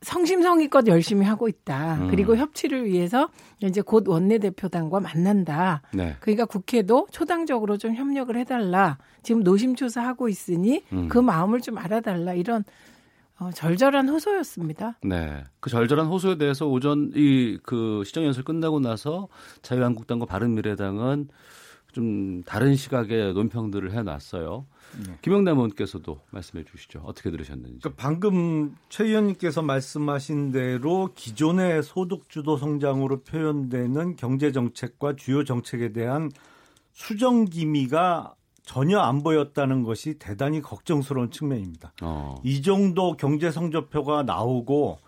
성심성의껏 0.00 0.86
열심히 0.86 1.26
하고 1.26 1.48
있다. 1.48 1.96
음. 1.96 2.08
그리고 2.10 2.36
협치를 2.36 2.86
위해서 2.86 3.28
이제 3.62 3.80
곧 3.80 4.08
원내대표단과 4.08 5.00
만난다. 5.00 5.82
네. 5.92 6.16
그러니까 6.20 6.44
국회도 6.46 7.08
초당적으로 7.10 7.76
좀 7.76 7.94
협력을 7.94 8.34
해달라. 8.36 8.98
지금 9.22 9.42
노심초사하고 9.42 10.28
있으니 10.28 10.82
음. 10.92 11.08
그 11.08 11.18
마음을 11.18 11.60
좀 11.60 11.78
알아달라. 11.78 12.34
이런 12.34 12.64
어, 13.40 13.50
절절한 13.52 14.08
호소였습니다. 14.08 14.98
네. 15.02 15.44
그 15.60 15.70
절절한 15.70 16.06
호소에 16.06 16.38
대해서 16.38 16.66
오전 16.66 17.12
이 17.14 17.58
그 17.62 18.02
시정연설 18.04 18.44
끝나고 18.44 18.80
나서 18.80 19.28
자유한국당과 19.62 20.26
바른미래당은 20.26 21.28
좀 21.92 22.42
다른 22.44 22.76
시각의 22.76 23.32
논평들을 23.34 23.92
해놨어요. 23.92 24.66
네. 25.06 25.18
김영남 25.22 25.56
의원께서도 25.56 26.20
말씀해 26.30 26.64
주시죠. 26.64 27.02
어떻게 27.04 27.30
들으셨는지. 27.30 27.80
그러니까 27.80 28.02
방금 28.02 28.76
최 28.88 29.04
의원님께서 29.04 29.62
말씀하신 29.62 30.52
대로 30.52 31.10
기존의 31.14 31.82
소득주도 31.82 32.56
성장으로 32.56 33.22
표현되는 33.22 34.16
경제 34.16 34.52
정책과 34.52 35.16
주요 35.16 35.44
정책에 35.44 35.92
대한 35.92 36.30
수정 36.92 37.44
기미가 37.44 38.34
전혀 38.62 38.98
안 38.98 39.22
보였다는 39.22 39.82
것이 39.82 40.18
대단히 40.18 40.60
걱정스러운 40.60 41.30
측면입니다. 41.30 41.92
어. 42.02 42.34
이 42.44 42.60
정도 42.60 43.16
경제 43.16 43.50
성적표가 43.50 44.24
나오고 44.24 44.98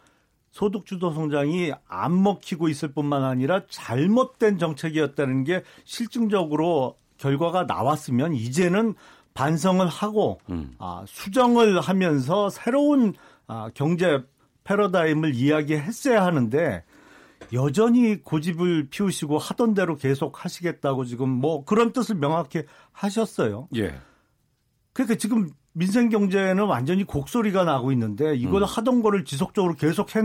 소득주도 0.51 1.13
성장이 1.13 1.73
안 1.87 2.23
먹히고 2.23 2.69
있을 2.69 2.93
뿐만 2.93 3.25
아니라 3.25 3.63
잘못된 3.69 4.59
정책이었다는 4.59 5.45
게 5.45 5.63
실증적으로 5.85 6.97
결과가 7.19 7.65
나왔으면 7.65 8.35
이제는 8.35 8.95
반성을 9.35 9.87
하고 9.87 10.41
음. 10.51 10.75
아, 10.79 11.05
수정을 11.07 11.81
하면서 11.81 12.51
새로운 12.51 13.15
아, 13.47 13.71
경제 13.75 14.23
패러다임을 14.65 15.35
이야기했어야 15.35 16.25
하는데 16.25 16.85
여전히 17.53 18.21
고집을 18.23 18.89
피우시고 18.91 19.39
하던 19.39 19.75
대로 19.75 19.97
계속 19.97 20.45
하시겠다고 20.45 21.05
지금 21.05 21.29
뭐 21.29 21.65
그런 21.65 21.93
뜻을 21.93 22.17
명확히 22.17 22.63
하셨어요. 22.93 23.69
예. 23.77 23.99
그러니까 24.93 25.17
지금 25.17 25.51
민생 25.73 26.09
경제는 26.09 26.65
완전히 26.65 27.05
곡소리가 27.05 27.65
나고 27.65 27.93
있는데 27.93 28.35
이걸 28.35 28.63
음. 28.63 28.67
하던 28.67 29.03
거를 29.03 29.25
지속적으로 29.25 29.75
계속 29.75 30.15
해 30.17 30.23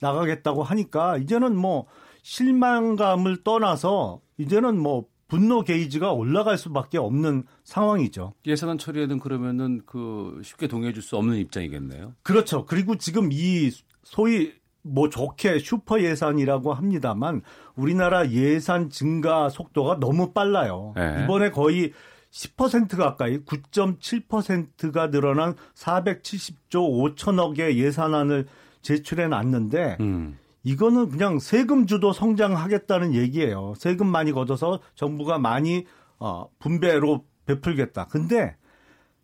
나가겠다고 0.00 0.62
하니까 0.62 1.16
이제는 1.16 1.56
뭐 1.56 1.86
실망감을 2.22 3.42
떠나서 3.42 4.20
이제는 4.38 4.78
뭐 4.78 5.06
분노 5.28 5.62
게이지가 5.62 6.12
올라갈 6.12 6.58
수밖에 6.58 6.98
없는 6.98 7.44
상황이죠. 7.64 8.34
예산안 8.46 8.76
처리에는 8.76 9.18
그러면은 9.18 9.80
그 9.86 10.40
쉽게 10.44 10.66
동의해 10.66 10.92
줄 10.92 11.02
수 11.02 11.16
없는 11.16 11.36
입장이겠네요. 11.38 12.12
그렇죠. 12.22 12.66
그리고 12.66 12.96
지금 12.96 13.30
이 13.32 13.70
소위 14.04 14.52
뭐 14.82 15.08
좋게 15.08 15.60
슈퍼 15.60 16.02
예산이라고 16.02 16.74
합니다만 16.74 17.40
우리나라 17.76 18.28
예산 18.30 18.90
증가 18.90 19.48
속도가 19.48 20.00
너무 20.00 20.32
빨라요. 20.32 20.92
네. 20.96 21.22
이번에 21.24 21.50
거의 21.50 21.92
10% 22.32 22.96
가까이 22.96 23.38
9.7%가 23.44 25.10
늘어난 25.10 25.54
470조 25.74 27.14
5천억의 27.14 27.76
예산안을 27.76 28.46
제출해 28.80 29.28
놨는데 29.28 29.98
음. 30.00 30.38
이거는 30.64 31.10
그냥 31.10 31.38
세금 31.38 31.86
주도 31.86 32.12
성장하겠다는 32.12 33.14
얘기예요. 33.14 33.74
세금 33.76 34.06
많이 34.06 34.32
걷어서 34.32 34.80
정부가 34.94 35.38
많이 35.38 35.86
어, 36.18 36.48
분배로 36.58 37.24
베풀겠다. 37.46 38.06
근데 38.06 38.56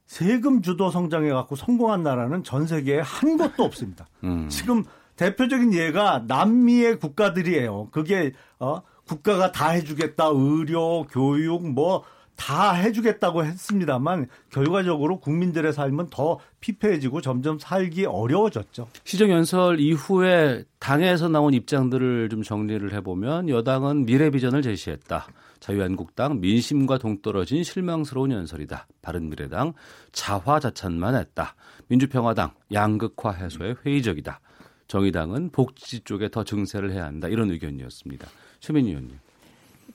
세금 0.05 0.63
주도 0.63 0.91
성장해 0.91 1.31
갖고 1.31 1.55
성공한 1.55 2.03
나라는 2.03 2.43
전 2.45 2.67
세계에 2.67 3.01
한 3.01 3.37
곳도 3.37 3.65
없습니다. 3.65 4.07
음. 4.25 4.49
지금 4.49 4.85
대표적인 5.17 5.73
예가 5.75 6.25
남미의 6.27 6.99
국가들이에요. 6.99 7.89
그게 7.91 8.33
어 8.59 8.83
국가가 9.07 9.53
다 9.53 9.71
해주겠다, 9.71 10.27
의료, 10.33 11.05
교육 11.05 11.69
뭐 11.69 12.05
다 12.39 12.73
해주겠다고 12.73 13.45
했습니다만 13.45 14.29
결과적으로 14.51 15.19
국민들의 15.19 15.73
삶은 15.73 16.07
더 16.09 16.39
피폐해지고 16.61 17.21
점점 17.21 17.59
살기 17.59 18.07
어려워졌죠. 18.07 18.89
시정연설 19.05 19.81
이후에 19.81 20.65
당에서 20.79 21.29
나온 21.29 21.53
입장들을 21.53 22.29
좀 22.31 22.43
정리를 22.43 22.91
해보면 22.95 23.49
여당은 23.49 24.07
미래 24.07 24.31
비전을 24.31 24.63
제시했다. 24.63 25.27
자유한국당 25.59 26.41
민심과 26.41 26.99
동떨어진 26.99 27.65
실망스러운 27.65 28.31
연설이다. 28.31 28.87
바른미래당 29.03 29.75
자화자찬만 30.13 31.17
했다. 31.17 31.57
민주평화당 31.89 32.53
양극화 32.73 33.33
해소에 33.33 33.75
회의적이다. 33.85 34.41
정의당은 34.87 35.51
복지 35.51 36.01
쪽에 36.01 36.31
더 36.31 36.45
증세를 36.45 36.93
해야 36.93 37.05
한다. 37.05 37.29
이런 37.29 37.51
의견이었습니다. 37.51 38.29
최민희 38.61 38.91
의원님. 38.91 39.19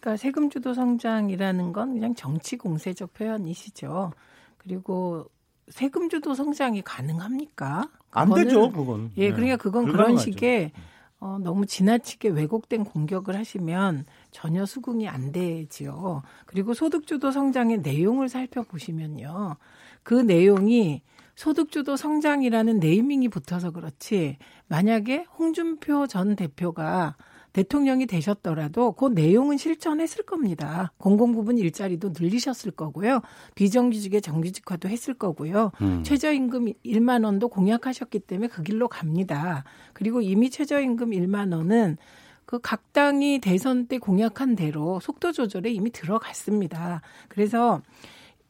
그러니까 0.03 0.17
세금 0.17 0.49
주도 0.49 0.73
성장이라는 0.73 1.71
건 1.71 1.93
그냥 1.93 2.13
정치 2.13 2.57
공세적 2.57 3.13
표현이시죠. 3.13 4.11
그리고 4.57 5.29
세금 5.69 6.09
주도 6.09 6.33
성장이 6.33 6.81
가능합니까? 6.81 7.89
안 8.11 8.33
되죠, 8.33 8.69
그건. 8.69 9.11
예, 9.15 9.31
그러니까 9.31 9.55
그건 9.55 9.85
그런 9.85 10.17
식의 10.17 10.73
어, 11.21 11.37
너무 11.39 11.65
지나치게 11.65 12.29
왜곡된 12.29 12.83
공격을 12.83 13.37
하시면 13.37 14.03
전혀 14.31 14.65
수긍이 14.65 15.07
안 15.07 15.31
되지요. 15.31 16.21
그리고 16.47 16.73
소득주도 16.73 17.31
성장의 17.31 17.77
내용을 17.77 18.27
살펴보시면요. 18.27 19.55
그 20.03 20.15
내용이 20.15 21.01
소득주도 21.35 21.95
성장이라는 21.95 22.81
네이밍이 22.81 23.29
붙어서 23.29 23.71
그렇지 23.71 24.37
만약에 24.67 25.25
홍준표 25.39 26.07
전 26.07 26.35
대표가 26.35 27.15
대통령이 27.53 28.07
되셨더라도 28.07 28.93
그 28.93 29.05
내용은 29.05 29.57
실천했을 29.57 30.25
겁니다. 30.25 30.91
공공부문 30.97 31.57
일자리도 31.59 32.13
늘리셨을 32.19 32.71
거고요. 32.71 33.21
비정규직의 33.55 34.21
정규직화도 34.21 34.89
했을 34.89 35.13
거고요. 35.13 35.71
음. 35.81 36.03
최저임금 36.03 36.73
1만 36.83 37.23
원도 37.23 37.47
공약하셨기 37.49 38.19
때문에 38.19 38.47
그 38.47 38.63
길로 38.63 38.87
갑니다. 38.87 39.63
그리고 39.93 40.21
이미 40.21 40.49
최저임금 40.49 41.11
1만 41.11 41.55
원은 41.55 41.97
그각 42.45 42.91
당이 42.91 43.39
대선 43.39 43.87
때 43.87 43.99
공약한 43.99 44.55
대로 44.55 44.99
속도 44.99 45.31
조절에 45.31 45.71
이미 45.71 45.91
들어갔습니다. 45.91 47.01
그래서 47.29 47.81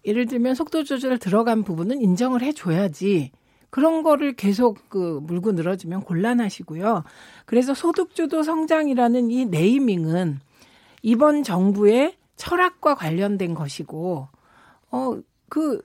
예를 0.05 0.25
들면 0.25 0.55
속도 0.55 0.83
조절 0.83 1.17
들어간 1.17 1.63
부분은 1.63 2.01
인정을 2.01 2.41
해줘야지 2.41 3.31
그런 3.73 4.03
거를 4.03 4.33
계속 4.33 4.87
그 4.87 5.19
물고 5.23 5.51
늘어지면 5.51 6.01
곤란하시고요. 6.01 7.03
그래서 7.47 7.73
소득주도 7.73 8.43
성장이라는 8.43 9.31
이 9.31 9.45
네이밍은 9.45 10.39
이번 11.01 11.41
정부의 11.41 12.15
철학과 12.35 12.93
관련된 12.93 13.55
것이고, 13.55 14.27
어, 14.91 15.19
그, 15.49 15.81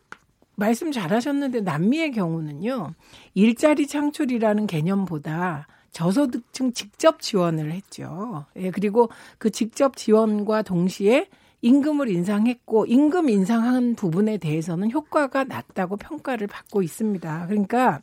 말씀 0.55 0.93
잘 0.93 1.15
하셨는데 1.15 1.63
남미의 1.63 2.13
경우는요, 2.13 2.93
일자리 3.33 3.87
창출이라는 3.87 4.67
개념보다 4.67 5.67
저소득층 5.91 6.75
직접 6.75 7.23
지원을 7.23 7.73
했죠. 7.73 8.45
예, 8.57 8.71
그리고 8.71 9.09
그 9.39 9.49
직접 9.49 9.97
지원과 9.97 10.61
동시에 10.61 11.31
임금을 11.63 12.09
인상했고 12.09 12.87
임금 12.87 13.29
인상한 13.31 13.95
부분에 13.95 14.39
대해서는 14.39 14.91
효과가 14.91 15.45
낮다고 15.45 15.97
평가를 15.97 16.47
받고 16.47 16.83
있습니다. 16.83 17.47
그러니까 17.49 18.01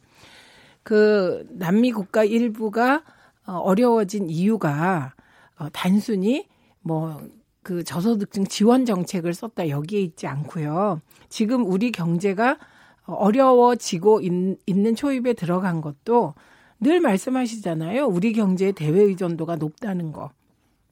그 0.83 1.47
남미 1.51 1.91
국가 1.91 2.23
일부가 2.23 3.03
어, 3.45 3.53
어려워진 3.53 4.29
이유가 4.29 5.13
어, 5.57 5.67
단순히 5.71 6.47
뭐 6.81 7.21
그 7.65 7.83
저소득층 7.83 8.45
지원 8.45 8.85
정책을 8.85 9.33
썼다 9.33 9.69
여기에 9.69 9.99
있지 9.99 10.27
않고요. 10.27 11.01
지금 11.29 11.65
우리 11.65 11.91
경제가 11.91 12.59
어려워지고 13.07 14.21
있, 14.21 14.31
는 14.31 14.95
초입에 14.95 15.33
들어간 15.33 15.81
것도 15.81 16.35
늘 16.79 16.99
말씀하시잖아요. 16.99 18.05
우리 18.05 18.33
경제의 18.33 18.73
대외 18.73 19.01
의존도가 19.01 19.55
높다는 19.55 20.11
거. 20.11 20.29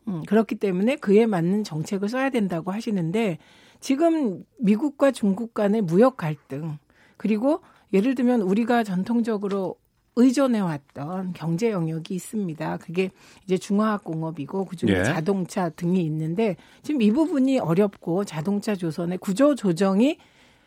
음, 0.07 0.23
그렇기 0.23 0.55
때문에 0.55 0.97
그에 0.97 1.25
맞는 1.25 1.63
정책을 1.63 2.09
써야 2.09 2.29
된다고 2.29 2.71
하시는데 2.71 3.37
지금 3.79 4.43
미국과 4.59 5.11
중국 5.11 5.53
간의 5.53 5.81
무역 5.81 6.17
갈등 6.17 6.77
그리고 7.17 7.61
예를 7.93 8.15
들면 8.15 8.41
우리가 8.41 8.83
전통적으로 8.83 9.77
의존해 10.15 10.59
왔던 10.59 11.33
경제 11.33 11.71
영역이 11.71 12.13
있습니다. 12.13 12.77
그게 12.77 13.09
이제 13.45 13.57
중화학 13.57 14.03
공업이고 14.03 14.65
그중에 14.65 14.91
예. 14.91 15.03
자동차 15.03 15.69
등이 15.69 16.01
있는데 16.03 16.55
지금 16.83 17.01
이 17.01 17.11
부분이 17.11 17.59
어렵고 17.59 18.23
자동차 18.23 18.75
조선의 18.75 19.17
구조 19.17 19.55
조정이 19.55 20.17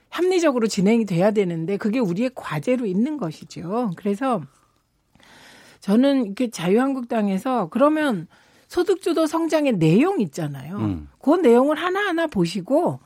합리적으로 0.09 0.67
진행이 0.67 1.05
돼야 1.05 1.31
되는데 1.31 1.77
그게 1.77 1.99
우리의 1.99 2.31
과제로 2.35 2.87
있는 2.87 3.19
것이죠. 3.19 3.93
그래서 3.97 4.43
저는 5.81 6.27
이렇게 6.27 6.51
자유한국당에서 6.51 7.69
그러면 7.71 8.27
소득주도 8.69 9.27
성장의 9.27 9.75
내용 9.75 10.21
있잖아요. 10.21 10.77
음. 10.77 11.09
그 11.21 11.35
내용을 11.35 11.77
하나하나 11.77 12.27
보시고 12.27 13.01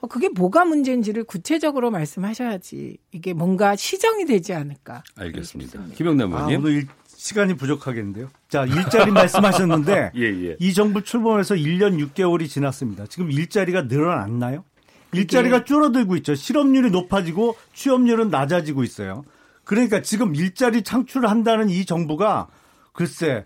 어, 0.00 0.06
그게 0.06 0.28
뭐가 0.28 0.64
문제인지를 0.64 1.24
구체적으로 1.24 1.90
말씀하셔야지 1.90 2.96
이게 3.12 3.32
뭔가 3.32 3.76
시정이 3.76 4.24
되지 4.24 4.54
않을까. 4.54 5.02
알겠습니다. 5.16 5.82
김영남 5.94 6.32
의원님. 6.32 6.56
아, 6.56 6.60
오늘 6.60 6.86
시간이 7.06 7.54
부족하겠는데요. 7.54 8.30
자, 8.48 8.64
일자리 8.64 9.10
말씀하셨는데 9.10 10.12
예, 10.16 10.22
예. 10.22 10.56
이 10.58 10.72
정부 10.72 11.02
출범해서 11.02 11.54
1년 11.54 12.02
6개월이 12.12 12.48
지났습니다. 12.48 13.06
지금 13.06 13.30
일자리가 13.30 13.82
늘어났나요? 13.82 14.64
일자리가 15.12 15.64
줄어들고 15.64 16.16
있죠. 16.16 16.34
실업률이 16.34 16.90
높아지고 16.90 17.56
취업률은 17.74 18.30
낮아지고 18.30 18.84
있어요. 18.84 19.24
그러니까 19.64 20.00
지금 20.02 20.34
일자리 20.34 20.82
창출을 20.82 21.28
한다는 21.28 21.68
이 21.68 21.84
정부가 21.84 22.48
글쎄 22.92 23.44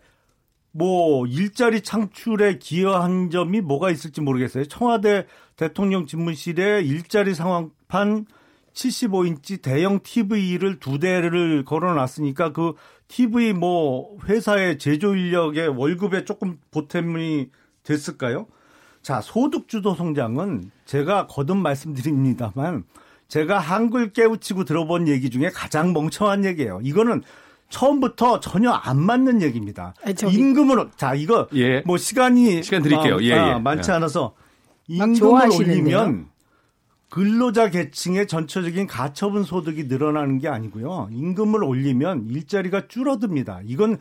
뭐 0.76 1.24
일자리 1.28 1.82
창출에 1.82 2.58
기여한 2.58 3.30
점이 3.30 3.60
뭐가 3.60 3.92
있을지 3.92 4.20
모르겠어요. 4.20 4.64
청와대 4.64 5.26
대통령 5.54 6.04
집무실에 6.04 6.82
일자리 6.82 7.32
상황판 7.32 8.26
75인치 8.72 9.62
대형 9.62 10.00
TV를 10.02 10.80
두 10.80 10.98
대를 10.98 11.64
걸어놨으니까 11.64 12.52
그 12.52 12.74
TV 13.06 13.52
뭐 13.52 14.18
회사의 14.24 14.78
제조 14.78 15.14
인력의 15.14 15.68
월급에 15.68 16.24
조금 16.24 16.58
보탬이 16.72 17.50
됐을까요? 17.84 18.48
자, 19.00 19.20
소득 19.20 19.68
주도 19.68 19.94
성장은 19.94 20.72
제가 20.86 21.28
거듭 21.28 21.56
말씀드립니다만 21.56 22.82
제가 23.28 23.60
한글 23.60 24.12
깨우치고 24.12 24.64
들어본 24.64 25.06
얘기 25.06 25.30
중에 25.30 25.50
가장 25.50 25.92
멍청한 25.92 26.44
얘기예요. 26.44 26.80
이거는 26.82 27.22
처음부터 27.74 28.38
전혀 28.38 28.70
안 28.70 29.00
맞는 29.00 29.42
얘기입니다. 29.42 29.94
아니, 30.04 30.14
임금으로 30.32 30.90
자 30.96 31.14
이거 31.14 31.48
예. 31.54 31.80
뭐 31.80 31.96
시간이 31.96 32.62
시간 32.62 32.82
드릴게요. 32.82 33.18
예, 33.22 33.34
아, 33.34 33.54
예. 33.56 33.58
많지 33.58 33.90
예. 33.90 33.96
않아서 33.96 34.36
임금을 34.86 35.50
올리면 35.50 36.28
근로자 37.10 37.70
계층의 37.70 38.28
전체적인 38.28 38.86
가처분 38.86 39.42
소득이 39.42 39.84
늘어나는 39.84 40.38
게 40.38 40.46
아니고요. 40.48 41.08
임금을 41.10 41.64
올리면 41.64 42.28
일자리가 42.30 42.86
줄어듭니다. 42.86 43.60
이건 43.64 43.98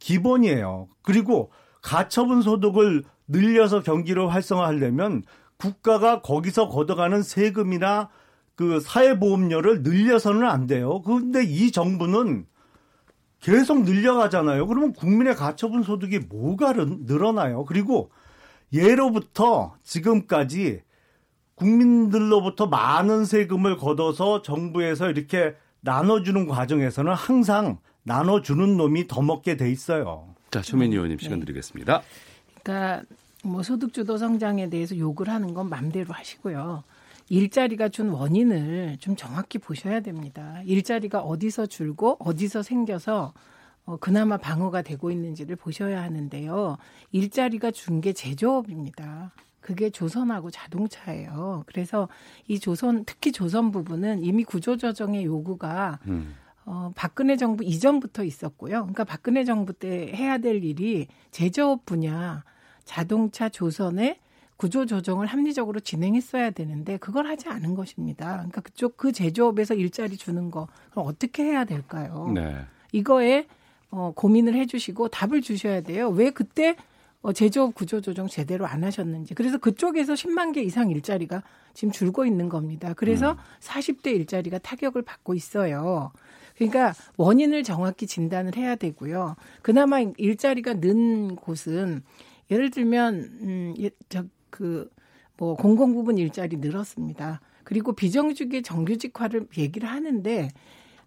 기본이에요. 0.00 0.88
그리고 1.00 1.50
가처분 1.80 2.42
소득을 2.42 3.04
늘려서 3.26 3.82
경기를 3.82 4.30
활성화하려면 4.34 5.22
국가가 5.56 6.20
거기서 6.20 6.68
걷어가는 6.68 7.22
세금이나 7.22 8.10
그 8.54 8.80
사회보험료를 8.80 9.82
늘려서는 9.82 10.46
안 10.46 10.66
돼요. 10.66 11.00
그런데 11.02 11.42
이 11.42 11.72
정부는 11.72 12.46
계속 13.44 13.82
늘려가잖아요. 13.82 14.66
그러면 14.66 14.94
국민의 14.94 15.36
가처분 15.36 15.82
소득이 15.82 16.20
뭐가 16.30 16.72
늘어나요? 16.72 17.66
그리고 17.66 18.10
예로부터 18.72 19.74
지금까지 19.82 20.80
국민들로부터 21.54 22.66
많은 22.66 23.26
세금을 23.26 23.76
걷어서 23.76 24.40
정부에서 24.40 25.10
이렇게 25.10 25.54
나눠주는 25.82 26.46
과정에서는 26.46 27.12
항상 27.12 27.76
나눠주는 28.04 28.78
놈이 28.78 29.08
더 29.08 29.20
먹게 29.20 29.58
돼 29.58 29.70
있어요. 29.70 30.34
자, 30.50 30.62
최민희 30.62 30.94
의원님 30.94 31.18
시간 31.18 31.40
네. 31.40 31.44
드리겠습니다. 31.44 32.00
그러니까 32.62 33.04
뭐 33.42 33.62
소득주도 33.62 34.16
성장에 34.16 34.70
대해서 34.70 34.96
욕을 34.96 35.28
하는 35.28 35.52
건 35.52 35.68
맘대로 35.68 36.14
하시고요. 36.14 36.82
일자리가 37.28 37.88
준 37.88 38.10
원인을 38.10 38.98
좀 39.00 39.16
정확히 39.16 39.58
보셔야 39.58 40.00
됩니다. 40.00 40.60
일자리가 40.66 41.20
어디서 41.20 41.66
줄고 41.66 42.16
어디서 42.20 42.62
생겨서 42.62 43.32
어, 43.86 43.96
그나마 43.98 44.36
방어가 44.36 44.82
되고 44.82 45.10
있는지를 45.10 45.56
보셔야 45.56 46.02
하는데요. 46.02 46.78
일자리가 47.12 47.70
준 47.70 48.00
게 48.00 48.12
제조업입니다. 48.12 49.32
그게 49.60 49.88
조선하고 49.90 50.50
자동차예요. 50.50 51.64
그래서 51.66 52.08
이 52.46 52.58
조선 52.58 53.04
특히 53.06 53.32
조선 53.32 53.70
부분은 53.70 54.22
이미 54.22 54.44
구조조정의 54.44 55.24
요구가 55.24 55.98
음. 56.06 56.34
어, 56.66 56.92
박근혜 56.94 57.36
정부 57.36 57.64
이전부터 57.64 58.24
있었고요. 58.24 58.80
그러니까 58.80 59.04
박근혜 59.04 59.44
정부 59.44 59.72
때 59.72 60.12
해야 60.14 60.38
될 60.38 60.64
일이 60.64 61.06
제조업 61.30 61.84
분야 61.86 62.42
자동차 62.84 63.48
조선의 63.48 64.18
구조 64.56 64.86
조정을 64.86 65.26
합리적으로 65.26 65.80
진행했어야 65.80 66.50
되는데 66.50 66.96
그걸 66.96 67.26
하지 67.26 67.48
않은 67.48 67.74
것입니다. 67.74 68.34
그러니까 68.34 68.60
그쪽 68.60 68.96
그 68.96 69.12
제조업에서 69.12 69.74
일자리 69.74 70.16
주는 70.16 70.50
거 70.50 70.68
그럼 70.90 71.06
어떻게 71.06 71.44
해야 71.44 71.64
될까요? 71.64 72.30
네. 72.34 72.64
이거에 72.92 73.46
어, 73.90 74.12
고민을 74.14 74.54
해주시고 74.54 75.08
답을 75.08 75.40
주셔야 75.42 75.80
돼요. 75.80 76.08
왜 76.08 76.30
그때 76.30 76.76
어, 77.22 77.32
제조업 77.32 77.74
구조 77.74 78.00
조정 78.00 78.28
제대로 78.28 78.66
안 78.66 78.84
하셨는지. 78.84 79.34
그래서 79.34 79.56
그쪽에서 79.58 80.14
10만 80.14 80.52
개 80.52 80.62
이상 80.62 80.90
일자리가 80.90 81.42
지금 81.72 81.90
줄고 81.90 82.26
있는 82.26 82.48
겁니다. 82.48 82.92
그래서 82.94 83.32
음. 83.32 83.36
40대 83.60 84.08
일자리가 84.08 84.58
타격을 84.58 85.02
받고 85.02 85.34
있어요. 85.34 86.12
그러니까 86.56 86.92
원인을 87.16 87.62
정확히 87.62 88.06
진단을 88.06 88.56
해야 88.56 88.76
되고요. 88.76 89.36
그나마 89.62 90.00
일자리가 90.00 90.74
는 90.74 91.34
곳은 91.34 92.02
예를 92.50 92.70
들면 92.70 93.14
음, 93.40 93.74
저, 94.08 94.24
그, 94.54 94.88
뭐, 95.36 95.56
공공부문 95.56 96.16
일자리 96.16 96.58
늘었습니다. 96.58 97.40
그리고 97.64 97.92
비정규직의 97.92 98.62
정규직화를 98.62 99.48
얘기를 99.58 99.88
하는데, 99.88 100.48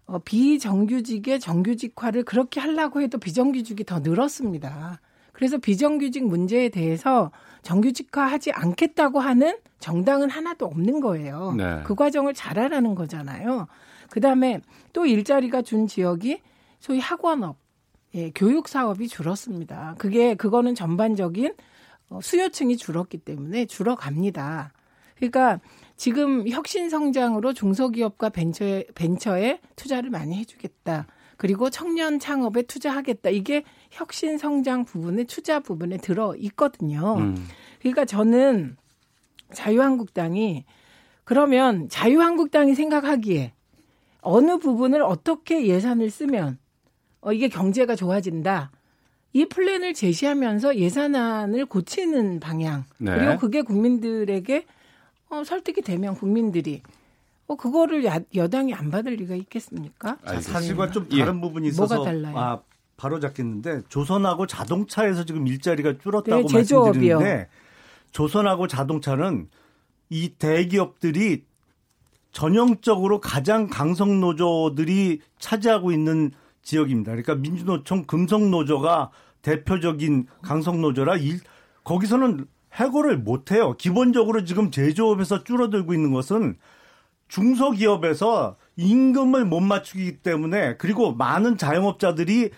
어, 0.04 0.18
비정규직의 0.18 1.40
정규직화를 1.40 2.24
그렇게 2.24 2.60
하려고 2.60 3.00
해도 3.00 3.16
비정규직이 3.16 3.84
더 3.84 4.00
늘었습니다. 4.00 5.00
그래서 5.32 5.56
비정규직 5.56 6.26
문제에 6.26 6.68
대해서 6.68 7.30
정규직화 7.62 8.26
하지 8.26 8.52
않겠다고 8.52 9.18
하는 9.18 9.56
정당은 9.80 10.28
하나도 10.28 10.66
없는 10.66 11.00
거예요. 11.00 11.54
네. 11.56 11.80
그 11.84 11.94
과정을 11.94 12.34
잘하라는 12.34 12.94
거잖아요. 12.94 13.66
그 14.10 14.20
다음에 14.20 14.60
또 14.92 15.06
일자리가 15.06 15.62
준 15.62 15.86
지역이 15.86 16.42
소위 16.80 16.98
학원업, 16.98 17.56
예, 18.14 18.30
교육 18.34 18.68
사업이 18.68 19.08
줄었습니다. 19.08 19.94
그게, 19.96 20.34
그거는 20.34 20.74
전반적인 20.74 21.46
어, 21.48 21.54
수요층이 22.22 22.76
줄었기 22.76 23.18
때문에 23.18 23.66
줄어갑니다. 23.66 24.72
그러니까 25.16 25.60
지금 25.96 26.48
혁신 26.48 26.88
성장으로 26.88 27.52
중소기업과 27.52 28.30
벤처에, 28.30 28.84
벤처에 28.94 29.60
투자를 29.76 30.10
많이 30.10 30.36
해주겠다. 30.36 31.06
그리고 31.36 31.70
청년 31.70 32.18
창업에 32.18 32.62
투자하겠다. 32.62 33.30
이게 33.30 33.64
혁신 33.90 34.38
성장 34.38 34.84
부분에 34.84 35.24
투자 35.24 35.60
부분에 35.60 35.96
들어 35.98 36.34
있거든요. 36.36 37.16
음. 37.18 37.46
그러니까 37.80 38.04
저는 38.04 38.76
자유한국당이 39.52 40.64
그러면 41.24 41.88
자유한국당이 41.88 42.74
생각하기에 42.74 43.52
어느 44.20 44.58
부분을 44.58 45.02
어떻게 45.02 45.66
예산을 45.66 46.10
쓰면 46.10 46.58
어, 47.20 47.32
이게 47.32 47.48
경제가 47.48 47.96
좋아진다. 47.96 48.70
이 49.32 49.44
플랜을 49.46 49.94
제시하면서 49.94 50.76
예산안을 50.76 51.66
고치는 51.66 52.40
방향 52.40 52.84
네. 52.98 53.14
그리고 53.14 53.38
그게 53.38 53.62
국민들에게 53.62 54.66
어, 55.30 55.44
설득이 55.44 55.82
되면 55.82 56.14
국민들이 56.14 56.82
어 57.46 57.56
그거를 57.56 58.04
야, 58.04 58.18
여당이 58.34 58.74
안 58.74 58.90
받을 58.90 59.14
리가 59.14 59.34
있겠습니까? 59.34 60.18
자, 60.26 60.40
사실과 60.40 60.90
좀 60.90 61.08
다른 61.08 61.36
예. 61.36 61.40
부분이 61.40 61.68
있어서 61.68 61.96
뭐가 61.96 62.10
달라요? 62.10 62.38
아, 62.38 62.62
바로 62.96 63.20
잡겠는데 63.20 63.82
조선하고 63.88 64.46
자동차에서 64.46 65.24
지금 65.24 65.46
일자리가 65.46 65.98
줄었다고 65.98 66.48
네, 66.48 66.52
말씀드리는데 66.52 67.48
조선하고 68.12 68.66
자동차는 68.66 69.48
이 70.10 70.30
대기업들이 70.30 71.44
전형적으로 72.32 73.20
가장 73.20 73.68
강성 73.68 74.20
노조들이 74.20 75.20
차지하고 75.38 75.92
있는 75.92 76.32
지역입니다. 76.68 77.12
그러니까 77.12 77.34
민주노총 77.34 78.04
금속노조가 78.04 79.10
대표적인 79.40 80.26
강성노조라 80.42 81.16
일, 81.16 81.40
거기서는 81.84 82.46
해고를 82.74 83.16
못해요. 83.16 83.74
기본적으로 83.76 84.44
지금 84.44 84.70
제조업에서 84.70 85.44
줄어들고 85.44 85.94
있는 85.94 86.12
것은 86.12 86.56
중소기업에서 87.28 88.56
임금을 88.76 89.46
못 89.46 89.60
맞추기 89.60 90.18
때문에 90.18 90.76
그리고 90.76 91.14
많은 91.14 91.56
자영업자들이 91.56 92.50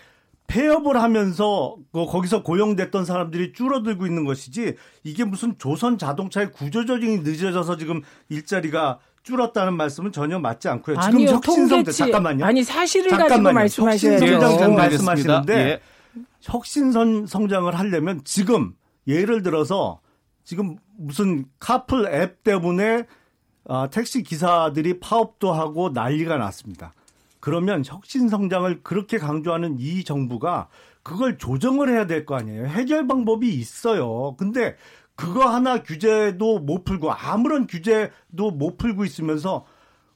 폐업을 0.47 1.01
하면서 1.01 1.77
그 1.93 2.05
거기서 2.05 2.43
고용됐던 2.43 3.05
사람들이 3.05 3.53
줄어들고 3.53 4.05
있는 4.05 4.25
것이지 4.25 4.75
이게 5.05 5.23
무슨 5.23 5.57
조선 5.57 5.97
자동차의 5.97 6.51
구조조정이 6.51 7.19
늦어져서 7.19 7.77
지금 7.77 8.01
일자리가 8.27 8.99
줄었다는 9.23 9.75
말씀은 9.75 10.11
전혀 10.11 10.39
맞지 10.39 10.67
않고요. 10.69 10.95
지금 11.01 11.15
아니요, 11.15 11.29
혁신성장 11.31 11.93
잠깐만요. 11.93 12.45
아니 12.45 12.63
사실을 12.63 13.09
잠깐만요. 13.09 13.43
가지고 13.43 13.53
말씀하셔야죠. 13.53 14.25
혁신성장 14.25 14.75
말씀하시는데 14.75 15.53
예. 15.57 15.79
혁신 16.41 16.91
성장을 17.27 17.73
하려면 17.77 18.21
지금 18.23 18.73
예를 19.07 19.43
들어서 19.43 19.99
지금 20.43 20.77
무슨 20.97 21.45
카풀 21.59 22.07
앱 22.13 22.43
때문에 22.43 23.05
아, 23.67 23.87
택시 23.91 24.23
기사들이 24.23 24.99
파업도 24.99 25.53
하고 25.53 25.89
난리가 25.89 26.37
났습니다. 26.37 26.93
그러면 27.39 27.83
혁신 27.85 28.27
성장을 28.27 28.81
그렇게 28.83 29.17
강조하는 29.17 29.77
이 29.79 30.03
정부가 30.03 30.67
그걸 31.03 31.37
조정을 31.37 31.89
해야 31.89 32.05
될 32.07 32.25
거 32.25 32.35
아니에요. 32.35 32.65
해결 32.67 33.07
방법이 33.07 33.49
있어요. 33.53 34.35
근데 34.37 34.75
그거 35.21 35.47
하나 35.47 35.83
규제도 35.83 36.57
못 36.57 36.83
풀고 36.83 37.11
아무런 37.11 37.67
규제도 37.67 38.49
못 38.51 38.77
풀고 38.77 39.05
있으면서 39.05 39.65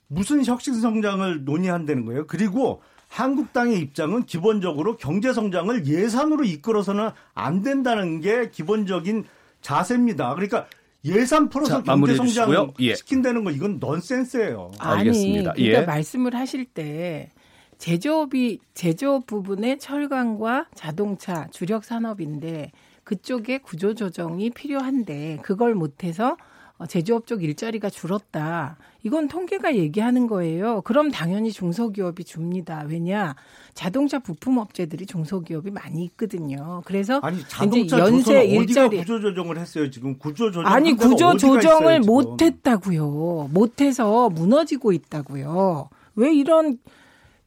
무슨 0.08 0.44
혁신 0.44 0.82
성장을 0.82 1.46
논의한다는 1.46 2.06
거예요. 2.06 2.26
그리고 2.26 2.82
한국당의 3.08 3.80
입장은 3.80 4.26
기본적으로 4.26 4.98
경제 4.98 5.32
성장을 5.32 5.86
예산으로 5.86 6.44
이끌어서는 6.44 7.12
안 7.36 7.62
된다는 7.62 8.20
게 8.20 8.50
기본적인 8.50 9.26
자세입니다. 9.62 10.34
그러니까 10.34 10.66
예산 11.06 11.50
풀어서 11.50 11.84
자, 11.84 11.84
경제 11.84 12.16
성장 12.16 12.74
예. 12.80 12.96
시킨다는 12.96 13.44
거 13.44 13.52
이건 13.52 13.78
넌센스예요. 13.80 14.72
아니, 14.80 15.00
알겠습니다. 15.02 15.54
그러니까 15.54 15.82
예. 15.82 15.86
말씀을 15.86 16.34
하실 16.34 16.66
때 16.66 17.30
제조업이 17.78 18.60
제조업 18.74 19.28
부분의 19.28 19.78
철강과 19.78 20.68
자동차 20.74 21.48
주력 21.52 21.84
산업인데 21.84 22.72
그쪽에 23.06 23.60
구조 23.60 23.94
조정이 23.94 24.50
필요한데 24.50 25.40
그걸 25.44 25.76
못해서 25.76 26.36
어, 26.78 26.86
제조업 26.86 27.26
쪽 27.26 27.42
일자리가 27.42 27.90
줄었다. 27.90 28.76
이건 29.04 29.30
통계가 29.30 29.76
얘기하는 29.76 30.28
거예요. 30.28 30.82
그럼 30.82 31.10
당연히 31.10 31.54
중소기업이 31.54 32.26
줍니다. 32.26 32.84
왜냐? 32.90 33.36
자동차 33.74 34.20
부품 34.20 34.58
업체들이 34.58 35.06
중소기업이 35.06 35.72
많이 35.72 36.04
있거든요. 36.04 36.82
그래서 36.84 37.20
아니, 37.24 37.42
자동차 37.48 38.00
연세 38.00 38.44
일자리 38.44 38.98
구조 38.98 39.22
조정을 39.22 39.58
했어요. 39.58 39.90
지금 39.90 40.18
구조 40.18 40.52
조정 40.52 40.66
아니 40.66 40.94
구조 40.98 41.38
조정을 41.38 42.02
못 42.02 42.42
했다고요. 42.42 43.52
못 43.54 43.80
해서 43.80 44.30
무너지고 44.30 44.92
있다고요. 44.92 45.90
왜 46.16 46.34
이런 46.34 46.78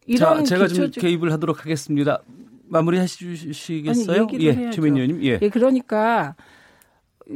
이런 0.07 0.45
자, 0.47 0.57
제가 0.57 0.69
좀 0.69 0.91
개입을 0.91 1.33
하도록 1.33 1.61
하겠습니다. 1.61 2.23
마무리 2.69 2.99
하시겠어요? 2.99 4.27
아니, 4.31 4.45
예, 4.45 4.71
최민희 4.71 5.01
의원님. 5.01 5.25
예. 5.25 5.39
예, 5.41 5.49
그러니까 5.49 6.35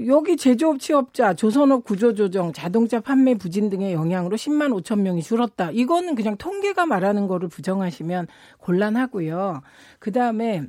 여기 0.06 0.36
제조업 0.36 0.78
취업자, 0.78 1.34
조선업 1.34 1.84
구조조정, 1.84 2.52
자동차 2.52 3.00
판매 3.00 3.34
부진 3.34 3.68
등의 3.68 3.92
영향으로 3.92 4.36
10만 4.36 4.72
5천 4.82 5.00
명이 5.00 5.22
줄었다. 5.22 5.70
이거는 5.70 6.14
그냥 6.14 6.36
통계가 6.36 6.86
말하는 6.86 7.26
거를 7.26 7.48
부정하시면 7.48 8.26
곤란하고요. 8.58 9.60
그 9.98 10.12
다음에 10.12 10.62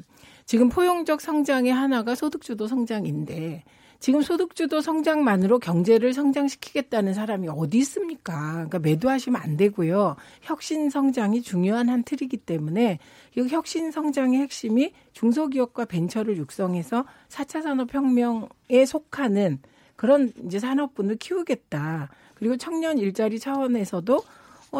지금 0.46 0.68
포용적 0.68 1.22
성장의 1.22 1.72
하나가 1.72 2.16
소득주도 2.16 2.68
성장인데 2.68 3.64
지금 4.04 4.22
소득주도 4.22 4.82
성장만으로 4.82 5.60
경제를 5.60 6.12
성장시키겠다는 6.12 7.14
사람이 7.14 7.48
어디 7.48 7.78
있습니까? 7.78 8.52
그러니까 8.52 8.80
매도하시면 8.80 9.42
안 9.42 9.56
되고요. 9.56 10.18
혁신 10.42 10.90
성장이 10.90 11.42
중요한 11.42 11.88
한 11.88 12.04
틀이기 12.04 12.36
때문에 12.36 13.00
이 13.38 13.42
혁신 13.48 13.92
성장의 13.92 14.42
핵심이 14.42 14.92
중소기업과 15.14 15.86
벤처를 15.86 16.36
육성해서 16.36 17.06
4차 17.30 17.62
산업혁명에 17.62 18.86
속하는 18.86 19.60
그런 19.96 20.34
이제 20.46 20.60
산업분을 20.60 21.16
키우겠다. 21.16 22.10
그리고 22.34 22.58
청년 22.58 22.98
일자리 22.98 23.40
차원에서도 23.40 24.16
어, 24.18 24.22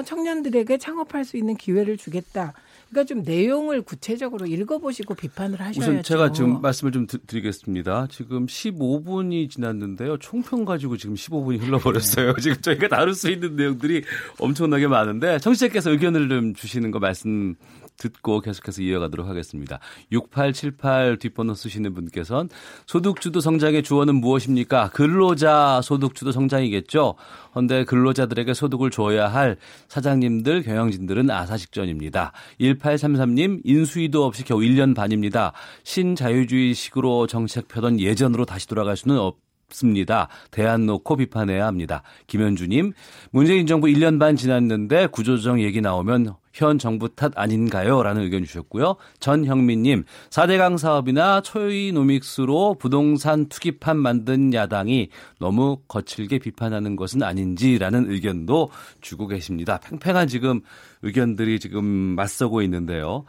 청년들에게 0.02 0.78
창업할 0.78 1.26
수 1.26 1.38
있는 1.38 1.56
기회를 1.56 1.98
주겠다. 1.98 2.54
그러니까 2.90 3.08
좀 3.08 3.24
내용을 3.24 3.82
구체적으로 3.82 4.46
읽어보시고 4.46 5.16
비판을 5.16 5.60
하셔야죠. 5.60 5.82
우선 5.82 6.04
제가 6.04 6.32
지금 6.32 6.62
말씀을 6.62 6.92
좀 6.92 7.08
드리겠습니다. 7.08 8.08
지금 8.12 8.46
15분이 8.46 9.50
지났는데요. 9.50 10.18
총평 10.18 10.64
가지고 10.64 10.96
지금 10.98 11.16
15분이 11.16 11.60
흘러버렸어요. 11.60 12.34
네. 12.34 12.42
지금 12.42 12.62
저희가 12.62 12.88
다룰 12.88 13.16
수 13.16 13.32
있는 13.32 13.56
내용들이 13.56 14.04
엄청나게 14.40 14.88
많은데 14.88 15.40
청취자께서 15.40 15.90
의견을 15.90 16.30
좀 16.30 16.54
주시는 16.54 16.92
거 16.92 17.00
말씀 17.00 17.56
듣고 17.98 18.42
계속해서 18.42 18.82
이어가도록 18.82 19.28
하겠습니다. 19.28 19.80
6878 20.12 21.18
뒷번호 21.20 21.54
쓰시는 21.54 21.94
분께서는 21.94 22.50
소득주도 22.86 23.40
성장의 23.40 23.84
주어는 23.84 24.16
무엇입니까? 24.16 24.90
근로자 24.90 25.82
소득주도 25.84 26.32
성장이겠죠. 26.32 27.16
그런데 27.52 27.84
근로자들에게 27.86 28.54
소득을 28.54 28.90
줘야 28.90 29.28
할 29.28 29.58
사장님들, 29.88 30.64
경영진들은 30.64 31.30
아사식전입니다. 31.30 32.32
1833님 32.60 33.62
인수위도 33.64 34.26
없이 34.26 34.44
겨우 34.44 34.60
1년 34.60 34.96
반입니다. 34.96 35.54
신자유주의식으로 35.84 37.28
정책 37.28 37.68
펴던 37.68 38.00
예전으로 38.00 38.46
다시 38.46 38.68
돌아갈 38.68 38.98
수는 38.98 39.18
없 39.18 39.44
없습니다. 39.74 40.30
대안 40.52 40.86
놓고 40.86 41.18
비판해야 41.18 41.66
합니다. 41.66 42.04
김현주님, 42.28 42.94
문재인 43.32 43.66
정부 43.66 43.88
1년 43.88 44.20
반 44.20 44.36
지났는데 44.36 45.08
구조조정 45.08 45.62
얘기 45.62 45.82
나오면 45.82 46.36
현 46.54 46.78
정부 46.78 47.14
탓 47.14 47.32
아닌가요? 47.36 48.04
라는 48.04 48.22
의견 48.22 48.46
주셨고요. 48.46 48.96
전형민님, 49.20 50.04
4대강 50.30 50.78
사업이나 50.78 51.42
초이노믹스로 51.42 52.76
부동산 52.76 53.48
투기판 53.50 53.98
만든 53.98 54.54
야당이 54.54 55.10
너무 55.40 55.80
거칠게 55.88 56.40
비판하는 56.40 56.96
것은 56.96 57.24
아닌지라는 57.24 58.10
의견도 58.10 58.70
주고 59.02 59.28
계십니다. 59.28 59.80
팽팽한 59.84 60.28
지금 60.28 60.62
의견들이 61.02 61.60
지금 61.60 61.84
맞서고 61.86 62.62
있는데요. 62.62 63.26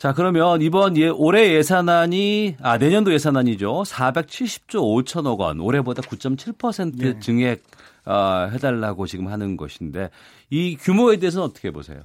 자, 0.00 0.14
그러면 0.14 0.62
이번 0.62 0.96
예, 0.96 1.08
올해 1.08 1.52
예산안이, 1.54 2.56
아, 2.62 2.78
내년도 2.78 3.12
예산안이죠. 3.12 3.82
470조 3.82 5.04
5천억 5.04 5.38
원, 5.38 5.60
올해보다 5.60 6.00
9.7% 6.00 6.96
네. 6.96 7.18
증액, 7.20 7.62
어, 8.06 8.48
해달라고 8.50 9.06
지금 9.06 9.28
하는 9.28 9.58
것인데, 9.58 10.08
이 10.48 10.76
규모에 10.76 11.18
대해서는 11.18 11.46
어떻게 11.46 11.70
보세요? 11.70 12.00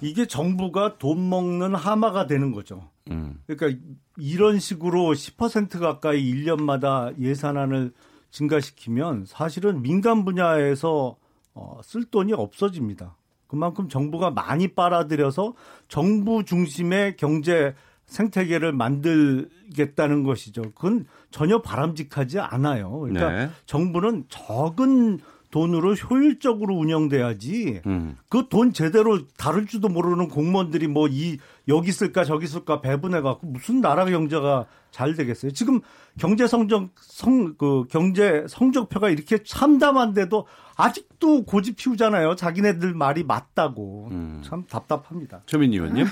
이게 0.00 0.26
정부가 0.26 0.98
돈 0.98 1.28
먹는 1.28 1.74
하마가 1.74 2.26
되는 2.26 2.52
거죠. 2.52 2.88
음. 3.10 3.40
그러니까 3.46 3.80
이런 4.16 4.58
식으로 4.58 5.12
10% 5.12 5.78
가까이 5.78 6.22
1년마다 6.22 7.18
예산안을 7.18 7.92
증가시키면 8.30 9.24
사실은 9.26 9.82
민간 9.82 10.24
분야에서 10.24 11.16
어, 11.54 11.80
쓸 11.82 12.04
돈이 12.04 12.32
없어집니다. 12.32 13.16
그만큼 13.46 13.88
정부가 13.88 14.30
많이 14.30 14.68
빨아들여서 14.68 15.54
정부 15.88 16.44
중심의 16.44 17.16
경제 17.16 17.74
생태계를 18.06 18.72
만들겠다는 18.72 20.22
것이죠. 20.24 20.62
그건 20.74 21.06
전혀 21.30 21.60
바람직하지 21.60 22.40
않아요. 22.40 22.90
그러니까 23.00 23.30
네. 23.30 23.50
정부는 23.66 24.24
적은 24.28 25.18
돈으로 25.50 25.94
효율적으로 25.94 26.74
운영돼야지 26.76 27.82
음. 27.86 28.16
그돈 28.28 28.72
제대로 28.72 29.26
다룰 29.36 29.66
줄도 29.66 29.88
모르는 29.88 30.28
공무원들이 30.28 30.86
뭐 30.86 31.08
이 31.08 31.38
여기 31.68 31.90
쓸까 31.92 32.24
저기 32.24 32.46
쓸까 32.46 32.80
배분해 32.80 33.20
갖고 33.20 33.46
무슨 33.46 33.80
나라 33.80 34.04
경제가 34.04 34.66
잘 34.90 35.14
되겠어요. 35.14 35.52
지금 35.52 35.80
경제 36.18 36.46
성적 36.46 36.90
성 36.96 37.56
그 37.58 37.84
경제 37.90 38.44
성적표가 38.48 39.10
이렇게 39.10 39.42
참담한데도 39.42 40.46
아직도 40.76 41.44
고집 41.44 41.76
피우잖아요. 41.76 42.36
자기네들 42.36 42.94
말이 42.94 43.24
맞다고. 43.24 44.08
음. 44.12 44.42
참 44.44 44.64
답답합니다. 44.68 45.42
최민 45.46 45.72
의원님. 45.72 46.06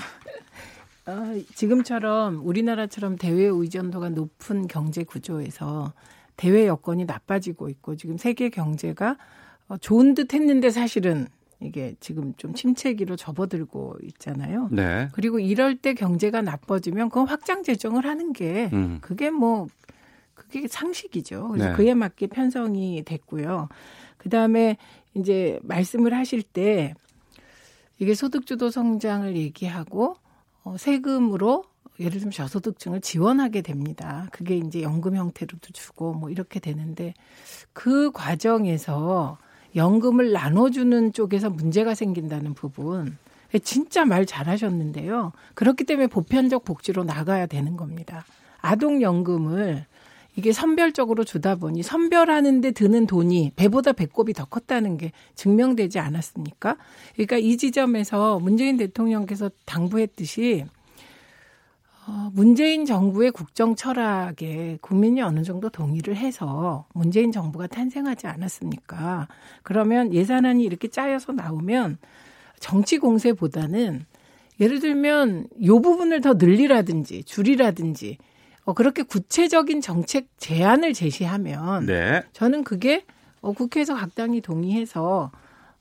어, 1.07 1.33
지금처럼 1.55 2.45
우리나라처럼 2.45 3.15
대외 3.15 3.45
의존도가 3.45 4.09
높은 4.09 4.67
경제 4.67 5.03
구조에서 5.03 5.93
대외 6.39 6.67
여건이 6.67 7.03
나빠지고 7.03 7.67
있고 7.67 7.97
지금 7.97 8.17
세계 8.17 8.47
경제가 8.49 9.17
어, 9.67 9.77
좋은 9.77 10.13
듯 10.13 10.33
했는데 10.33 10.69
사실은 10.69 11.27
이게 11.59 11.95
지금 11.99 12.33
좀 12.37 12.53
침체기로 12.53 13.17
접어들고 13.17 13.97
있잖아요. 14.03 14.69
네. 14.71 15.09
그리고 15.11 15.39
이럴 15.39 15.75
때 15.75 15.93
경제가 15.93 16.41
나빠지면 16.41 17.09
그건 17.09 17.27
확장 17.27 17.61
재정을 17.61 18.05
하는 18.05 18.31
게 18.31 18.69
음. 18.71 18.99
그게 19.01 19.29
뭐 19.29 19.67
그게 20.33 20.65
상식이죠. 20.69 21.49
그래서 21.49 21.71
네. 21.71 21.75
그에 21.75 21.93
맞게 21.93 22.27
편성이 22.27 23.03
됐고요. 23.03 23.67
그다음에 24.15 24.77
이제 25.15 25.59
말씀을 25.63 26.13
하실 26.13 26.41
때 26.41 26.93
이게 27.97 28.13
소득주도 28.13 28.69
성장을 28.69 29.35
얘기하고 29.35 30.15
어, 30.63 30.77
세금으로 30.77 31.65
예를 31.99 32.13
들면 32.13 32.31
저소득층을 32.31 33.01
지원하게 33.01 33.61
됩니다. 33.61 34.27
그게 34.31 34.55
이제 34.55 34.81
연금 34.81 35.15
형태로도 35.15 35.73
주고 35.73 36.13
뭐 36.13 36.29
이렇게 36.29 36.59
되는데 36.59 37.13
그 37.73 38.11
과정에서 38.11 39.37
연금을 39.75 40.31
나눠주는 40.31 41.13
쪽에서 41.13 41.49
문제가 41.49 41.93
생긴다는 41.93 42.53
부분 42.53 43.17
진짜 43.63 44.05
말 44.05 44.25
잘하셨는데요. 44.25 45.33
그렇기 45.55 45.83
때문에 45.83 46.07
보편적 46.07 46.63
복지로 46.63 47.03
나가야 47.03 47.47
되는 47.47 47.75
겁니다. 47.75 48.25
아동연금을 48.61 49.85
이게 50.35 50.53
선별적으로 50.53 51.23
주다 51.23 51.55
보니 51.55 51.83
선별하는데 51.83 52.71
드는 52.71 53.07
돈이 53.07 53.51
배보다 53.55 53.91
배꼽이 53.91 54.33
더 54.33 54.45
컸다는 54.45 54.97
게 54.97 55.11
증명되지 55.35 55.99
않았습니까? 55.99 56.77
그러니까 57.13 57.37
이 57.37 57.57
지점에서 57.57 58.39
문재인 58.39 58.77
대통령께서 58.77 59.49
당부했듯이 59.65 60.65
어, 62.09 62.31
문재인 62.33 62.85
정부의 62.85 63.29
국정 63.29 63.75
철학에 63.75 64.79
국민이 64.81 65.21
어느 65.21 65.43
정도 65.43 65.69
동의를 65.69 66.15
해서 66.15 66.87
문재인 66.95 67.31
정부가 67.31 67.67
탄생하지 67.67 68.25
않았습니까? 68.25 69.27
그러면 69.61 70.11
예산안이 70.11 70.63
이렇게 70.63 70.87
짜여서 70.87 71.33
나오면 71.33 71.99
정치 72.59 72.97
공세보다는 72.97 74.05
예를 74.59 74.79
들면 74.79 75.49
요 75.65 75.81
부분을 75.81 76.21
더 76.21 76.33
늘리라든지 76.33 77.23
줄이라든지 77.25 78.17
어, 78.65 78.73
그렇게 78.73 79.03
구체적인 79.03 79.79
정책 79.81 80.27
제안을 80.37 80.93
제시하면 80.93 81.85
네. 81.85 82.23
저는 82.33 82.63
그게 82.63 83.05
어, 83.41 83.51
국회에서 83.51 83.93
각 83.93 84.15
당이 84.15 84.41
동의해서 84.41 85.31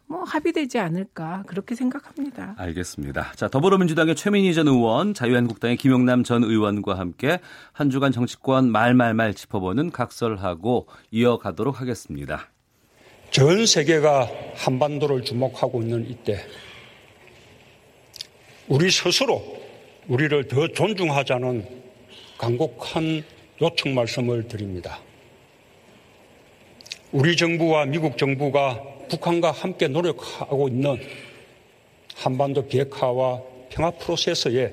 뭐 0.09 0.23
합의되지 0.25 0.79
않을까 0.79 1.45
그렇게 1.47 1.75
생각합니다. 1.75 2.55
알겠습니다. 2.57 3.33
자 3.37 3.49
더불어민주당의 3.49 4.17
최민희 4.17 4.55
전 4.55 4.67
의원, 4.67 5.13
자유한국당의 5.13 5.77
김용남 5.77 6.25
전 6.25 6.43
의원과 6.43 6.99
함께 6.99 7.41
한 7.73 7.91
주간 7.91 8.11
정치권 8.11 8.73
말말말 8.73 9.35
짚어보는 9.35 9.91
각설하고 9.91 10.89
이어가도록 11.11 11.81
하겠습니다. 11.81 12.51
전 13.31 13.67
세계가 13.67 14.29
한반도를 14.55 15.23
주목하고 15.25 15.83
있는 15.83 16.09
이때 16.09 16.43
우리 18.67 18.91
스스로 18.91 19.43
우리를 20.09 20.49
더 20.49 20.69
존중하자는 20.69 21.67
간곡한 22.39 23.25
요청 23.61 23.95
말씀을 23.95 24.49
드립니다. 24.49 25.01
우리 27.13 27.37
정부와 27.37 27.85
미국 27.87 28.17
정부가 28.17 28.98
북한과 29.09 29.51
함께 29.51 29.89
노력하고 29.89 30.69
있는 30.69 30.99
한반도 32.15 32.67
비핵화와 32.67 33.43
평화 33.71 33.91
프로세스에 33.91 34.73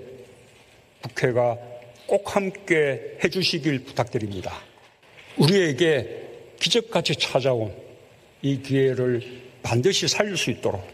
국회가 1.02 1.58
꼭 2.08 2.36
함께 2.36 3.18
해주시길 3.24 3.84
부탁드립니다. 3.86 4.54
우리에게 5.38 6.24
기적같이 6.60 7.16
찾아온 7.16 7.74
이 8.42 8.62
기회를 8.62 9.22
반드시 9.64 10.08
살릴 10.08 10.38
수 10.38 10.52
있도록 10.52 10.86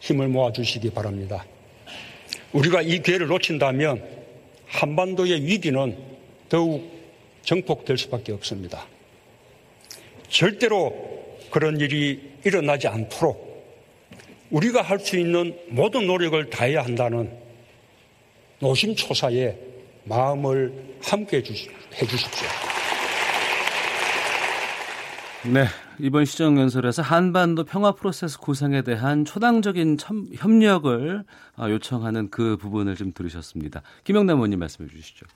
힘을 0.00 0.28
모아주시기 0.28 0.90
바랍니다. 0.90 1.44
우리가 2.52 2.82
이 2.82 3.02
기회를 3.02 3.26
놓친다면 3.26 4.02
한반도의 4.66 5.44
위기는 5.44 5.96
더욱 6.48 6.90
정폭될 7.42 7.98
수밖에 7.98 8.32
없습니다. 8.32 8.86
절대로 10.28 11.17
그런 11.50 11.80
일이 11.80 12.32
일어나지 12.44 12.88
않도록 12.88 13.48
우리가 14.50 14.82
할 14.82 14.98
수 14.98 15.16
있는 15.18 15.56
모든 15.70 16.06
노력을 16.06 16.48
다해야 16.50 16.82
한다는 16.82 17.30
노심초사의 18.60 19.58
마음을 20.04 20.96
함께 21.02 21.38
해 21.38 21.42
주십시오. 21.42 22.48
네. 25.52 25.66
이번 26.00 26.24
시정연설에서 26.24 27.02
한반도 27.02 27.64
평화 27.64 27.92
프로세스 27.92 28.38
구상에 28.38 28.82
대한 28.82 29.24
초당적인 29.24 29.98
첨, 29.98 30.26
협력을 30.34 31.24
아, 31.56 31.70
요청하는 31.70 32.30
그 32.30 32.56
부분을 32.56 32.94
좀 32.96 33.12
들으셨습니다. 33.12 33.82
김영남 34.04 34.36
의원님 34.36 34.58
말씀해 34.60 34.88
주시죠. 34.88 35.26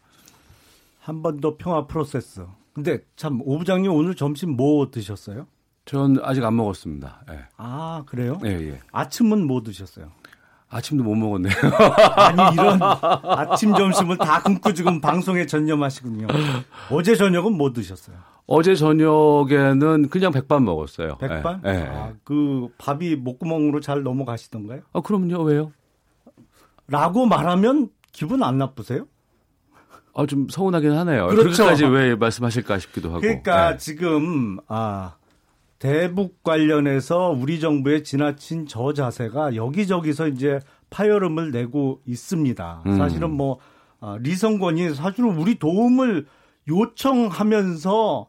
한반도 1.01 1.57
평화 1.57 1.87
프로세스. 1.87 2.47
근데 2.75 2.99
참, 3.17 3.41
오 3.45 3.59
부장님 3.59 3.93
오늘 3.93 4.15
점심 4.15 4.51
뭐 4.51 4.91
드셨어요? 4.91 5.47
전 5.85 6.17
아직 6.23 6.45
안 6.45 6.57
먹었습니다. 6.57 7.23
예. 7.31 7.39
아 7.57 8.03
그래요? 8.07 8.39
예, 8.45 8.51
예. 8.51 8.81
아침은 8.93 9.47
뭐 9.47 9.63
드셨어요? 9.63 10.11
아침도 10.69 11.05
못 11.05 11.15
먹었네요. 11.17 11.53
아니 12.17 12.55
이런 12.55 12.79
아침 12.81 13.75
점심을 13.75 14.17
다 14.17 14.43
굶고 14.43 14.73
지금 14.73 15.01
방송에 15.01 15.45
전념하시군요. 15.45 16.29
어제 16.91 17.15
저녁은 17.15 17.53
뭐 17.53 17.73
드셨어요? 17.73 18.17
어제 18.47 18.75
저녁에는 18.75 20.09
그냥 20.09 20.33
백반 20.33 20.65
먹었어요. 20.65 21.19
백반? 21.19 21.61
네. 21.63 21.73
네. 21.85 21.87
아, 21.89 22.13
그 22.25 22.69
밥이 22.79 23.17
목구멍으로 23.17 23.81
잘 23.81 24.03
넘어가시던가요? 24.03 24.81
아 24.93 25.01
그럼요. 25.01 25.43
왜요? 25.43 25.73
라고 26.89 27.27
말하면 27.27 27.91
기분 28.13 28.43
안 28.43 28.59
나쁘세요? 28.59 29.07
아, 30.15 30.27
좀 30.27 30.49
서운하긴 30.49 30.93
하네요. 30.93 31.29
그렇죠. 31.29 31.43
그렇게까지 31.45 31.85
왜 31.87 32.15
말씀하실까 32.15 32.79
싶기도 32.79 33.11
하고. 33.11 33.21
그러니까 33.21 33.73
네. 33.73 33.77
지금 33.79 34.59
아 34.69 35.17
대북 35.83 36.45
관련해서 36.45 37.31
우리 37.37 37.59
정부의 37.59 38.05
지나친 38.05 38.69
저자세가 38.69 39.57
여기저기서 39.57 40.29
이제 40.29 40.61
파열음을 40.91 41.51
내고 41.51 42.01
있습니다. 42.07 42.83
음. 42.87 42.97
사실은 42.99 43.33
뭐 43.33 43.59
아, 43.99 44.17
리성권이 44.21 44.95
사실은 44.95 45.31
우리 45.31 45.59
도움을 45.59 46.27
요청하면서 46.69 48.29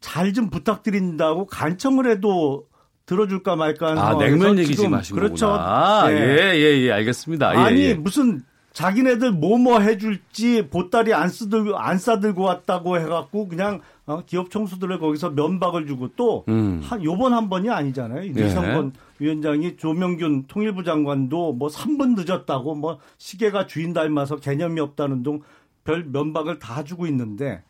잘 0.00 0.32
좀 0.32 0.50
부탁드린다고 0.50 1.46
간청을 1.46 2.10
해도 2.10 2.66
들어줄까 3.06 3.54
말까 3.54 3.90
하는 3.90 4.02
아, 4.02 4.18
냉면 4.18 4.58
얘기 4.58 4.74
지금 4.74 4.94
하신 4.94 5.14
그렇죠. 5.14 5.46
거구나. 5.46 6.06
예, 6.08 6.14
예, 6.14 6.56
예, 6.56 6.80
예 6.86 6.92
알겠습니다. 6.92 7.54
예, 7.54 7.56
아니, 7.56 7.80
예. 7.82 7.94
무슨 7.94 8.42
자기네들 8.72 9.32
뭐뭐 9.32 9.58
뭐 9.58 9.80
해줄지 9.80 10.68
보따리 10.70 11.12
안 11.12 11.28
쓰들 11.28 11.74
안 11.74 11.98
싸들고 11.98 12.42
왔다고 12.42 12.98
해갖고 12.98 13.48
그냥 13.48 13.80
어, 14.06 14.22
기업 14.24 14.50
총수들을 14.50 14.98
거기서 14.98 15.30
면박을 15.30 15.86
주고 15.86 16.08
또 16.16 16.44
음. 16.48 16.80
한 16.82 17.02
요번 17.02 17.32
한 17.32 17.48
번이 17.48 17.68
아니잖아요. 17.68 18.22
이성건 18.24 18.92
예. 18.94 19.24
위원장이 19.24 19.76
조명균 19.76 20.46
통일부 20.46 20.84
장관도 20.84 21.54
뭐 21.54 21.68
3분 21.68 22.16
늦었다고 22.16 22.74
뭐 22.76 22.98
시계가 23.18 23.66
주인 23.66 23.92
닮아서 23.92 24.36
개념이 24.36 24.80
없다는 24.80 25.22
등별 25.22 26.04
면박을 26.04 26.58
다 26.58 26.84
주고 26.84 27.06
있는데 27.06 27.62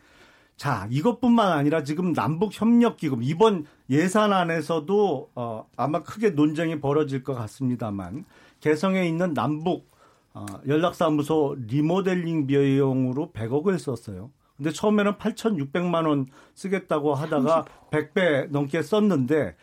자 0.55 0.87
이것뿐만 0.91 1.51
아니라 1.51 1.83
지금 1.83 2.13
남북 2.13 2.51
협력 2.53 2.97
기금 2.97 3.23
이번 3.23 3.65
예산안에서도 3.89 5.31
어, 5.33 5.65
아마 5.75 6.03
크게 6.03 6.31
논쟁이 6.31 6.79
벌어질 6.79 7.23
것 7.23 7.33
같습니다만 7.33 8.25
개성에 8.59 9.07
있는 9.07 9.33
남북 9.33 9.90
어, 10.33 10.45
연락사무소 10.67 11.57
리모델링 11.67 12.47
비용으로 12.47 13.31
100억을 13.33 13.77
썼어요. 13.77 14.31
근데 14.57 14.71
처음에는 14.71 15.13
8,600만 15.13 16.07
원 16.07 16.27
쓰겠다고 16.53 17.15
하다가 17.15 17.65
100배 17.89 18.49
넘게 18.51 18.81
썼는데 18.83 19.55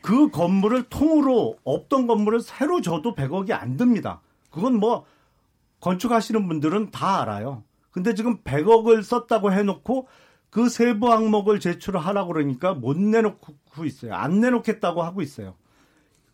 그 0.00 0.30
건물을 0.30 0.84
통으로 0.84 1.56
없던 1.64 2.06
건물을 2.06 2.40
새로 2.40 2.80
줘도 2.80 3.14
100억이 3.14 3.52
안 3.52 3.76
듭니다. 3.76 4.20
그건 4.50 4.78
뭐 4.78 5.04
건축하시는 5.80 6.46
분들은 6.46 6.90
다 6.90 7.22
알아요. 7.22 7.64
근데 7.90 8.14
지금 8.14 8.38
100억을 8.42 9.02
썼다고 9.02 9.52
해놓고 9.52 10.08
그 10.50 10.68
세부 10.68 11.10
항목을 11.10 11.58
제출하라고 11.58 12.32
그러니까 12.32 12.74
못 12.74 12.96
내놓고 12.96 13.84
있어요. 13.84 14.14
안 14.14 14.40
내놓겠다고 14.40 15.02
하고 15.02 15.20
있어요. 15.20 15.56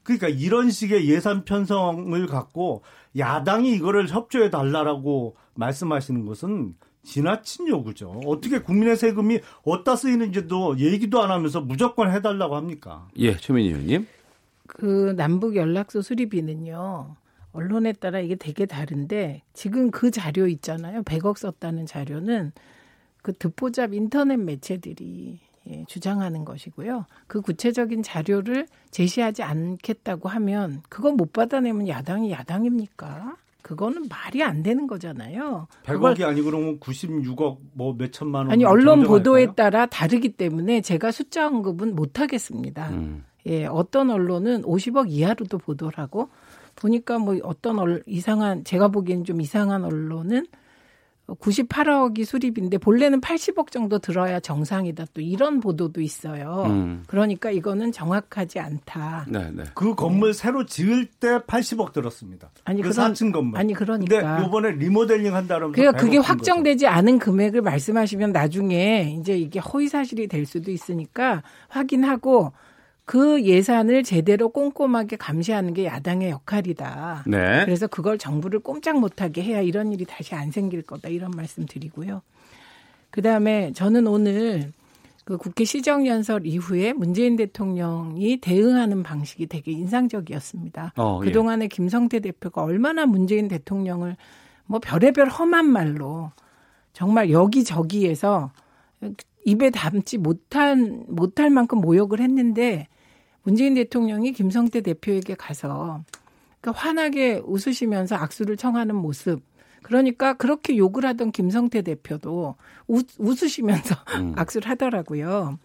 그러니까 0.03 0.29
이런 0.29 0.71
식의 0.71 1.09
예산 1.09 1.45
편성을 1.45 2.27
갖고 2.27 2.83
야당이 3.17 3.73
이거를 3.75 4.09
협조해 4.09 4.51
달라라고 4.51 5.37
말씀하시는 5.55 6.27
것은 6.27 6.75
지나친 7.03 7.69
요구죠. 7.69 8.21
어떻게 8.27 8.61
국민의 8.61 8.97
세금이 8.97 9.41
어디다 9.65 9.97
쓰이는지도 9.97 10.79
얘기도 10.79 11.23
안 11.23 11.31
하면서 11.31 11.61
무조건 11.61 12.11
해달라고 12.13 12.57
합니까? 12.57 13.09
예, 13.17 13.37
최민희 13.37 13.69
의원님. 13.69 14.07
그 14.67 15.15
남북 15.17 15.57
연락소 15.57 16.03
수리비는요. 16.03 17.17
언론에 17.53 17.93
따라 17.95 18.21
이게 18.21 18.37
되게 18.37 18.67
다른데 18.67 19.43
지금 19.53 19.91
그 19.91 20.11
자료 20.11 20.47
있잖아요. 20.47 21.03
100억 21.03 21.37
썼다는 21.37 21.87
자료는 21.87 22.53
그 23.23 23.33
듣보잡 23.33 23.93
인터넷 23.93 24.37
매체들이 24.37 25.41
예, 25.71 25.85
주장하는 25.87 26.45
것이고요. 26.45 27.07
그 27.27 27.41
구체적인 27.41 28.03
자료를 28.03 28.67
제시하지 28.91 29.43
않겠다고 29.43 30.29
하면 30.29 30.83
그건 30.89 31.17
못 31.17 31.33
받아내면 31.33 31.89
야당이 31.89 32.33
야당입니까? 32.33 33.37
그거는 33.63 34.09
말이 34.09 34.43
안 34.43 34.63
되는 34.63 34.87
거잖아요. 34.87 35.69
100억이 35.85 36.23
아니고 36.23 36.51
그러면 36.51 36.81
96억 36.81 37.59
뭐 37.75 37.95
몇천만 37.95 38.47
원. 38.47 38.53
아니 38.53 38.65
언론 38.65 39.05
보도에 39.05 39.53
따라 39.55 39.87
다르기 39.87 40.31
때문에 40.31 40.81
제가 40.81 41.13
숫자 41.13 41.47
언급은 41.47 41.95
못 41.95 42.19
하겠습니다. 42.19 42.89
음. 42.91 43.25
예, 43.47 43.67
어떤 43.67 44.11
언론은 44.11 44.63
50억 44.63 45.11
이하로도 45.11 45.59
보도를 45.59 45.99
하고 45.99 46.31
보니까 46.77 47.19
뭐 47.19 47.37
어떤 47.43 47.79
얼, 47.79 48.03
이상한 48.07 48.65
제가 48.65 48.89
보기에는 48.89 49.25
좀 49.25 49.41
이상한 49.41 49.85
언론은 49.85 50.47
98억이 51.35 52.25
수립인데 52.25 52.79
본래는 52.79 53.21
80억 53.21 53.71
정도 53.71 53.99
들어야 53.99 54.41
정상이다. 54.41 55.07
또 55.15 55.21
이런 55.21 55.61
보도도 55.61 56.01
있어요. 56.01 56.65
음. 56.67 57.05
그러니까 57.07 57.51
이거는 57.51 57.93
정확하지 57.93 58.59
않다. 58.59 59.27
네, 59.29 59.51
네. 59.53 59.65
그 59.75 59.95
건물 59.95 60.35
새로 60.35 60.67
지을 60.67 61.07
때 61.07 61.39
80억 61.39 61.93
들었습니다. 61.93 62.51
아니 62.65 62.83
그 62.83 62.91
그런 62.91 63.13
4층 63.13 63.33
건물. 63.33 63.59
아니 63.59 63.75
그러니까. 63.75 64.37
근데 64.37 64.47
이번에 64.47 64.71
리모델링 64.73 65.35
한다면 65.35 65.73
그러니까 65.73 66.01
그게 66.01 66.19
확정되지 66.19 66.85
거죠. 66.85 66.97
않은 66.97 67.19
금액을 67.19 67.63
말씀하시면 67.63 68.33
나중에 68.33 69.17
이제 69.19 69.37
이게 69.37 69.61
허위 69.61 69.89
사실이 69.89 70.29
될 70.29 70.47
수도 70.47 70.71
있으니까 70.71 71.43
확인하고 71.69 72.53
그 73.11 73.43
예산을 73.43 74.05
제대로 74.05 74.51
꼼꼼하게 74.51 75.17
감시하는 75.17 75.75
게 75.75 75.85
야당의 75.85 76.31
역할이다. 76.31 77.25
네. 77.27 77.65
그래서 77.65 77.89
그걸 77.89 78.19
정부를 78.19 78.61
꼼짝 78.61 79.01
못하게 79.01 79.43
해야 79.43 79.61
이런 79.61 79.93
일이 79.93 80.05
다시 80.05 80.37
안 80.37 80.53
생길 80.53 80.83
거다 80.83 81.09
이런 81.09 81.33
말씀 81.33 81.67
드리고요. 81.67 82.23
그 83.11 83.21
다음에 83.21 83.73
저는 83.73 84.07
오늘 84.07 84.71
그 85.25 85.39
국회 85.39 85.65
시정연설 85.65 86.47
이후에 86.47 86.93
문재인 86.93 87.35
대통령이 87.35 88.37
대응하는 88.37 89.03
방식이 89.03 89.49
되게 89.49 89.73
인상적이었습니다. 89.73 90.93
어, 90.97 91.19
예. 91.23 91.27
그동안에 91.27 91.67
김성태 91.67 92.21
대표가 92.21 92.63
얼마나 92.63 93.07
문재인 93.07 93.49
대통령을 93.49 94.17
뭐 94.67 94.79
별의별 94.79 95.31
험한 95.31 95.67
말로 95.67 96.31
정말 96.93 97.33
여기저기에서 97.33 98.53
입에 99.47 99.71
담지 99.71 100.17
못한 100.17 101.07
못할 101.09 101.51
만큼 101.51 101.81
모욕을 101.81 102.21
했는데 102.21 102.87
문재인 103.51 103.75
대통령이 103.75 104.33
김성태 104.33 104.81
대표에게 104.83 105.35
가서 105.35 106.05
그러니까 106.61 106.81
환하게 106.81 107.43
웃으시면서 107.45 108.15
악수를 108.15 108.57
청하는 108.57 108.95
모습. 108.95 109.43
그러니까 109.83 110.35
그렇게 110.35 110.77
욕을 110.77 111.05
하던 111.05 111.33
김성태 111.33 111.83
대표도 111.83 112.55
웃, 112.87 113.07
웃으시면서 113.19 113.97
음. 114.21 114.35
악수를 114.37 114.71
하더라고요. 114.71 115.59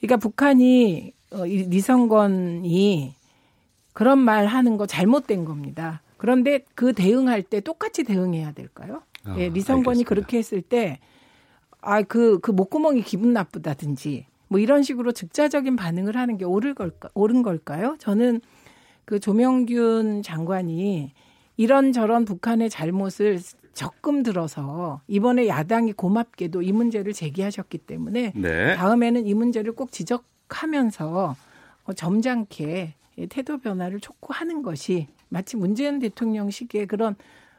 그러니까 0.00 0.16
북한이 0.18 1.12
어, 1.32 1.44
리성건이 1.44 3.16
그런 3.94 4.18
말 4.20 4.46
하는 4.46 4.76
거 4.76 4.86
잘못된 4.86 5.44
겁니다. 5.44 6.02
그런데 6.18 6.64
그 6.76 6.92
대응할 6.92 7.42
때 7.42 7.60
똑같이 7.60 8.04
대응해야 8.04 8.52
될까요? 8.52 9.02
아, 9.24 9.34
예, 9.38 9.48
리성건이 9.48 10.02
알겠습니다. 10.02 10.08
그렇게 10.08 10.38
했을 10.38 10.62
때, 10.62 11.00
아, 11.80 12.00
그, 12.02 12.38
그 12.38 12.52
목구멍이 12.52 13.02
기분 13.02 13.32
나쁘다든지, 13.32 14.26
뭐 14.48 14.58
이런 14.58 14.82
식으로 14.82 15.12
즉자적인 15.12 15.76
반응을 15.76 16.16
하는 16.16 16.38
게 16.38 16.44
옳을 16.44 16.74
걸까, 16.74 17.08
옳은 17.14 17.42
걸까요? 17.42 17.96
저는 17.98 18.40
그 19.04 19.20
조명균 19.20 20.22
장관이 20.22 21.12
이런저런 21.56 22.24
북한의 22.24 22.70
잘못을 22.70 23.40
적금 23.74 24.22
들어서 24.22 25.00
이번에 25.06 25.46
야당이 25.48 25.92
고맙게도 25.92 26.62
이 26.62 26.72
문제를 26.72 27.12
제기하셨기 27.12 27.78
때문에 27.78 28.32
네. 28.34 28.74
다음에는 28.74 29.26
이 29.26 29.34
문제를 29.34 29.72
꼭 29.72 29.92
지적하면서 29.92 31.36
어, 31.84 31.92
점잖게 31.92 32.94
태도 33.28 33.58
변화를 33.58 34.00
촉구하는 34.00 34.62
것이 34.62 35.08
마치 35.28 35.56
문재인 35.56 35.98
대통령 35.98 36.50
시기에 36.50 36.86
그런 36.86 37.16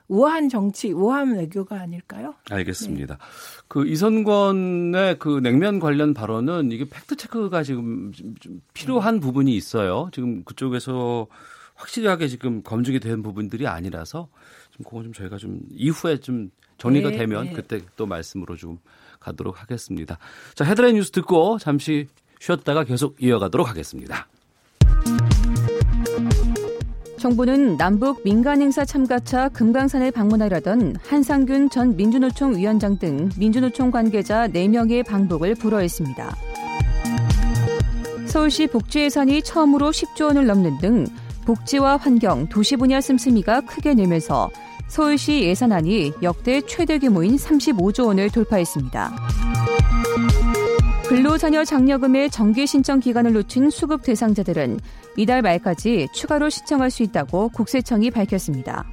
우아한 0.09 0.49
정치, 0.49 0.91
우아한 0.91 1.37
외교가 1.37 1.79
아닐까요? 1.79 2.33
알겠습니다. 2.49 3.15
네. 3.15 3.21
그 3.67 3.87
이선권의 3.87 5.19
그 5.19 5.39
냉면 5.41 5.79
관련 5.79 6.13
발언은 6.13 6.71
이게 6.71 6.85
팩트 6.89 7.15
체크가 7.15 7.63
지금 7.63 8.11
좀 8.39 8.61
필요한 8.73 9.19
부분이 9.19 9.55
있어요. 9.55 10.09
지금 10.11 10.43
그쪽에서 10.43 11.27
확실하게 11.75 12.27
지금 12.27 12.61
검증이 12.63 12.99
된 12.99 13.21
부분들이 13.23 13.67
아니라서 13.67 14.27
좀 14.71 14.83
그거 14.83 15.03
좀 15.03 15.13
저희가 15.13 15.37
좀 15.37 15.61
이후에 15.71 16.17
좀 16.17 16.49
정리가 16.79 17.11
네, 17.11 17.17
되면 17.17 17.45
네. 17.45 17.53
그때 17.53 17.79
또 17.95 18.05
말씀으로 18.05 18.55
좀 18.55 18.79
가도록 19.19 19.61
하겠습니다. 19.61 20.17
자, 20.55 20.65
헤드라인 20.65 20.95
뉴스 20.95 21.11
듣고 21.11 21.59
잠시 21.59 22.07
쉬었다가 22.39 22.83
계속 22.83 23.21
이어가도록 23.21 23.69
하겠습니다. 23.69 24.27
정부는 27.19 27.75
남북 27.75 28.21
민간행사 28.23 28.85
참가차 28.85 29.49
금강산을 29.49 30.11
방문하려던 30.11 30.95
한상균 31.05 31.69
전 31.69 31.97
민주노총 31.97 32.55
위원장 32.55 32.97
등 32.97 33.29
민주노총 33.37 33.91
관계자 33.91 34.47
4명의 34.47 35.05
방북을 35.05 35.55
불허했습니다. 35.55 36.35
서울시 38.25 38.67
복지 38.67 39.01
예산이 39.01 39.41
처음으로 39.41 39.91
10조 39.91 40.27
원을 40.27 40.45
넘는 40.47 40.77
등 40.77 41.05
복지와 41.45 41.97
환경, 41.97 42.47
도시 42.47 42.77
분야 42.77 43.01
씀씀이가 43.01 43.61
크게 43.61 43.95
늘면서 43.95 44.49
서울시 44.87 45.43
예산안이 45.43 46.13
역대 46.23 46.61
최대 46.61 46.99
규모인 46.99 47.35
35조 47.35 48.07
원을 48.07 48.29
돌파했습니다. 48.29 49.11
근로자녀 51.09 51.65
장려금의 51.65 52.29
정기 52.29 52.67
신청 52.67 52.99
기간을 52.99 53.33
놓친 53.33 53.71
수급 53.71 54.03
대상자들은 54.03 54.79
이달 55.19 55.41
말까지 55.41 56.07
추가로 56.13 56.49
신청할 56.49 56.89
수 56.89 57.03
있다고 57.03 57.49
국세청이 57.49 58.09
밝혔습니다. 58.09 58.85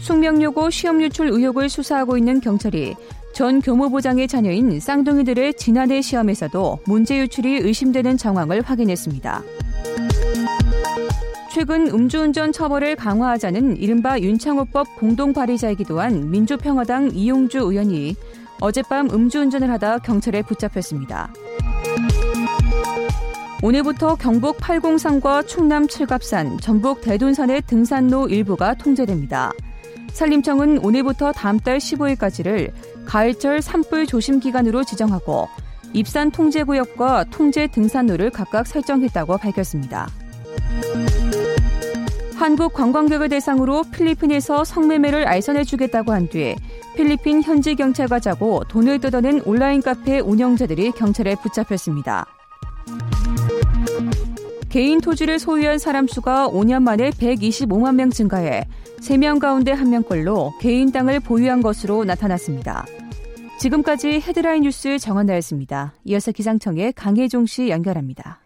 숙명여고 0.00 0.70
시험 0.70 1.00
유출 1.00 1.28
의혹을 1.28 1.68
수사하고 1.68 2.18
있는 2.18 2.40
경찰이 2.40 2.96
전 3.32 3.60
교무부장의 3.60 4.26
자녀인 4.26 4.80
쌍둥이들의 4.80 5.54
지난해 5.54 6.02
시험에서도 6.02 6.80
문제 6.86 7.20
유출이 7.20 7.58
의심되는 7.58 8.16
정황을 8.16 8.62
확인했습니다. 8.62 9.42
최근 11.54 11.86
음주운전 11.86 12.50
처벌을 12.50 12.96
강화하자는 12.96 13.76
이른바 13.76 14.18
윤창호법 14.18 14.96
공동 14.96 15.32
발의자이기도 15.32 16.00
한 16.00 16.28
민주평화당 16.28 17.12
이용주 17.14 17.58
의원이 17.58 18.16
어젯밤 18.60 19.08
음주운전을 19.10 19.70
하다 19.70 19.98
경찰에 19.98 20.42
붙잡혔습니다. 20.42 21.32
오늘부터 23.64 24.16
경북 24.16 24.56
팔공산과 24.58 25.44
충남 25.44 25.86
칠갑산, 25.86 26.58
전북 26.58 27.00
대둔산의 27.00 27.62
등산로 27.62 28.26
일부가 28.26 28.74
통제됩니다. 28.74 29.52
산림청은 30.12 30.78
오늘부터 30.78 31.30
다음 31.30 31.60
달 31.60 31.78
15일까지를 31.78 32.72
가을철 33.04 33.62
산불 33.62 34.06
조심 34.06 34.40
기간으로 34.40 34.82
지정하고 34.82 35.48
입산 35.92 36.32
통제 36.32 36.64
구역과 36.64 37.26
통제 37.30 37.68
등산로를 37.68 38.30
각각 38.30 38.66
설정했다고 38.66 39.38
밝혔습니다. 39.38 40.08
한국 42.34 42.72
관광객을 42.72 43.28
대상으로 43.28 43.84
필리핀에서 43.92 44.64
성매매를 44.64 45.28
알선해 45.28 45.62
주겠다고 45.62 46.12
한 46.12 46.28
뒤에 46.28 46.56
필리핀 46.96 47.44
현지 47.44 47.76
경찰과 47.76 48.18
자고 48.18 48.64
돈을 48.66 48.98
뜯어낸 48.98 49.40
온라인 49.44 49.80
카페 49.80 50.18
운영자들이 50.18 50.90
경찰에 50.90 51.36
붙잡혔습니다. 51.36 52.26
개인 54.72 55.02
토지를 55.02 55.38
소유한 55.38 55.78
사람 55.78 56.06
수가 56.06 56.48
5년 56.48 56.82
만에 56.82 57.10
125만 57.10 57.94
명 57.94 58.08
증가해 58.08 58.66
3명 59.00 59.38
가운데 59.38 59.74
1명꼴로 59.74 60.58
개인 60.60 60.90
땅을 60.90 61.20
보유한 61.20 61.60
것으로 61.60 62.04
나타났습니다. 62.04 62.86
지금까지 63.58 64.22
헤드라인 64.26 64.62
뉴스 64.62 64.98
정한나였습니다. 64.98 65.92
이어서 66.04 66.32
기상청의 66.32 66.94
강혜종 66.94 67.44
씨 67.44 67.68
연결합니다. 67.68 68.41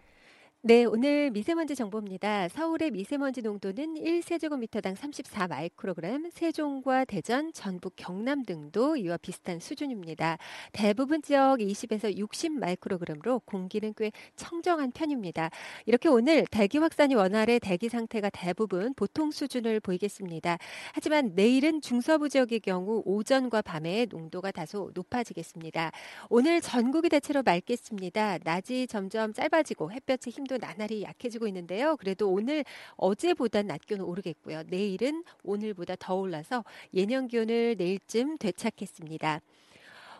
네, 0.67 0.83
오늘 0.83 1.31
미세먼지 1.31 1.77
정보입니다. 1.77 2.49
서울의 2.49 2.91
미세먼지 2.91 3.41
농도는 3.41 3.93
1세제곱미터당 3.93 4.97
34 4.97 5.47
마이크로그램, 5.47 6.29
세종과 6.29 7.05
대전, 7.05 7.53
전북, 7.53 7.93
경남 7.95 8.43
등도 8.43 8.97
이와 8.97 9.15
비슷한 9.15 9.61
수준입니다. 9.61 10.37
대부분 10.73 11.21
지역 11.21 11.59
20에서 11.59 12.17
60 12.17 12.59
마이크로그램으로 12.59 13.39
공기는 13.45 13.93
꽤 13.95 14.11
청정한 14.35 14.91
편입니다. 14.91 15.51
이렇게 15.85 16.09
오늘 16.09 16.45
대기 16.51 16.79
확산이 16.79 17.15
원활해 17.15 17.59
대기 17.59 17.87
상태가 17.87 18.29
대부분 18.29 18.93
보통 18.93 19.31
수준을 19.31 19.79
보이겠습니다. 19.79 20.57
하지만 20.91 21.31
내일은 21.33 21.79
중서부 21.79 22.27
지역의 22.27 22.59
경우 22.59 23.01
오전과 23.05 23.61
밤에 23.61 24.05
농도가 24.09 24.51
다소 24.51 24.91
높아지겠습니다. 24.93 25.93
오늘 26.29 26.59
전국이 26.59 27.07
대체로 27.07 27.41
맑겠습니다. 27.41 28.39
낮이 28.43 28.87
점점 28.87 29.31
짧아지고 29.31 29.93
햇볕의 29.93 30.33
힘도 30.33 30.56
나날이 30.57 31.03
약해지고 31.03 31.47
있는데요. 31.47 31.95
그래도 31.97 32.29
오늘 32.29 32.65
어제보다 32.95 33.61
낮 33.61 33.85
기온은 33.85 34.05
오르겠고요. 34.05 34.63
내일은 34.67 35.23
오늘보다 35.43 35.95
더 35.99 36.15
올라서 36.15 36.63
예년 36.93 37.27
기온을 37.27 37.75
내일쯤 37.77 38.37
되찾겠습니다. 38.37 39.41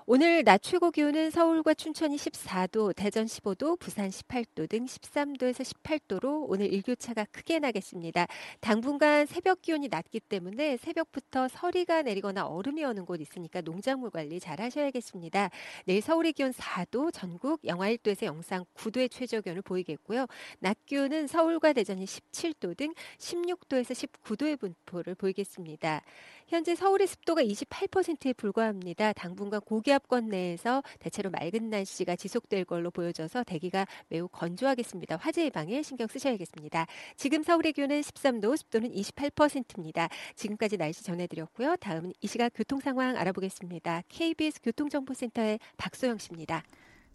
오늘 0.09 0.45
낮 0.45 0.61
최고 0.61 0.89
기온은 0.89 1.31
서울과 1.31 1.73
춘천이 1.73 2.15
14도, 2.15 2.95
대전 2.95 3.25
15도, 3.25 3.77
부산 3.77 4.07
18도 4.07 4.69
등 4.69 4.85
13도에서 4.85 5.65
18도로 5.65 6.45
오늘 6.47 6.71
일교차가 6.73 7.25
크게 7.25 7.59
나겠습니다. 7.59 8.25
당분간 8.61 9.25
새벽 9.25 9.61
기온이 9.61 9.89
낮기 9.89 10.21
때문에 10.21 10.77
새벽부터 10.77 11.49
서리가 11.49 12.03
내리거나 12.03 12.47
얼음이 12.47 12.85
오는 12.85 13.05
곳 13.05 13.19
있으니까 13.19 13.59
농작물 13.59 14.09
관리 14.09 14.39
잘 14.39 14.61
하셔야겠습니다. 14.61 15.49
내일 15.83 16.01
서울의 16.01 16.31
기온 16.31 16.53
4도, 16.53 17.11
전국 17.11 17.59
영하 17.65 17.89
1도에서 17.89 18.27
영상 18.27 18.63
9도의 18.75 19.11
최저 19.11 19.41
기온을 19.41 19.61
보이겠고요. 19.61 20.25
낮 20.59 20.77
기온은 20.85 21.27
서울과 21.27 21.73
대전이 21.73 22.05
17도 22.05 22.77
등 22.77 22.93
16도에서 23.17 24.07
19도의 24.23 24.57
분포를 24.57 25.15
보이겠습니다. 25.15 26.01
현재 26.47 26.75
서울의 26.75 27.07
습도가 27.07 27.43
28%에 27.43 28.31
불과합니다. 28.31 29.11
당분간 29.11 29.59
고기압권 29.59 30.29
내에서 30.29 30.81
대체로 30.99 31.29
맑은 31.29 31.69
날씨가 31.69 32.15
지속될 32.15 32.63
걸로 32.63 32.89
보여져서 32.89 33.43
대기가 33.43 33.85
매우 34.07 34.29
건조하겠습니다. 34.29 35.17
화재 35.17 35.43
예방에 35.43 35.83
신경 35.83 36.07
쓰셔야겠습니다. 36.07 36.87
지금 37.17 37.43
서울의 37.43 37.73
기온은 37.73 37.99
13도, 37.99 38.55
습도는 38.55 38.93
28%입니다. 38.93 40.07
지금까지 40.35 40.77
날씨 40.77 41.03
전해드렸고요. 41.03 41.75
다음은 41.81 42.13
이 42.21 42.27
시각 42.27 42.53
교통 42.55 42.79
상황 42.79 43.17
알아보겠습니다. 43.17 44.03
KBS 44.07 44.61
교통정보센터의 44.61 45.59
박소영 45.75 46.17
씨입니다. 46.17 46.63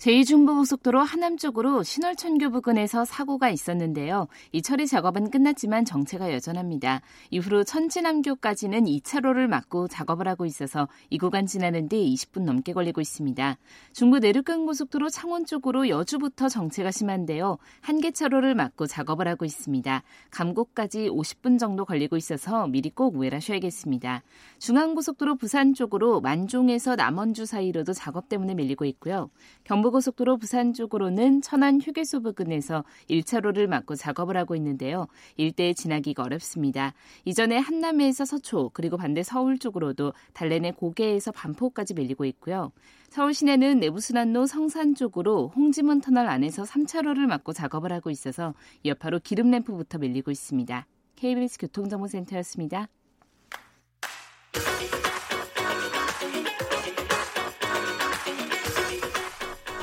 제2중부고속도로 0.02 0.98
하남 0.98 1.36
쪽으로 1.36 1.84
신월천교 1.84 2.50
부근에서 2.50 3.04
사고가 3.04 3.50
있었는데요. 3.50 4.26
이 4.50 4.60
처리 4.60 4.88
작업은 4.88 5.30
끝났지만 5.30 5.84
정체가 5.84 6.32
여전합니다. 6.32 7.02
이후로 7.30 7.62
천지남교까지는 7.62 8.82
2차로를 8.82 9.46
막고 9.46 9.86
작업을 9.86 10.26
하고 10.26 10.44
있어서 10.44 10.88
이 11.10 11.18
구간 11.18 11.46
지나는 11.46 11.88
데 11.88 11.98
20분 11.98 12.42
넘게 12.42 12.72
걸리고 12.72 13.00
있습니다. 13.00 13.56
중부 13.92 14.18
내륙간 14.18 14.66
고속도로 14.66 15.08
창원 15.08 15.44
쪽으로 15.46 15.88
여주부터 15.88 16.48
정체가 16.48 16.90
심한데요. 16.90 17.58
한 17.80 18.02
개 18.02 18.10
차로를 18.10 18.56
막고 18.56 18.88
작업을 18.88 19.28
하고 19.28 19.44
있습니다. 19.44 20.02
감곡까지 20.32 21.10
50분 21.10 21.60
정도 21.60 21.84
걸리고 21.84 22.16
있어서 22.16 22.66
미리 22.66 22.90
꼭 22.90 23.14
우회하셔야겠습니다. 23.14 24.24
중앙고속도로 24.58 25.36
부산 25.36 25.74
쪽으로 25.74 26.20
만종에서 26.20 26.96
남원주 26.96 27.46
사이로도 27.46 27.92
작업 27.92 28.28
때문에 28.28 28.54
밀리고 28.54 28.84
있고요. 28.86 29.30
경북 29.62 29.91
고속도로 29.92 30.38
부산 30.38 30.72
쪽으로는 30.72 31.42
천안 31.42 31.80
휴게소 31.80 32.22
부근에서 32.22 32.84
1차로를 33.08 33.68
막고 33.68 33.94
작업을 33.94 34.36
하고 34.36 34.56
있는데요. 34.56 35.06
일대에 35.36 35.74
지나기가 35.74 36.24
어렵습니다. 36.24 36.94
이전에 37.24 37.58
한남에서 37.58 38.24
서초 38.24 38.70
그리고 38.72 38.96
반대 38.96 39.22
서울 39.22 39.58
쪽으로도 39.58 40.12
달래내 40.32 40.72
고개에서 40.72 41.30
반포까지 41.30 41.94
밀리고 41.94 42.24
있고요. 42.24 42.72
서울 43.10 43.34
시내는 43.34 43.78
내부순환로 43.78 44.46
성산 44.46 44.94
쪽으로 44.94 45.52
홍지문 45.54 46.00
터널 46.00 46.26
안에서 46.26 46.64
3차로를 46.64 47.26
막고 47.26 47.52
작업을 47.52 47.92
하고 47.92 48.10
있어서 48.10 48.54
여파로 48.84 49.20
기름 49.22 49.50
램프부터 49.50 49.98
밀리고 49.98 50.30
있습니다. 50.30 50.86
KBS 51.16 51.58
교통정보센터였습니다. 51.58 52.88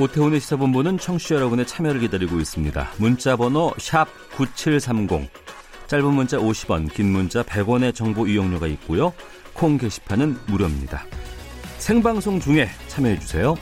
오태훈의 0.01 0.39
시사본부는 0.39 0.97
청취자 0.97 1.35
여러분의 1.35 1.67
참여를 1.67 1.99
기다리고 1.99 2.39
있습니다. 2.39 2.89
문자 2.99 3.35
번호 3.35 3.73
9730. 4.37 5.29
짧은 5.87 6.13
문자 6.13 6.37
50원, 6.37 6.93
긴 6.93 7.11
문자 7.11 7.43
100원의 7.43 7.93
정보 7.93 8.25
이용료가 8.25 8.67
있고요. 8.67 9.11
콩 9.53 9.77
게시판은 9.77 10.37
무료입니다. 10.47 11.03
생방송 11.79 12.39
중에 12.39 12.69
참여해 12.87 13.19
주세요. 13.19 13.55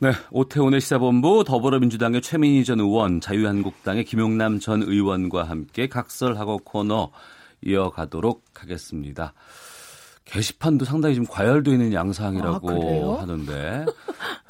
네, 0.00 0.10
오태훈의 0.32 0.80
시사본부 0.80 1.44
더불어민주당의 1.46 2.22
최민희 2.22 2.64
전 2.64 2.80
의원, 2.80 3.20
자유한국당의 3.20 4.04
김용남 4.04 4.58
전 4.58 4.82
의원과 4.82 5.44
함께 5.44 5.88
각설하고 5.88 6.58
코너 6.64 7.12
이어가도록 7.64 8.42
하겠습니다. 8.54 9.32
게시판도 10.32 10.86
상당히 10.86 11.14
좀 11.14 11.26
과열되어 11.26 11.74
있는 11.74 11.92
양상이라고 11.92 13.18
아, 13.18 13.22
하는데 13.22 13.84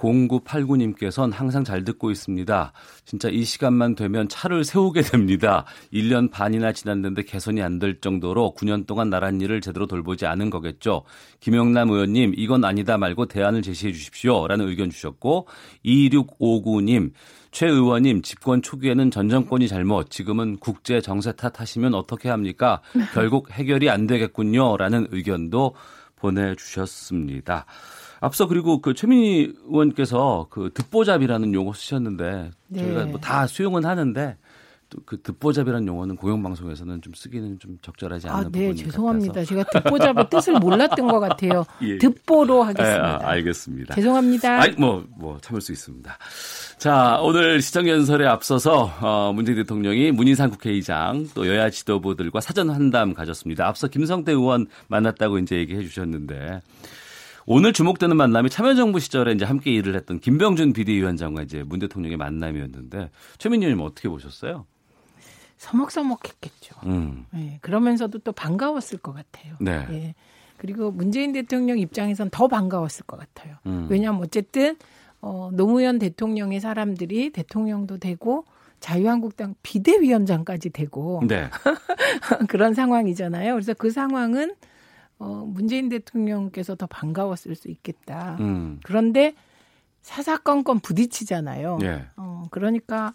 0989님께서는 0.03 1.33
항상 1.33 1.63
잘 1.65 1.85
듣고 1.85 2.11
있습니다. 2.11 2.73
진짜 3.05 3.29
이 3.29 3.45
시간만 3.45 3.95
되면 3.95 4.29
차를 4.29 4.65
세우게 4.65 5.03
됩니다. 5.03 5.65
1년 5.93 6.31
반이나 6.31 6.73
지났는데 6.73 7.23
개선이 7.25 7.63
안 7.63 7.83
될 7.83 8.01
정도로 8.01 8.55
9년 8.57 8.87
동안 8.87 9.11
나란 9.11 9.41
일을 9.41 9.61
제대로 9.61 9.87
돌보지 9.87 10.27
않은 10.27 10.51
거겠죠. 10.51 11.03
김영남 11.41 11.91
의원님 11.91 12.35
이건 12.37 12.65
아니다 12.65 12.97
말고 12.97 13.27
대안을 13.27 13.63
제시해 13.63 13.93
주십시오. 13.93 14.47
라는 14.47 14.69
의견 14.69 14.89
주셨고 14.91 15.49
2659님 15.85 17.13
최 17.51 17.67
의원님 17.67 18.23
집권 18.23 18.63
초기에는 18.63 19.11
전 19.11 19.29
정권이 19.29 19.67
잘못 19.69 20.11
지금은 20.11 20.59
국제 20.59 21.01
정세 21.01 21.33
탓하시면 21.33 21.95
어떻게 21.95 22.29
합니까? 22.29 22.83
결국 23.15 23.51
해결이 23.51 23.91
안 23.91 24.07
되겠군요. 24.07 24.77
라는 24.77 25.07
의견도 25.11 25.75
보내주셨습니다. 26.17 27.67
앞서 28.23 28.47
그리고 28.47 28.81
그 28.81 28.95
최민희 28.95 29.53
의원께서 29.67 30.47
그 30.49 30.71
듣보잡이라는 30.73 31.53
용어 31.55 31.73
쓰셨는데 31.73 32.51
네. 32.69 32.81
저희가 32.83 33.07
뭐 33.07 33.19
다 33.21 33.47
수용은 33.47 33.85
하는데 33.85 34.37
그 35.07 35.21
듣보잡이라는 35.23 35.87
용어는 35.89 36.17
공영방송에서는 36.17 37.01
좀 37.01 37.15
쓰기는 37.15 37.59
좀 37.59 37.79
적절하지 37.81 38.29
않은 38.29 38.39
아, 38.39 38.43
네, 38.53 38.67
부분이 38.69 38.77
죄송합니다. 38.77 39.33
같아서. 39.33 39.49
제가 39.49 39.65
듣보잡의 39.73 40.31
뜻을 40.31 40.53
몰랐던 40.61 41.07
것 41.09 41.19
같아요. 41.19 41.65
예. 41.83 41.97
듣보로 41.99 42.63
하겠습니다. 42.63 43.19
아, 43.23 43.31
알겠습니다. 43.31 43.95
죄송합니다. 43.95 44.61
아이, 44.61 44.71
뭐, 44.77 45.05
뭐, 45.17 45.39
참을 45.41 45.63
수 45.63 45.73
있습니다. 45.73 46.19
자, 46.77 47.19
오늘 47.23 47.63
시정연설에 47.63 48.27
앞서서 48.27 48.93
어, 49.01 49.33
문재인 49.35 49.57
대통령이 49.57 50.13
문희상 50.13 50.51
국회의장 50.51 51.27
또 51.35 51.49
여야 51.49 51.71
지도부들과 51.71 52.41
사전 52.43 52.69
환담 52.69 53.15
가졌습니다. 53.15 53.67
앞서 53.67 53.89
김성태 53.89 54.33
의원 54.33 54.67
만났다고 54.89 55.39
이제 55.39 55.57
얘기해 55.57 55.83
주셨는데 55.85 56.61
오늘 57.47 57.73
주목되는 57.73 58.17
만남이 58.17 58.51
참여정부 58.51 59.01
시절에 59.01 59.33
이제 59.33 59.45
함께 59.45 59.73
일을 59.73 59.95
했던 59.95 60.21
김병준 60.21 60.73
비대위원장과 60.73 61.43
이제 61.43 61.63
문 61.63 61.79
대통령의 61.79 62.17
만남이었는데 62.17 63.11
최민희 63.39 63.67
의원님 63.67 63.85
어떻게 63.85 64.09
보셨어요? 64.09 64.67
서먹서먹했겠죠. 65.57 66.75
음. 66.87 67.27
네, 67.31 67.59
그러면서도 67.63 68.19
또 68.21 68.33
반가웠을 68.33 68.99
것 68.99 69.13
같아요. 69.13 69.55
네. 69.61 69.87
예. 69.91 70.15
그리고 70.57 70.91
문재인 70.91 71.33
대통령 71.33 71.79
입장에선 71.79 72.31
더 72.31 72.49
반가웠을 72.49 73.05
것 73.07 73.19
같아요. 73.19 73.57
음. 73.67 73.87
왜냐하면 73.91 74.23
어쨌든 74.23 74.77
어, 75.21 75.51
노무현 75.53 75.99
대통령의 75.99 76.61
사람들이 76.61 77.31
대통령도 77.31 77.99
되고 77.99 78.45
자유한국당 78.81 79.55
비대위원장까지 79.63 80.71
되고 80.71 81.23
네. 81.27 81.49
그런 82.49 82.75
상황이잖아요. 82.75 83.53
그래서 83.55 83.75
그 83.75 83.91
상황은 83.91 84.55
어, 85.23 85.45
문재인 85.47 85.89
대통령께서 85.89 86.75
더 86.75 86.87
반가웠을 86.87 87.55
수 87.55 87.69
있겠다. 87.69 88.37
음. 88.41 88.81
그런데 88.85 89.35
사사건건 90.03 90.81
부딪히잖아요. 90.81 91.79
예. 91.83 92.07
어, 92.17 92.43
그러니까 92.51 93.15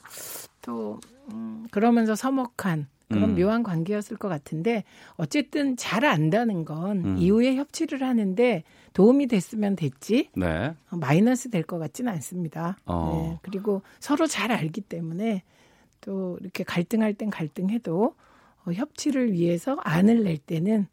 또 0.61 0.99
음, 1.33 1.67
그러면서 1.69 2.15
서먹한 2.15 2.87
그런 3.09 3.31
음. 3.31 3.35
묘한 3.35 3.63
관계였을 3.63 4.15
것 4.17 4.29
같은데 4.29 4.83
어쨌든 5.15 5.75
잘 5.75 6.05
안다는 6.05 6.63
건 6.63 7.05
음. 7.05 7.17
이후에 7.17 7.55
협치를 7.55 8.03
하는데 8.03 8.63
도움이 8.93 9.27
됐으면 9.27 9.75
됐지 9.75 10.29
네. 10.35 10.73
어, 10.89 10.95
마이너스 10.95 11.49
될 11.49 11.63
것 11.63 11.77
같지는 11.77 12.11
않습니다. 12.13 12.77
어. 12.85 13.29
네. 13.33 13.39
그리고 13.41 13.81
서로 13.99 14.25
잘 14.27 14.51
알기 14.53 14.79
때문에 14.81 15.43
또 15.99 16.37
이렇게 16.39 16.63
갈등할 16.63 17.13
땐 17.15 17.29
갈등해도 17.29 18.15
어, 18.65 18.71
협치를 18.71 19.33
위해서 19.33 19.77
안을 19.83 20.23
낼 20.23 20.37
때는 20.37 20.87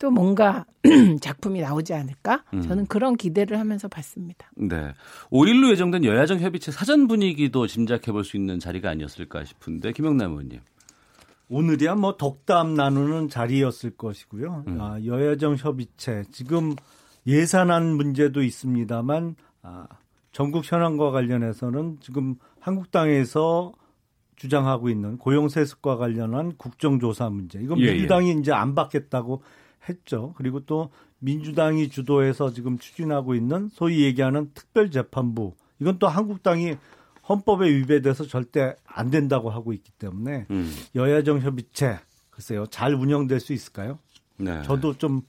또 0.00 0.10
뭔가 0.10 0.64
작품이 1.20 1.60
나오지 1.60 1.92
않을까? 1.92 2.42
음. 2.54 2.62
저는 2.62 2.86
그런 2.86 3.16
기대를 3.16 3.58
하면서 3.58 3.86
봤습니다. 3.86 4.50
네. 4.56 4.94
5일로 5.30 5.70
예정된 5.70 6.04
여야정 6.04 6.40
협의체 6.40 6.72
사전 6.72 7.06
분위기도 7.06 7.66
짐작해 7.66 8.10
볼 8.10 8.24
수 8.24 8.36
있는 8.36 8.58
자리가 8.58 8.88
아니었을까 8.90 9.44
싶은데 9.44 9.92
김영남 9.92 10.30
의원님. 10.32 10.60
오늘이야 11.50 11.96
뭐 11.96 12.16
덕담 12.16 12.74
나누는 12.74 13.28
자리였을 13.28 13.90
것이고요. 13.96 14.64
음. 14.68 14.80
아, 14.80 14.98
여야정 15.04 15.56
협의체 15.56 16.24
지금 16.32 16.74
예산안 17.26 17.94
문제도 17.96 18.42
있습니다만 18.42 19.36
아, 19.62 19.86
전국 20.32 20.70
현황과 20.70 21.10
관련해서는 21.10 21.98
지금 22.00 22.36
한국당에서 22.60 23.72
주장하고 24.36 24.88
있는 24.88 25.18
고용세습과 25.18 25.96
관련한 25.98 26.56
국정조사 26.56 27.28
문제. 27.28 27.60
이건 27.60 27.78
예, 27.80 27.92
민주당이 27.92 28.30
예. 28.30 28.32
이제 28.32 28.52
안 28.52 28.74
받겠다고 28.74 29.42
했죠. 29.88 30.34
그리고 30.36 30.60
또 30.60 30.90
민주당이 31.20 31.88
주도해서 31.88 32.52
지금 32.52 32.78
추진하고 32.78 33.34
있는 33.34 33.68
소위 33.72 34.02
얘기하는 34.04 34.50
특별재판부 34.54 35.54
이건 35.80 35.98
또 35.98 36.08
한국당이 36.08 36.76
헌법에 37.28 37.68
위배돼서 37.68 38.26
절대 38.26 38.74
안 38.84 39.10
된다고 39.10 39.50
하고 39.50 39.72
있기 39.72 39.92
때문에 39.92 40.46
음. 40.50 40.74
여야정 40.94 41.40
협의체 41.40 42.00
글쎄요 42.30 42.66
잘 42.66 42.94
운영될 42.94 43.40
수 43.40 43.52
있을까요? 43.52 43.98
네. 44.36 44.62
저도 44.62 44.96
좀 44.96 45.22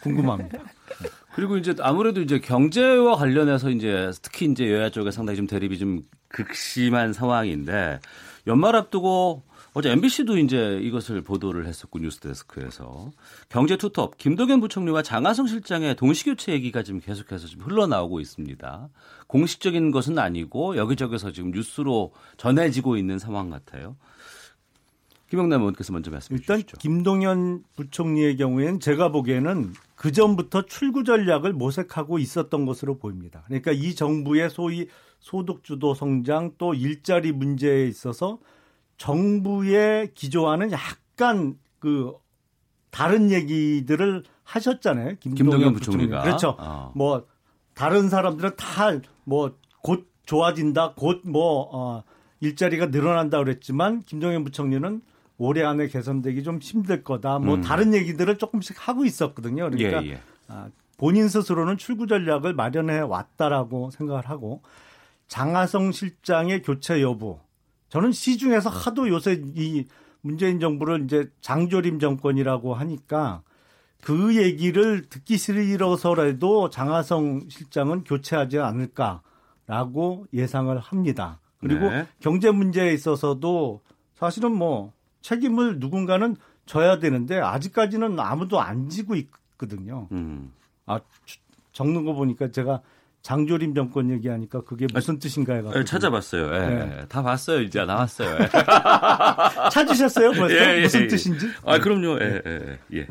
궁금합니다. 0.00 0.58
그리고 1.34 1.56
이제 1.56 1.74
아무래도 1.80 2.20
이제 2.20 2.38
경제와 2.38 3.16
관련해서 3.16 3.70
이제 3.70 4.10
특히 4.22 4.46
이제 4.46 4.70
여야 4.70 4.90
쪽에 4.90 5.10
상당히 5.10 5.36
좀 5.36 5.46
대립이 5.46 5.78
좀 5.78 6.02
극심한 6.28 7.12
상황인데 7.12 7.98
연말 8.46 8.76
앞두고 8.76 9.42
어제 9.76 9.90
MBC도 9.90 10.38
이제 10.38 10.78
이것을 10.82 11.22
보도를 11.22 11.66
했었고 11.66 11.98
뉴스데스크에서 11.98 13.10
경제 13.48 13.76
투톱 13.76 14.16
김동연 14.18 14.60
부총리와 14.60 15.02
장하성 15.02 15.48
실장의 15.48 15.96
동시 15.96 16.24
교체 16.24 16.52
얘기가 16.52 16.84
지금 16.84 17.00
계속해서 17.00 17.48
지금 17.48 17.64
흘러나오고 17.64 18.20
있습니다. 18.20 18.88
공식적인 19.26 19.90
것은 19.90 20.16
아니고 20.16 20.76
여기저기서 20.76 21.32
지금 21.32 21.50
뉴스로 21.50 22.12
전해지고 22.36 22.96
있는 22.96 23.18
상황 23.18 23.50
같아요. 23.50 23.96
김영남 25.28 25.62
의원께서 25.62 25.92
먼저 25.92 26.12
말씀해 26.12 26.38
일단 26.38 26.58
주시죠. 26.58 26.76
김동연 26.76 27.64
부총리의 27.74 28.36
경우에는 28.36 28.78
제가 28.78 29.10
보기에는 29.10 29.72
그 29.96 30.12
전부터 30.12 30.66
출구 30.66 31.02
전략을 31.02 31.52
모색하고 31.52 32.20
있었던 32.20 32.64
것으로 32.64 32.98
보입니다. 32.98 33.42
그러니까 33.48 33.72
이 33.72 33.96
정부의 33.96 34.50
소위 34.50 34.86
소득주도 35.18 35.94
성장 35.94 36.52
또 36.58 36.74
일자리 36.74 37.32
문제에 37.32 37.88
있어서 37.88 38.38
정부의 38.96 40.12
기조와는 40.14 40.72
약간 40.72 41.58
그 41.78 42.12
다른 42.90 43.30
얘기들을 43.30 44.22
하셨잖아요. 44.44 45.16
김동연, 45.20 45.34
김동연 45.50 45.72
부총리가. 45.74 46.22
그렇죠. 46.22 46.56
어. 46.58 46.92
뭐 46.94 47.26
다른 47.74 48.08
사람들은 48.08 48.56
다 48.56 49.00
뭐 49.24 49.52
곧 49.84 50.10
좋아진다, 50.24 50.94
곧뭐 50.94 51.68
어, 51.72 52.02
일자리가 52.40 52.86
늘어난다 52.86 53.36
그랬지만 53.38 54.02
김동연 54.02 54.42
부총리는 54.44 55.02
올해 55.36 55.62
안에 55.62 55.88
개선되기 55.88 56.42
좀 56.42 56.58
힘들 56.58 57.04
거다. 57.04 57.38
뭐 57.38 57.56
음. 57.56 57.60
다른 57.60 57.92
얘기들을 57.92 58.38
조금씩 58.38 58.88
하고 58.88 59.04
있었거든요. 59.04 59.68
그러니까 59.68 60.02
예, 60.06 60.12
예. 60.12 60.20
아, 60.48 60.68
본인 60.96 61.28
스스로는 61.28 61.76
출구 61.76 62.06
전략을 62.06 62.54
마련해 62.54 63.00
왔다라고 63.00 63.90
생각을 63.90 64.26
하고 64.30 64.62
장하성 65.28 65.92
실장의 65.92 66.62
교체 66.62 67.02
여부 67.02 67.40
저는 67.94 68.10
시중에서 68.10 68.70
하도 68.70 69.08
요새 69.08 69.40
이 69.54 69.86
문재인 70.20 70.58
정부를 70.58 71.04
이제 71.04 71.30
장조림 71.40 72.00
정권이라고 72.00 72.74
하니까 72.74 73.44
그 74.02 74.34
얘기를 74.34 75.02
듣기 75.02 75.38
싫어서라도 75.38 76.70
장하성 76.70 77.42
실장은 77.48 78.02
교체하지 78.02 78.58
않을까라고 78.58 80.26
예상을 80.32 80.76
합니다. 80.76 81.38
그리고 81.60 81.88
네. 81.88 82.08
경제 82.18 82.50
문제에 82.50 82.92
있어서도 82.92 83.80
사실은 84.16 84.56
뭐 84.56 84.92
책임을 85.20 85.78
누군가는 85.78 86.34
져야 86.66 86.98
되는데 86.98 87.38
아직까지는 87.38 88.18
아무도 88.18 88.60
안 88.60 88.88
지고 88.88 89.14
있거든요. 89.14 90.08
음. 90.10 90.52
아 90.84 90.98
적는 91.70 92.04
거 92.04 92.14
보니까 92.14 92.50
제가 92.50 92.82
장조림 93.24 93.74
정권 93.74 94.10
얘기하니까 94.10 94.60
그게 94.60 94.86
무슨 94.92 95.18
뜻인가 95.18 95.54
해가지고 95.54 95.78
네, 95.78 95.84
찾아봤어요. 95.86 96.54
예, 96.54 96.58
네. 96.68 97.04
다 97.08 97.22
봤어요. 97.22 97.62
이제 97.62 97.82
나왔어요. 97.82 98.36
예. 98.38 99.68
찾으셨어요? 99.70 100.32
벌써 100.32 100.54
예, 100.54 100.76
예, 100.76 100.82
무슨 100.82 101.08
뜻인지? 101.08 101.46
아 101.64 101.78
그럼요. 101.78 102.18
예, 102.20 102.42
예, 102.46 102.78
예. 102.92 103.06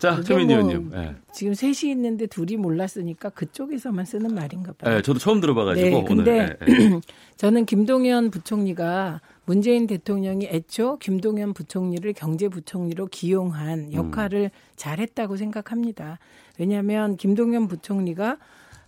자, 0.00 0.20
최민희 0.22 0.56
뭐 0.56 0.64
의원님. 0.64 0.90
예. 0.96 1.14
지금 1.32 1.54
셋이 1.54 1.92
있는데 1.92 2.26
둘이 2.26 2.56
몰랐으니까 2.56 3.30
그쪽에서만 3.30 4.04
쓰는 4.06 4.34
말인가 4.34 4.72
봐요. 4.72 4.96
예, 4.96 5.02
저도 5.02 5.20
처음 5.20 5.40
들어봐가지고 5.40 5.88
네, 5.88 6.04
근데 6.04 6.56
오늘, 6.60 7.00
저는 7.38 7.64
김동연 7.64 8.32
부총리가 8.32 9.20
문재인 9.44 9.86
대통령이 9.86 10.46
애초 10.46 10.98
김동연 10.98 11.54
부총리를 11.54 12.12
경제부총리로 12.14 13.06
기용한 13.06 13.92
역할을 13.92 14.50
음. 14.52 14.74
잘했다고 14.74 15.36
생각합니다. 15.36 16.18
왜냐하면 16.58 17.16
김동연 17.16 17.68
부총리가 17.68 18.38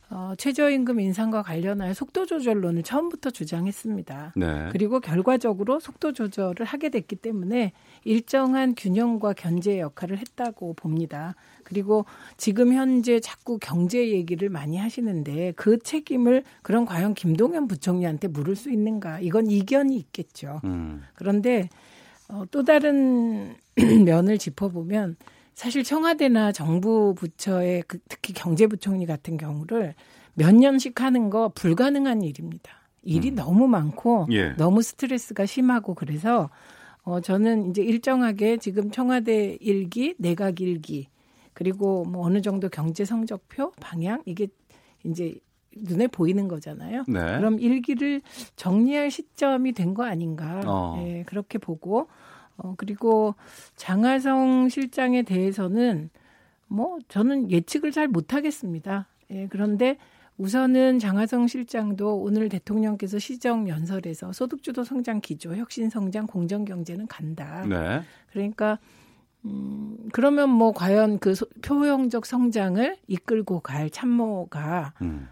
어, 0.09 0.35
최저임금 0.39 1.01
인상과 1.01 1.43
관련하여 1.43 1.93
속도 1.93 2.27
조절론을 2.27 2.85
처음부터 2.85 3.31
주장했습니다. 3.31 4.35
네. 4.37 4.69
그리고 4.71 5.01
결과적으로 5.01 5.81
속도 5.81 6.13
조절을 6.13 6.65
하게 6.65 6.91
됐기 6.91 7.17
때문에 7.17 7.73
일정한 8.05 8.77
균형과 8.77 9.33
견제 9.33 9.81
역할을 9.81 10.19
했다고 10.19 10.75
봅니다. 10.75 11.35
그리고 11.65 12.07
지금 12.37 12.73
현재 12.73 13.19
자꾸 13.19 13.59
경제 13.59 14.09
얘기를 14.11 14.49
많이 14.49 14.77
하시는데 14.77 15.53
그 15.57 15.79
책임을 15.81 16.45
그럼 16.63 16.85
과연 16.85 17.15
김동연 17.15 17.67
부총리한테 17.67 18.29
물을 18.29 18.55
수 18.55 18.71
있는가? 18.71 19.19
이건 19.21 19.51
이견이 19.51 19.97
있겠죠. 19.97 20.61
음. 20.65 21.03
그런데 21.15 21.69
어, 22.29 22.45
또 22.53 22.63
다른 22.63 23.57
면을 24.05 24.39
짚어보면 24.39 25.17
사실 25.57 25.83
청와대나 25.83 26.53
정부 26.53 27.15
부처의 27.17 27.83
그 27.89 27.99
특히 28.11 28.35
경제부총리 28.35 29.07
같은 29.07 29.39
경우를 29.39 29.95
몇 30.35 30.55
년씩 30.55 31.01
하는 31.01 31.31
거 31.31 31.49
불가능한 31.55 32.21
일입니다. 32.23 32.73
일이 33.03 33.31
음. 33.31 33.37
너무 33.37 33.67
많고 33.67 34.27
예. 34.33 34.51
너무 34.51 34.83
스트레스가 34.83 35.47
심하고 35.47 35.95
그래서 35.95 36.51
어 37.05 37.21
저는 37.21 37.71
이제 37.71 37.83
일정하게 37.83 38.59
지금 38.59 38.91
청와대 38.91 39.57
일기, 39.61 40.15
내각 40.19 40.61
일기 40.61 41.09
그리고 41.55 42.05
뭐 42.05 42.27
어느 42.27 42.43
정도 42.43 42.69
경제 42.69 43.07
성적표 43.07 43.73
방향 43.81 44.21
이게 44.27 44.49
이제 45.05 45.37
눈에 45.75 46.07
보이는 46.07 46.49
거잖아요. 46.49 47.05
네. 47.09 47.21
그럼 47.39 47.59
일기를 47.61 48.21
정리할 48.57 49.11
시점이 49.11 49.73
된 49.73 49.95
거 49.95 50.05
아닌가. 50.05 50.61
어. 50.67 51.03
예, 51.03 51.23
그렇게 51.27 51.57
보고 51.57 52.09
어 52.57 52.75
그리고 52.77 53.35
장하성 53.77 54.69
실장에 54.69 55.23
대해서는 55.23 56.11
뭐 56.69 56.99
저는 57.09 57.51
예측을 57.51 57.93
잘 57.93 58.09
못하겠습니다. 58.09 59.07
예, 59.31 59.47
그런데 59.49 59.99
우선은 60.39 60.99
장하성 60.99 61.47
실장도 61.47 62.19
오늘 62.19 62.49
대통령께서 62.49 63.19
시정 63.19 63.69
연설에서 63.69 64.33
소득주도 64.33 64.85
성장 64.85 65.21
기조, 65.21 65.55
혁신 65.57 65.89
성장, 65.89 66.27
공정 66.27 66.65
경제는 66.65 67.07
간다. 67.07 67.65
네. 67.67 68.03
그러니까 68.31 68.79
음, 69.47 69.97
그러면 70.13 70.51
뭐 70.51 70.73
과연 70.73 71.19
그 71.21 71.35
소, 71.35 71.47
표형적 71.63 72.27
성장을 72.27 72.97
이끌고 73.07 73.61
갈 73.61 73.89
참모가 73.89 74.93
음. 75.01 75.29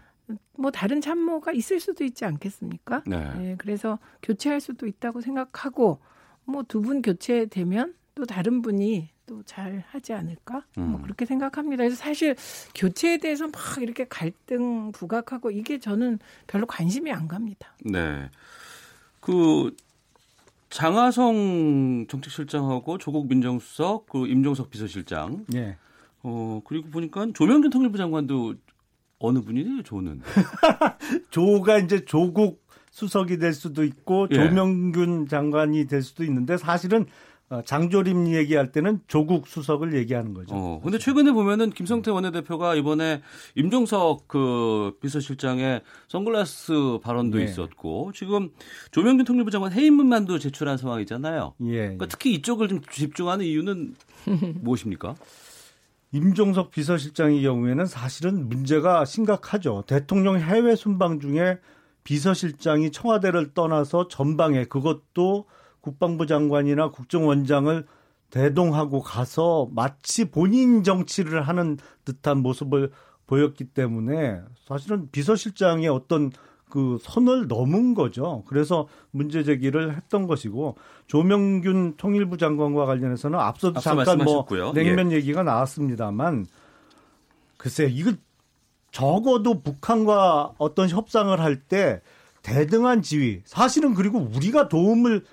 뭐 0.57 0.71
다른 0.71 1.01
참모가 1.01 1.51
있을 1.51 1.79
수도 1.79 2.03
있지 2.03 2.25
않겠습니까? 2.25 3.03
네. 3.05 3.31
예, 3.39 3.55
그래서 3.57 3.99
교체할 4.23 4.59
수도 4.59 4.87
있다고 4.87 5.21
생각하고 5.21 5.99
뭐 6.45 6.63
두 6.63 6.81
분 6.81 7.01
교체되면 7.01 7.93
또 8.15 8.25
다른 8.25 8.61
분이 8.61 9.09
또 9.25 9.41
잘 9.43 9.83
하지 9.89 10.13
않을까? 10.13 10.63
뭐 10.77 10.85
음. 10.85 11.01
그렇게 11.01 11.25
생각합니다. 11.25 11.83
그래서 11.83 11.95
사실 11.95 12.35
교체에 12.75 13.17
대해서 13.17 13.45
막 13.47 13.53
이렇게 13.81 14.05
갈등 14.07 14.91
부각하고 14.91 15.49
이게 15.51 15.79
저는 15.79 16.19
별로 16.47 16.65
관심이 16.67 17.11
안 17.11 17.27
갑니다. 17.27 17.75
네. 17.83 18.29
그 19.19 19.75
장하성 20.69 22.05
정책실장하고 22.07 22.97
조국 22.97 23.27
민정수석, 23.27 24.07
그 24.07 24.27
임종석 24.27 24.69
비서실장. 24.69 25.45
예. 25.55 25.77
어, 26.21 26.61
그리고 26.65 26.89
보니까 26.89 27.27
조명균 27.33 27.69
통일부 27.71 27.97
장관도 27.97 28.55
어느 29.19 29.39
분이래요, 29.41 29.83
조는? 29.83 30.21
조가 31.31 31.79
이제 31.79 32.03
조국 32.05 32.64
수석이 32.95 33.39
될 33.39 33.53
수도 33.53 33.83
있고 33.83 34.29
예. 34.31 34.35
조명균 34.35 35.27
장관이 35.27 35.85
될 35.85 36.01
수도 36.01 36.23
있는데 36.23 36.55
사실은 36.55 37.05
어, 37.49 37.61
장조림 37.61 38.33
얘기할 38.33 38.71
때는 38.71 39.01
조국 39.07 39.47
수석을 39.47 39.93
얘기하는 39.95 40.33
거죠. 40.33 40.55
어, 40.55 40.81
근데 40.81 40.97
최근에 40.97 41.33
보면은 41.33 41.71
김성태 41.71 42.09
원내대표가 42.09 42.73
이번에 42.75 43.21
임종석 43.55 44.29
그 44.29 44.93
비서실장의 45.01 45.81
선글라스 46.07 46.99
발언도 47.03 47.41
예. 47.41 47.43
있었고 47.43 48.13
지금 48.15 48.51
조명균 48.91 49.25
통일부 49.25 49.51
장관 49.51 49.73
해임문만도 49.73 50.39
제출한 50.39 50.77
상황이잖아요. 50.77 51.53
예. 51.65 51.75
그러니까 51.79 52.05
특히 52.05 52.33
이쪽을 52.35 52.69
좀 52.69 52.79
집중하는 52.89 53.43
이유는 53.45 53.95
무엇입니까? 54.63 55.15
임종석 56.13 56.71
비서실장의 56.71 57.41
경우에는 57.41 57.87
사실은 57.87 58.47
문제가 58.47 59.03
심각하죠. 59.03 59.83
대통령 59.85 60.39
해외 60.39 60.77
순방 60.77 61.19
중에 61.19 61.59
비서실장이 62.05 62.91
청와대를 62.91 63.53
떠나서 63.53 64.07
전방에 64.07 64.63
그것도 64.65 65.45
국방부 65.81 66.25
장관이나 66.25 66.91
국정원장을 66.91 67.85
대동하고 68.29 69.01
가서 69.01 69.67
마치 69.71 70.25
본인 70.25 70.83
정치를 70.83 71.41
하는 71.41 71.77
듯한 72.05 72.37
모습을 72.39 72.91
보였기 73.27 73.65
때문에 73.65 74.41
사실은 74.67 75.09
비서실장의 75.11 75.87
어떤 75.89 76.31
그 76.69 76.97
선을 77.01 77.47
넘은 77.47 77.93
거죠. 77.93 78.43
그래서 78.47 78.87
문제 79.11 79.43
제기를 79.43 79.95
했던 79.95 80.27
것이고 80.27 80.75
조명균 81.07 81.95
통일부 81.97 82.37
장관과 82.37 82.85
관련해서는 82.85 83.39
앞서도 83.39 83.77
앞서 83.77 83.89
잠깐 83.89 84.05
뭐 84.05 84.15
말씀하셨고요. 84.15 84.73
냉면 84.73 85.11
얘기가 85.11 85.43
나왔습니다만 85.43 86.45
글쎄 87.57 87.87
이거 87.89 88.11
적어도 88.95 89.61
북한과 89.61 90.53
어떤 90.57 90.87
협상을 90.87 91.37
할 91.39 91.55
때 91.67 92.01
대등한 92.43 93.01
지위 93.01 93.41
사실은 93.43 93.93
그리고 93.93 94.19
우리가 94.19 94.69
도움을 94.69 95.25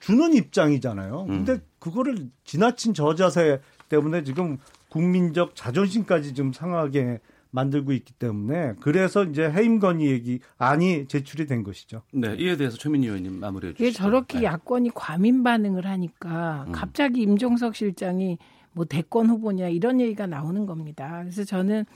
주는 0.00 0.34
입장이잖아요. 0.34 1.24
근데 1.26 1.60
그거를 1.78 2.28
지나친 2.44 2.94
저자세 2.94 3.60
때문에 3.88 4.24
지금 4.24 4.58
국민적 4.90 5.54
자존심까지 5.54 6.34
좀 6.34 6.52
상하게 6.52 7.20
만들고 7.50 7.92
있기 7.92 8.12
때문에 8.14 8.74
그래서 8.80 9.24
이제 9.24 9.48
해임 9.50 9.78
건의 9.78 10.08
얘기 10.08 10.40
안이 10.58 11.06
제출이 11.06 11.46
된 11.46 11.62
것이죠. 11.62 12.02
네, 12.12 12.34
이에 12.38 12.56
대해서 12.56 12.76
최민희 12.76 13.06
의원님 13.06 13.40
마무리해 13.40 13.72
주시죠. 13.74 13.96
저렇게 13.96 14.40
네. 14.40 14.44
야권이 14.44 14.90
과민 14.94 15.42
반응을 15.42 15.86
하니까 15.86 16.64
음. 16.66 16.72
갑자기 16.72 17.22
임종석 17.22 17.74
실장이 17.76 18.36
뭐 18.72 18.84
대권 18.84 19.30
후보냐 19.30 19.68
이런 19.68 20.00
얘기가 20.00 20.26
나오는 20.26 20.66
겁니다. 20.66 21.20
그래서 21.22 21.44
저는 21.44 21.86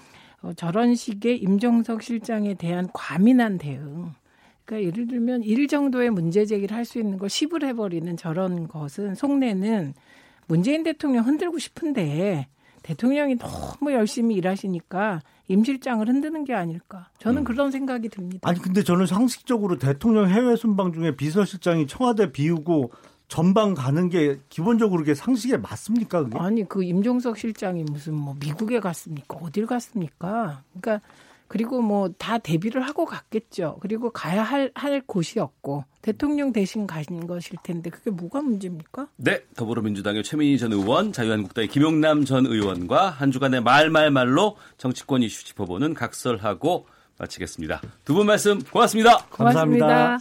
어, 0.42 0.52
저런 0.54 0.94
식의 0.94 1.38
임종석 1.38 2.02
실장에 2.02 2.54
대한 2.54 2.88
과민한 2.92 3.58
대응. 3.58 4.12
그러니까 4.64 4.88
예를 4.88 5.06
들면 5.06 5.42
일 5.42 5.66
정도의 5.68 6.10
문제 6.10 6.44
제기를 6.44 6.76
할 6.76 6.84
수 6.84 6.98
있는 6.98 7.18
걸 7.18 7.28
10을 7.28 7.64
해버리는 7.64 8.16
저런 8.16 8.68
것은 8.68 9.14
속내는 9.14 9.94
문재인 10.46 10.82
대통령 10.82 11.26
흔들고 11.26 11.58
싶은데 11.58 12.48
대통령이 12.82 13.38
너무 13.38 13.92
열심히 13.92 14.34
일하시니까 14.34 15.20
임 15.48 15.62
실장을 15.64 16.06
흔드는 16.08 16.44
게 16.44 16.54
아닐까. 16.54 17.08
저는 17.18 17.44
그런 17.44 17.70
생각이 17.70 18.08
듭니다. 18.08 18.48
아니 18.48 18.58
근데 18.60 18.82
저는 18.82 19.06
상식적으로 19.06 19.78
대통령 19.78 20.28
해외 20.28 20.56
순방 20.56 20.92
중에 20.92 21.14
비서실장이 21.14 21.86
청와대 21.86 22.32
비우고 22.32 22.90
전방 23.32 23.72
가는 23.72 24.10
게 24.10 24.38
기본적으로 24.50 24.98
그게 25.00 25.14
상식에 25.14 25.56
맞습니까? 25.56 26.22
그게? 26.24 26.38
아니 26.38 26.68
그 26.68 26.84
임종석 26.84 27.38
실장이 27.38 27.82
무슨 27.84 28.12
뭐 28.12 28.36
미국에 28.38 28.78
갔습니까? 28.78 29.38
어딜 29.40 29.64
갔습니까? 29.64 30.62
그러니까 30.78 31.00
그리고 31.48 31.80
뭐 31.80 32.10
다 32.18 32.36
대비를 32.36 32.82
하고 32.82 33.06
갔겠죠. 33.06 33.78
그리고 33.80 34.10
가야 34.10 34.42
할, 34.42 34.70
할 34.74 35.00
곳이었고 35.06 35.84
대통령 36.02 36.52
대신 36.52 36.86
가신 36.86 37.26
것일 37.26 37.56
텐데 37.62 37.88
그게 37.88 38.10
뭐가 38.10 38.42
문제입니까? 38.42 39.08
네, 39.16 39.40
더불어민주당의 39.56 40.24
최민희 40.24 40.58
전 40.58 40.74
의원, 40.74 41.10
자유한국당의 41.14 41.68
김용남 41.68 42.26
전 42.26 42.44
의원과 42.44 43.08
한 43.08 43.30
주간의 43.30 43.62
말말말로 43.62 44.58
정치권 44.76 45.22
이슈 45.22 45.46
짚어보는 45.46 45.94
각설하고 45.94 46.84
마치겠습니다. 47.18 47.80
두 48.04 48.12
분 48.14 48.26
말씀 48.26 48.58
고맙습니다. 48.62 49.24
고맙습니다. 49.30 50.18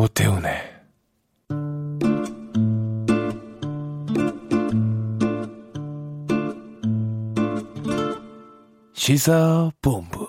오태훈의 0.00 0.56
시사본부 8.94 10.26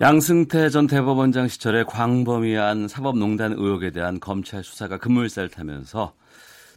양승태 0.00 0.70
전 0.70 0.86
대법원장 0.86 1.48
시절에 1.48 1.84
광범위한 1.84 2.88
사법농단 2.88 3.52
의혹에 3.52 3.90
대한 3.90 4.18
검찰 4.18 4.64
수사가 4.64 4.96
급물살 4.96 5.50
타면서 5.50 6.14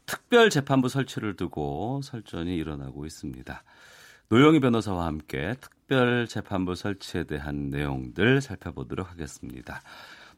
특별 0.05 0.49
재판부 0.49 0.89
설치를 0.89 1.37
두고 1.37 2.01
설전이 2.03 2.53
일어나고 2.53 3.05
있습니다. 3.05 3.63
노영희 4.29 4.59
변호사와 4.59 5.05
함께 5.05 5.55
특별 5.61 6.27
재판부 6.27 6.75
설치에 6.75 7.23
대한 7.23 7.69
내용들 7.69 8.41
살펴보도록 8.41 9.09
하겠습니다. 9.09 9.81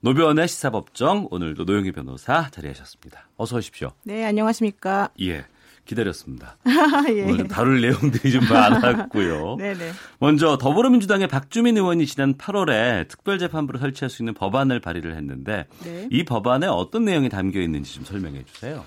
노변의 0.01 0.47
시사법정 0.47 1.27
오늘도 1.31 1.63
노영희 1.63 1.91
변호사 1.93 2.51
자리하셨습니다. 2.51 3.29
어서 3.35 3.57
오십시오. 3.57 3.91
네, 4.03 4.25
안녕하십니까? 4.25 5.09
예. 5.21 5.43
기다렸습니다. 5.85 6.57
예. 7.09 7.23
오늘 7.23 7.37
좀 7.39 7.47
다룰 7.47 7.81
내용들이 7.81 8.31
좀 8.31 8.43
많았고요. 8.47 9.55
네네. 9.55 9.91
먼저 10.19 10.59
더불어민주당의 10.59 11.27
박주민 11.27 11.75
의원이 11.75 12.05
지난 12.05 12.35
8월에 12.35 13.07
특별재판부를 13.07 13.79
설치할 13.79 14.11
수 14.11 14.21
있는 14.21 14.35
법안을 14.35 14.81
발의를 14.81 15.15
했는데 15.15 15.65
네. 15.83 16.07
이 16.11 16.23
법안에 16.25 16.67
어떤 16.67 17.05
내용이 17.05 17.29
담겨 17.29 17.59
있는지 17.59 17.95
좀 17.95 18.05
설명해 18.05 18.45
주세요. 18.45 18.85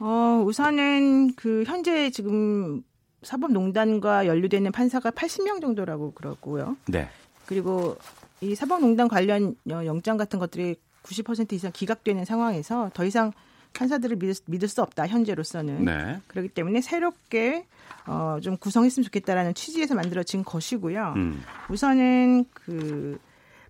어, 0.00 0.42
우선은 0.44 1.36
그 1.36 1.62
현재 1.64 2.10
지금 2.10 2.82
사법농단과 3.22 4.26
연루되는 4.26 4.72
판사가 4.72 5.10
80명 5.10 5.60
정도라고 5.60 6.12
그러고요. 6.12 6.76
네. 6.86 7.08
그리고 7.46 7.96
이 8.40 8.54
사법농단 8.54 9.08
관련 9.08 9.56
영장 9.68 10.16
같은 10.16 10.38
것들이 10.38 10.76
90% 11.02 11.52
이상 11.52 11.70
기각되는 11.72 12.24
상황에서 12.24 12.90
더 12.94 13.04
이상 13.04 13.32
판사들을 13.72 14.16
믿을, 14.16 14.34
믿을 14.46 14.68
수 14.68 14.82
없다 14.82 15.06
현재로서는 15.06 15.84
네. 15.84 16.20
그렇기 16.26 16.48
때문에 16.50 16.80
새롭게 16.80 17.66
어, 18.06 18.38
좀 18.42 18.56
구성했으면 18.56 19.04
좋겠다라는 19.04 19.54
취지에서 19.54 19.94
만들어진 19.94 20.44
것이고요. 20.44 21.14
음. 21.16 21.42
우선은 21.70 22.44
그 22.52 23.18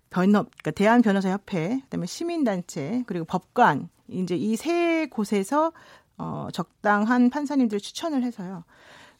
변협, 0.09 0.49
그러니까 0.51 0.71
대한 0.71 1.01
변호사 1.01 1.29
협회, 1.29 1.79
그다음에 1.83 2.05
시민단체 2.05 3.03
그리고 3.07 3.25
법관 3.25 3.89
이제 4.09 4.35
이 4.35 4.55
세 4.55 5.07
곳에서 5.09 5.71
어, 6.17 6.49
적당한 6.53 7.29
판사님들을 7.29 7.79
추천을 7.79 8.23
해서요. 8.23 8.63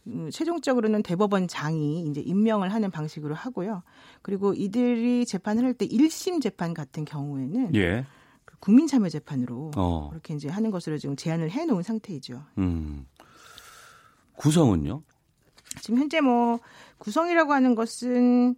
음, 0.07 0.29
최종적으로는 0.31 1.03
대법원장이 1.03 2.07
이제 2.07 2.21
임명을 2.21 2.73
하는 2.73 2.91
방식으로 2.91 3.35
하고요. 3.35 3.83
그리고 4.21 4.53
이들이 4.53 5.25
재판을 5.25 5.63
할 5.65 5.73
때 5.73 5.87
1심 5.87 6.41
재판 6.41 6.73
같은 6.73 7.05
경우에는 7.05 7.73
예. 7.75 8.05
그 8.45 8.57
국민참여 8.59 9.09
재판으로 9.09 9.71
어. 9.75 10.09
그렇게 10.09 10.33
이제 10.35 10.49
하는 10.49 10.71
것으로 10.71 10.97
지금 10.97 11.15
제안을 11.15 11.51
해 11.51 11.65
놓은 11.65 11.83
상태이죠. 11.83 12.43
음. 12.57 13.05
구성은요? 14.35 15.03
지금 15.81 15.99
현재 15.99 16.21
뭐 16.21 16.59
구성이라고 16.97 17.53
하는 17.53 17.75
것은 17.75 18.55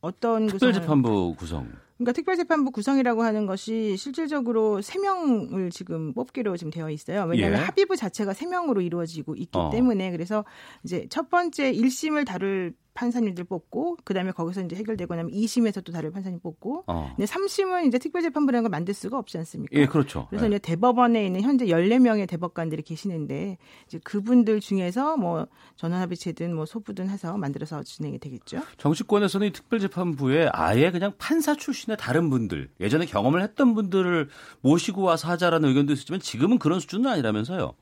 어떤 0.00 0.46
특별재판부 0.46 1.34
구성? 1.36 1.68
그러니까 1.98 2.12
특별재판부 2.12 2.70
구성이라고 2.70 3.24
하는 3.24 3.46
것이 3.46 3.96
실질적으로 3.96 4.80
3명을 4.80 5.70
지금 5.72 6.14
뽑기로 6.14 6.56
지금 6.56 6.70
되어 6.70 6.90
있어요. 6.90 7.24
왜냐하면 7.24 7.60
예. 7.60 7.64
합의부 7.64 7.96
자체가 7.96 8.32
3명으로 8.32 8.84
이루어지고 8.84 9.34
있기 9.34 9.58
어. 9.58 9.70
때문에 9.70 10.12
그래서 10.12 10.44
이제 10.84 11.06
첫 11.10 11.28
번째 11.28 11.72
1심을 11.72 12.24
다룰 12.24 12.74
판사님들 12.98 13.44
뽑고 13.44 13.98
그다음에 14.02 14.32
거기서 14.32 14.62
이제 14.62 14.74
해결되고 14.74 15.14
나면 15.14 15.32
2심에서 15.32 15.84
또 15.84 15.92
다른 15.92 16.10
판사님 16.10 16.40
뽑고 16.40 16.84
어. 16.88 17.12
근데 17.16 17.32
3심은 17.32 17.86
이제 17.86 17.98
특별재판부라는 17.98 18.64
걸 18.64 18.70
만들 18.70 18.92
수가 18.92 19.16
없지 19.18 19.38
않습니까? 19.38 19.78
예, 19.78 19.86
그렇죠. 19.86 20.26
그래서 20.30 20.48
네. 20.48 20.56
이제 20.56 20.58
대법원에 20.58 21.24
있는 21.24 21.42
현재 21.42 21.66
14명의 21.66 22.28
대법관들이 22.28 22.82
계시는데 22.82 23.58
이제 23.86 24.00
그분들 24.02 24.58
중에서 24.58 25.16
뭐 25.16 25.46
전원합의체든 25.76 26.54
뭐 26.54 26.66
소부든 26.66 27.08
해서 27.08 27.36
만들어서 27.38 27.84
진행이 27.84 28.18
되겠죠. 28.18 28.62
정치권에서는 28.78 29.46
이 29.46 29.52
특별재판부에 29.52 30.48
아예 30.52 30.90
그냥 30.90 31.12
판사 31.18 31.54
출신의 31.54 31.98
다른 31.98 32.30
분들 32.30 32.70
예전에 32.80 33.06
경험을 33.06 33.42
했던 33.42 33.74
분들을 33.74 34.28
모시고 34.62 35.02
와서 35.02 35.28
하자라는 35.28 35.68
의견도 35.68 35.92
있었지만 35.92 36.18
지금은 36.18 36.58
그런 36.58 36.80
수준은 36.80 37.08
아니라면서요. 37.08 37.74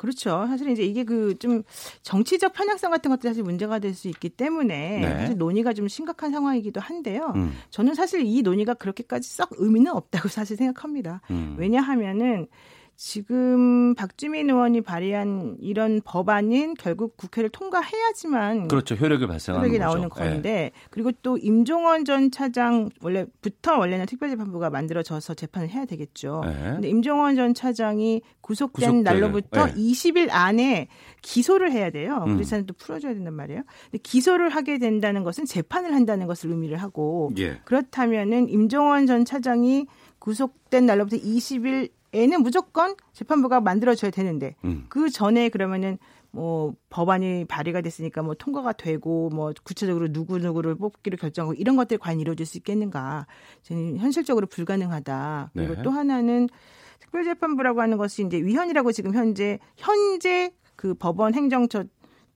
그렇죠. 0.00 0.46
사실 0.48 0.70
이제 0.70 0.82
이게 0.82 1.04
그 1.04 1.34
좀 1.38 1.62
정치적 2.02 2.52
편향성 2.54 2.90
같은 2.90 3.10
것도 3.10 3.22
사실 3.28 3.42
문제가 3.42 3.78
될 3.78 3.94
수 3.94 4.08
있기 4.08 4.28
때문에 4.30 5.00
네. 5.00 5.18
사실 5.20 5.36
논의가 5.36 5.72
좀 5.72 5.88
심각한 5.88 6.30
상황이기도 6.30 6.80
한데요. 6.80 7.32
음. 7.34 7.52
저는 7.70 7.94
사실 7.94 8.24
이 8.24 8.40
논의가 8.42 8.74
그렇게까지 8.74 9.28
썩 9.28 9.50
의미는 9.58 9.92
없다고 9.92 10.28
사실 10.28 10.56
생각합니다. 10.56 11.20
음. 11.30 11.56
왜냐하면은 11.58 12.46
지금 13.02 13.94
박주민 13.94 14.50
의원이 14.50 14.82
발의한 14.82 15.56
이런 15.58 16.02
법안은 16.04 16.74
결국 16.74 17.16
국회를 17.16 17.48
통과해야지만 17.48 18.68
그렇죠 18.68 18.94
효력이 18.94 19.26
발생하는 19.26 19.66
효력이 19.66 19.78
나오는 19.78 20.10
거죠. 20.10 20.22
건데 20.22 20.50
네. 20.52 20.70
그리고 20.90 21.10
또 21.22 21.38
임종원 21.38 22.04
전 22.04 22.30
차장 22.30 22.90
원래부터 23.00 23.78
원래는 23.78 24.04
특별재판부가 24.04 24.68
만들어져서 24.68 25.32
재판을 25.32 25.70
해야 25.70 25.86
되겠죠. 25.86 26.42
네. 26.44 26.72
근데 26.74 26.90
임종원 26.90 27.36
전 27.36 27.54
차장이 27.54 28.20
구속된 28.42 28.90
구속될, 28.90 29.02
날로부터 29.02 29.64
네. 29.64 29.72
20일 29.72 30.28
안에 30.30 30.88
기소를 31.22 31.72
해야 31.72 31.88
돼요. 31.88 32.22
음. 32.26 32.34
그래서 32.34 32.60
또 32.64 32.74
풀어줘야 32.74 33.14
된단 33.14 33.32
말이에요. 33.32 33.62
근데 33.84 33.96
기소를 34.02 34.50
하게 34.50 34.76
된다는 34.76 35.24
것은 35.24 35.46
재판을 35.46 35.94
한다는 35.94 36.26
것을 36.26 36.50
의미를 36.50 36.76
하고 36.76 37.32
예. 37.38 37.60
그렇다면은 37.64 38.50
임종원 38.50 39.06
전 39.06 39.24
차장이 39.24 39.86
구속된 40.18 40.84
날로부터 40.84 41.16
20일 41.16 41.88
애는 42.12 42.42
무조건 42.42 42.96
재판부가 43.12 43.60
만들어줘야 43.60 44.10
되는데 44.10 44.56
음. 44.64 44.86
그 44.88 45.10
전에 45.10 45.48
그러면은 45.48 45.98
뭐 46.32 46.74
법안이 46.90 47.46
발의가 47.46 47.80
됐으니까 47.80 48.22
뭐 48.22 48.34
통과가 48.34 48.72
되고 48.72 49.30
뭐 49.30 49.52
구체적으로 49.64 50.12
누구 50.12 50.38
누구를 50.38 50.76
뽑기로 50.76 51.16
결정하고 51.16 51.54
이런 51.54 51.76
것들이 51.76 51.98
과연 51.98 52.20
이루어질 52.20 52.46
수 52.46 52.58
있겠는가? 52.58 53.26
저는 53.62 53.96
현실적으로 53.98 54.46
불가능하다. 54.46 55.50
그리고 55.54 55.74
네. 55.74 55.82
또 55.82 55.90
하나는 55.90 56.48
특별재판부라고 57.00 57.80
하는 57.80 57.96
것이 57.96 58.24
이제 58.24 58.36
위헌이라고 58.38 58.92
지금 58.92 59.14
현재 59.14 59.58
현재 59.76 60.52
그 60.76 60.94
법원 60.94 61.34
행정처 61.34 61.84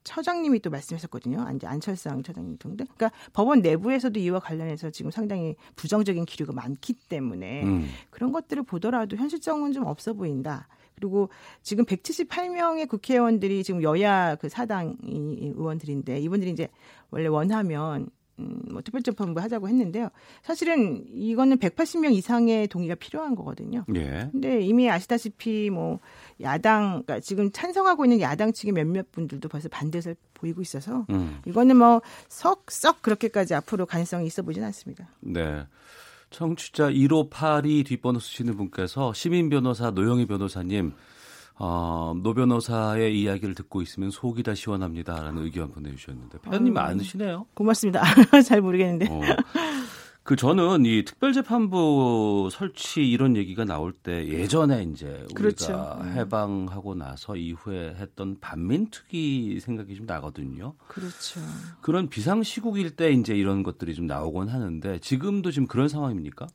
처장님이 0.05 0.59
또 0.59 0.69
말씀하셨거든요. 0.69 1.45
이제 1.55 1.67
안철상 1.67 2.23
처장님 2.23 2.57
등등. 2.57 2.85
그러니까 2.95 3.11
법원 3.33 3.61
내부에서도 3.61 4.17
이와 4.17 4.39
관련해서 4.39 4.91
지금 4.91 5.11
상당히 5.11 5.55
부정적인 5.75 6.23
기류가 6.23 6.53
많기 6.53 6.93
때문에 6.93 7.63
음. 7.63 7.89
그런 8.09 8.31
것들을 8.31 8.63
보더라도 8.63 9.17
현실성은 9.17 9.73
좀 9.73 9.85
없어 9.85 10.13
보인다. 10.13 10.67
그리고 10.95 11.29
지금 11.61 11.83
178명의 11.83 12.87
국회의원들이 12.87 13.63
지금 13.63 13.83
여야 13.83 14.35
그 14.35 14.47
사당 14.47 14.95
의원들인데 15.03 16.19
이분들이 16.21 16.51
이제 16.51 16.69
원래 17.11 17.27
원하면 17.27 18.03
음, 18.03 18.09
뭐 18.37 18.81
특별재판부 18.81 19.39
하자고 19.39 19.67
했는데요. 19.69 20.09
사실은 20.43 21.05
이거는 21.13 21.57
180명 21.57 22.13
이상의 22.13 22.67
동의가 22.67 22.95
필요한 22.95 23.35
거거든요. 23.35 23.85
예. 23.95 24.29
근데 24.31 24.61
이미 24.61 24.89
아시다시피 24.89 25.69
뭐 25.69 25.99
야당, 26.41 27.03
그러니까 27.05 27.19
지금 27.21 27.51
찬성하고 27.51 28.05
있는 28.05 28.19
야당 28.19 28.51
측의 28.51 28.73
몇몇 28.73 29.11
분들도 29.11 29.47
벌써 29.47 29.69
반대를 29.69 30.15
보이고 30.33 30.61
있어서 30.61 31.05
음. 31.09 31.39
이거는 31.45 31.77
뭐 31.77 32.01
썩썩 32.27 33.01
그렇게까지 33.01 33.55
앞으로 33.55 33.85
가능성이 33.85 34.27
있어 34.27 34.41
보진 34.41 34.63
않습니다. 34.63 35.07
네. 35.21 35.65
청취자 36.29 36.89
1582 36.91 37.83
뒷번호 37.85 38.19
쓰시는 38.19 38.57
분께서 38.57 39.13
시민 39.13 39.49
변호사 39.49 39.91
노영희 39.91 40.25
변호사님 40.25 40.93
어, 41.57 42.13
노 42.21 42.33
변호사의 42.33 43.19
이야기를 43.19 43.55
듣고 43.55 43.81
있으면 43.81 44.11
속이 44.11 44.43
다 44.43 44.53
시원합니다라는 44.53 45.43
의견 45.43 45.71
보내주셨는데 45.71 46.39
편님 46.39 46.73
많으시네요. 46.73 47.45
고맙습니다. 47.53 48.03
잘 48.45 48.61
모르겠는데. 48.61 49.07
어, 49.09 49.21
그 50.23 50.35
저는 50.35 50.85
이 50.85 51.05
특별재판부 51.05 52.49
설치 52.51 53.07
이런 53.07 53.37
얘기가 53.37 53.63
나올 53.63 53.93
때 53.93 54.27
예전에 54.27 54.83
이제 54.83 55.05
우리가 55.05 55.33
그렇죠. 55.35 55.97
음. 56.01 56.13
해방하고 56.13 56.95
나서 56.95 57.35
이후에 57.35 57.95
했던 57.99 58.39
반민특위 58.41 59.59
생각이 59.61 59.95
좀 59.95 60.07
나거든요. 60.07 60.73
그렇죠. 60.87 61.39
그런 61.79 62.09
비상시국일 62.09 62.95
때 62.95 63.11
이제 63.11 63.35
이런 63.35 63.63
것들이 63.63 63.93
좀 63.93 64.07
나오곤 64.07 64.49
하는데 64.49 64.99
지금도 64.99 65.51
지금 65.51 65.67
그런 65.67 65.87
상황입니까? 65.87 66.47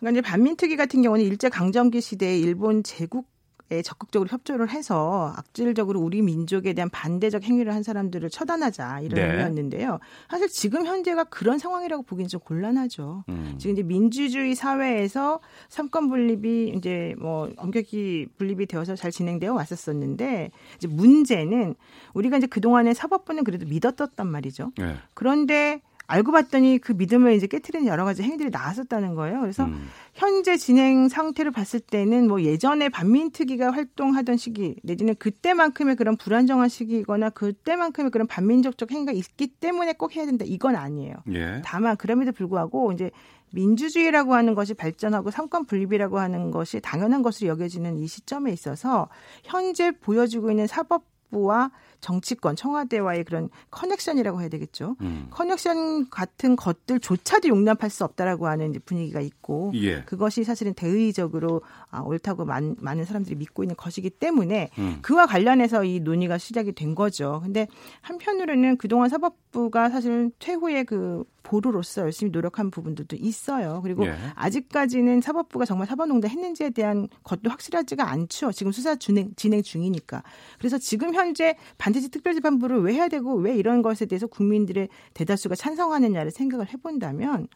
그러니까 0.00 0.18
이제 0.18 0.28
반민특위 0.28 0.76
같은 0.76 1.02
경우는 1.02 1.22
일제 1.24 1.48
강점기 1.48 2.00
시대에 2.00 2.38
일본 2.38 2.82
제국 2.82 3.26
에 3.26 3.35
적극적으로 3.84 4.28
협조를 4.28 4.70
해서 4.70 5.32
악질적으로 5.36 6.00
우리 6.00 6.22
민족에 6.22 6.72
대한 6.72 6.88
반대적 6.90 7.42
행위를 7.42 7.74
한 7.74 7.82
사람들을 7.82 8.30
처단하자 8.30 9.00
이런 9.00 9.20
네. 9.20 9.30
의미였는데요. 9.30 9.98
사실 10.30 10.48
지금 10.48 10.86
현재가 10.86 11.24
그런 11.24 11.58
상황이라고 11.58 12.04
보기는 12.04 12.28
좀 12.28 12.40
곤란하죠. 12.40 13.24
음. 13.28 13.54
지금 13.58 13.74
이제 13.74 13.82
민주주의 13.82 14.54
사회에서 14.54 15.40
삼권 15.68 16.08
분립이 16.08 16.74
이제 16.76 17.14
뭐 17.18 17.50
엄격히 17.56 18.28
분립이 18.38 18.66
되어서 18.66 18.94
잘 18.94 19.10
진행되어 19.10 19.52
왔었었는데 19.52 20.50
이제 20.76 20.88
문제는 20.88 21.74
우리가 22.14 22.36
이제 22.38 22.46
그동안에 22.46 22.94
사법부는 22.94 23.44
그래도 23.44 23.66
믿었었단 23.66 24.26
말이죠. 24.26 24.72
네. 24.78 24.96
그런데 25.14 25.80
알고 26.06 26.32
봤더니 26.32 26.78
그 26.78 26.92
믿음을 26.92 27.32
이제 27.34 27.46
깨트리는 27.46 27.86
여러 27.86 28.04
가지 28.04 28.22
행위들이 28.22 28.50
나왔었다는 28.50 29.14
거예요. 29.14 29.40
그래서 29.40 29.64
음. 29.64 29.88
현재 30.14 30.56
진행 30.56 31.08
상태를 31.08 31.50
봤을 31.50 31.80
때는 31.80 32.28
뭐 32.28 32.42
예전에 32.42 32.88
반민특위가 32.88 33.72
활동하던 33.72 34.36
시기 34.36 34.76
내지는 34.82 35.14
그때만큼의 35.16 35.96
그런 35.96 36.16
불안정한 36.16 36.68
시기거나 36.68 37.30
그때만큼의 37.30 38.10
그런 38.10 38.26
반민족적 38.26 38.92
행위가 38.92 39.12
있기 39.12 39.48
때문에 39.48 39.94
꼭 39.94 40.16
해야 40.16 40.26
된다 40.26 40.44
이건 40.46 40.76
아니에요. 40.76 41.16
예. 41.32 41.62
다만 41.64 41.96
그럼에도 41.96 42.32
불구하고 42.32 42.92
이제 42.92 43.10
민주주의라고 43.52 44.34
하는 44.34 44.54
것이 44.54 44.74
발전하고 44.74 45.30
삼권 45.30 45.66
분립이라고 45.66 46.18
하는 46.18 46.50
것이 46.50 46.80
당연한 46.80 47.22
것으로 47.22 47.48
여겨지는 47.50 47.98
이 47.98 48.06
시점에 48.06 48.52
있어서 48.52 49.08
현재 49.44 49.92
보여지고 49.92 50.50
있는 50.50 50.66
사법 50.66 51.04
부와 51.30 51.70
정치권 52.00 52.56
청와대와의 52.56 53.24
그런 53.24 53.48
커넥션이라고 53.70 54.40
해야 54.40 54.48
되겠죠. 54.48 54.96
음. 55.00 55.28
커넥션 55.30 56.10
같은 56.10 56.56
것들조차도 56.56 57.48
용납할 57.48 57.90
수 57.90 58.04
없다라고 58.04 58.46
하는 58.46 58.74
분위기가 58.84 59.20
있고 59.20 59.72
예. 59.74 60.02
그것이 60.02 60.44
사실은 60.44 60.74
대의적으로 60.74 61.62
아, 61.96 62.02
옳다고 62.02 62.44
많, 62.44 62.76
많은 62.78 63.06
사람들이 63.06 63.36
믿고 63.36 63.64
있는 63.64 63.74
것이기 63.74 64.10
때문에 64.10 64.68
음. 64.78 64.98
그와 65.00 65.24
관련해서 65.24 65.82
이 65.84 66.00
논의가 66.00 66.36
시작이 66.36 66.72
된 66.72 66.94
거죠. 66.94 67.40
근데 67.42 67.66
한편으로는 68.02 68.76
그동안 68.76 69.08
사법부가 69.08 69.88
사실 69.88 70.30
최후의 70.38 70.84
그 70.84 71.24
보루로서 71.42 72.02
열심히 72.02 72.30
노력한 72.32 72.70
부분들도 72.70 73.16
있어요. 73.18 73.80
그리고 73.82 74.04
예. 74.04 74.14
아직까지는 74.34 75.22
사법부가 75.22 75.64
정말 75.64 75.86
사법농단 75.86 76.30
했는지에 76.30 76.70
대한 76.70 77.08
것도 77.22 77.48
확실하지가 77.48 78.10
않죠. 78.10 78.52
지금 78.52 78.72
수사 78.72 78.96
진행, 78.96 79.30
진행 79.36 79.62
중이니까. 79.62 80.22
그래서 80.58 80.76
지금 80.76 81.14
현재 81.14 81.56
반드시 81.78 82.10
특별재판부를 82.10 82.82
왜 82.82 82.92
해야 82.94 83.08
되고 83.08 83.36
왜 83.36 83.56
이런 83.56 83.80
것에 83.80 84.04
대해서 84.04 84.26
국민들의 84.26 84.88
대다수가 85.14 85.54
찬성하느냐를 85.54 86.30
생각을 86.30 86.68
해본다면 86.68 87.48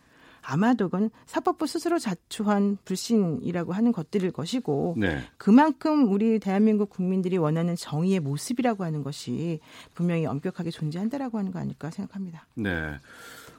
아마도 0.42 0.88
그건 0.88 1.10
사법부 1.26 1.66
스스로 1.66 1.98
자초한 1.98 2.78
불신이라고 2.84 3.72
하는 3.72 3.92
것들일 3.92 4.32
것이고 4.32 4.94
네. 4.98 5.22
그만큼 5.36 6.10
우리 6.12 6.38
대한민국 6.38 6.90
국민들이 6.90 7.36
원하는 7.36 7.76
정의의 7.76 8.20
모습이라고 8.20 8.84
하는 8.84 9.02
것이 9.02 9.60
분명히 9.94 10.26
엄격하게 10.26 10.70
존재한다라고 10.70 11.38
하는 11.38 11.52
거 11.52 11.58
아닐까 11.58 11.90
생각합니다. 11.90 12.46
네. 12.54 12.94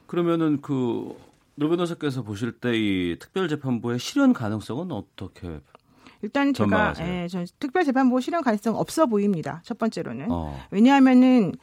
그러면은 0.08 0.62
그 0.62 1.32
노 1.56 1.70
변호사께서 1.70 2.24
보실 2.24 2.54
때 2.54 2.72
이 2.74 3.18
특별재판부의 3.20 4.00
실현 4.00 4.34
가능성은 4.34 4.92
어떻게 4.92 5.60
일단 6.22 6.54
제가 6.54 6.94
예, 7.00 7.28
전 7.28 7.46
특별재판부 7.60 8.22
실현 8.22 8.44
가능성 8.44 8.76
없어 8.76 9.06
보입니다. 9.06 9.62
첫 9.66 9.78
번째로는 9.78 10.28
어. 10.30 10.58
왜냐하면은 10.72 11.54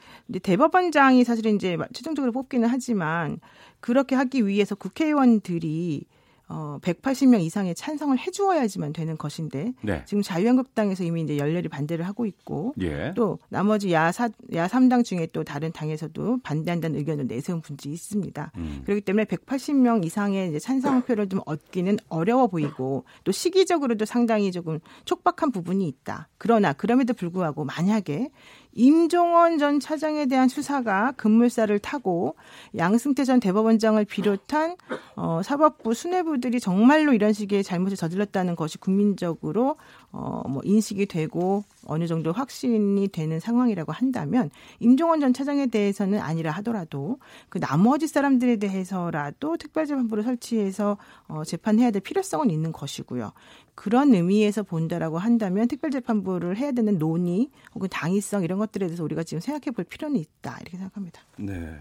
대법원장이 0.43 1.25
사실은 1.25 1.57
이제 1.57 1.77
최종적으로 1.93 2.33
뽑기는 2.33 2.69
하지만 2.69 3.41
그렇게 3.81 4.17
하기 4.17 4.47
위해서 4.47 4.75
국회의원들이 4.75 6.07
어 6.49 6.79
180명 6.81 7.43
이상의 7.43 7.75
찬성을 7.75 8.19
해주어야지만 8.19 8.95
되는 8.95 9.19
것인데 9.19 9.75
네. 9.83 10.03
지금 10.07 10.23
자유한국당에서 10.23 11.05
이미 11.05 11.23
이제 11.23 11.37
열렬히 11.37 11.69
반대를 11.69 12.07
하고 12.07 12.25
있고 12.25 12.75
예. 12.81 13.13
또 13.15 13.39
나머지 13.51 13.93
야사 13.93 14.31
야 14.55 14.67
3당 14.67 15.05
중에 15.05 15.29
또 15.33 15.45
다른 15.45 15.73
당에서도 15.73 16.39
반대한다는 16.43 16.99
의견을 16.99 17.27
내세운 17.27 17.61
분들이 17.61 17.93
있습니다. 17.93 18.53
음. 18.57 18.83
그렇기 18.85 19.03
때문에 19.03 19.25
180명 19.25 20.07
이상의 20.07 20.49
이제 20.49 20.59
찬성표를 20.59 21.29
좀 21.29 21.41
얻기는 21.45 21.99
어려워 22.09 22.47
보이고 22.47 23.05
또 23.25 23.33
시기적으로도 23.33 24.07
상당히 24.07 24.51
조금 24.51 24.79
촉박한 25.05 25.53
부분이 25.53 25.87
있다. 25.87 26.29
그러나 26.39 26.73
그럼에도 26.73 27.13
불구하고 27.13 27.65
만약에 27.65 28.31
임종원 28.73 29.59
전 29.59 29.81
차장에 29.81 30.27
대한 30.27 30.49
수사가 30.49 31.13
급물살을 31.17 31.79
타고 31.81 32.37
양승태 32.77 33.25
전 33.25 33.41
대법원장을 33.41 34.05
비롯한 34.05 34.77
어, 35.17 35.41
사법부 35.43 35.95
수뇌부들이 35.95 36.61
정말로 36.61 37.13
이런 37.13 37.33
식의 37.33 37.65
잘못을 37.65 37.97
저질렀다는 37.97 38.57
것이 38.57 38.79
국민적으로 38.79 39.77
어, 40.13 40.43
뭐 40.49 40.63
인식이 40.65 41.07
되고 41.07 41.65
어느 41.87 42.07
정도 42.07 42.33
확신이 42.33 43.09
되는 43.09 43.41
상황이라고 43.41 43.93
한다면 43.93 44.51
임종원 44.81 45.21
전 45.21 45.33
차장에 45.33 45.67
대해서는 45.67 46.21
아니라 46.21 46.53
하더라도 46.53 47.19
그 47.49 47.59
나머지 47.59 48.07
사람들에 48.07 48.57
대해서라도 48.57 49.57
특별재판부를 49.57 50.23
설치해서 50.23 50.99
어, 51.27 51.45
재판해야 51.45 51.91
될 51.91 52.01
필요성은 52.01 52.51
있는 52.51 52.73
것이고요. 52.73 53.33
그런 53.79 54.13
의미에서 54.13 54.65
본다라고 54.65 55.19
한다면 55.19 55.69
특별재판부를 55.69 56.57
해야 56.57 56.73
되는 56.73 56.99
논의 56.99 57.49
혹은 57.77 57.89
당위성 57.89 58.43
이런 58.43 58.59
것들에 58.59 58.89
대해서 58.89 59.05
우리가 59.05 59.23
지금 59.23 59.41
생각해 59.41 59.73
볼 59.73 59.85
필요는 59.85 60.17
있다 60.17 60.59
이렇게 60.61 60.77
생각합니다. 60.79 61.23
네. 61.37 61.79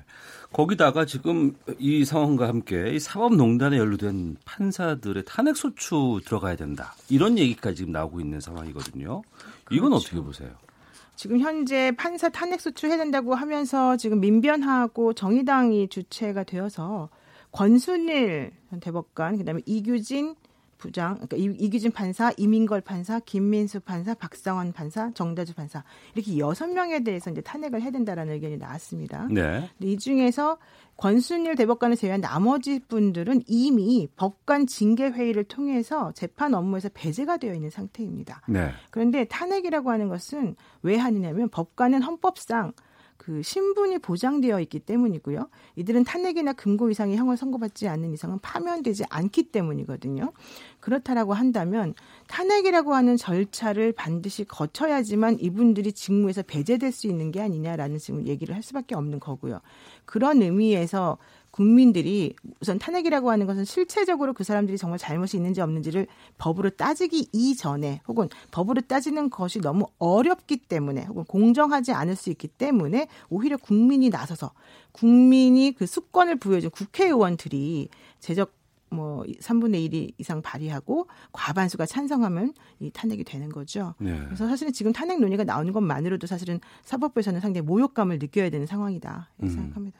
거기다가 0.53 1.05
지금 1.05 1.55
이 1.79 2.05
상황과 2.05 2.47
함께 2.49 2.91
이 2.91 2.99
사법농단에 2.99 3.79
연루된 3.79 4.37
판사들의 4.45 5.23
탄핵소추 5.25 6.21
들어가야 6.23 6.55
된다 6.55 6.93
이런 7.09 7.39
얘기까지 7.39 7.77
지금 7.77 7.93
나오고 7.93 8.21
있는 8.21 8.41
상황이거든요. 8.41 9.23
이건 9.71 9.89
그렇죠. 9.89 9.95
어떻게 9.95 10.21
보세요? 10.21 10.51
지금 11.15 11.39
현재 11.39 11.91
판사 11.97 12.29
탄핵소추 12.29 12.85
해야 12.85 12.97
된다고 12.97 13.33
하면서 13.33 13.97
지금 13.97 14.19
민변하고 14.19 15.13
정의당이 15.13 15.87
주체가 15.87 16.43
되어서 16.43 17.09
권순일 17.51 18.51
대법관 18.81 19.39
그다음에 19.39 19.61
이규진 19.65 20.35
부장, 20.77 21.15
그러니까 21.15 21.37
이기준 21.37 21.91
판사, 21.91 22.31
이민걸 22.37 22.81
판사, 22.81 23.19
김민수 23.19 23.81
판사, 23.81 24.13
박상원 24.13 24.73
판사, 24.73 25.11
정다주 25.13 25.55
판사 25.55 25.83
이렇게 26.15 26.37
여섯 26.37 26.67
명에 26.67 27.03
대해서 27.03 27.31
이제 27.31 27.41
탄핵을 27.41 27.81
해야 27.81 27.91
된다라는 27.91 28.33
의견이 28.33 28.57
나왔습니다. 28.57 29.27
네. 29.31 29.69
이 29.79 29.97
중에서 29.97 30.57
권순일 30.97 31.55
대법관을 31.55 31.95
제외한 31.95 32.21
나머지 32.21 32.79
분들은 32.79 33.43
이미 33.47 34.07
법관 34.15 34.67
징계 34.67 35.09
회의를 35.09 35.43
통해서 35.43 36.11
재판 36.13 36.53
업무에서 36.53 36.89
배제가 36.93 37.37
되어 37.37 37.53
있는 37.53 37.69
상태입니다. 37.69 38.41
네. 38.47 38.71
그런데 38.89 39.25
탄핵이라고 39.25 39.91
하는 39.91 40.09
것은 40.09 40.55
왜 40.81 40.97
하느냐면 40.97 41.49
법관은 41.49 42.01
헌법상 42.01 42.73
그 43.17 43.41
신분이 43.41 43.99
보장되어 43.99 44.59
있기 44.61 44.79
때문이고요. 44.79 45.49
이들은 45.75 46.03
탄핵이나 46.03 46.53
금고 46.53 46.89
이상의 46.89 47.17
형을 47.17 47.35
선고받지 47.35 47.87
않는 47.87 48.13
이상은 48.13 48.39
파면되지 48.39 49.03
않기 49.09 49.51
때문이거든요. 49.51 50.31
그렇다라고 50.79 51.33
한다면 51.33 51.93
탄핵이라고 52.27 52.93
하는 52.93 53.17
절차를 53.17 53.91
반드시 53.91 54.45
거쳐야지만 54.45 55.39
이분들이 55.39 55.91
직무에서 55.91 56.43
배제될 56.43 56.91
수 56.91 57.07
있는 57.07 57.31
게 57.31 57.41
아니냐라는 57.41 57.97
지금 57.97 58.25
얘기를 58.27 58.55
할 58.55 58.63
수밖에 58.63 58.95
없는 58.95 59.19
거고요. 59.19 59.59
그런 60.05 60.41
의미에서 60.41 61.17
국민들이 61.57 62.35
우선 62.59 62.77
탄핵이라고 62.77 63.31
하는 63.31 63.47
것은 63.47 63.65
실체적으로 63.65 64.33
그 64.33 64.43
사람들이 64.43 64.77
정말 64.77 64.99
잘못이 64.99 65.37
있는지 65.37 65.59
없는지를 65.59 66.05
법으로 66.37 66.69
따지기 66.69 67.29
이전에 67.33 68.01
혹은 68.07 68.29
법으로 68.51 68.81
따지는 68.81 69.31
것이 69.31 69.59
너무 69.59 69.87
어렵기 69.97 70.57
때문에 70.57 71.05
혹은 71.05 71.23
공정하지 71.23 71.93
않을 71.93 72.15
수 72.15 72.29
있기 72.29 72.47
때문에 72.47 73.07
오히려 73.29 73.57
국민이 73.57 74.09
나서서 74.09 74.51
국민이 74.91 75.71
그 75.71 75.87
수권을 75.87 76.35
부여준 76.35 76.69
국회의원들이 76.69 77.89
제적 78.19 78.53
뭐 78.91 79.23
3분의 79.23 79.91
1이 79.91 80.13
이상 80.19 80.43
발의하고 80.43 81.07
과반수가 81.31 81.87
찬성하면 81.87 82.53
이 82.79 82.91
탄핵이 82.91 83.23
되는 83.23 83.49
거죠. 83.49 83.95
네. 83.97 84.15
그래서 84.25 84.47
사실은 84.47 84.71
지금 84.73 84.93
탄핵 84.93 85.19
논의가 85.19 85.43
나오는 85.43 85.73
것만으로도 85.73 86.27
사실은 86.27 86.59
사법부에서는 86.83 87.41
상당히 87.41 87.65
모욕감을 87.65 88.19
느껴야 88.19 88.51
되는 88.51 88.67
상황이다 88.67 89.31
이렇게 89.39 89.53
음. 89.53 89.55
생각합니다. 89.55 89.99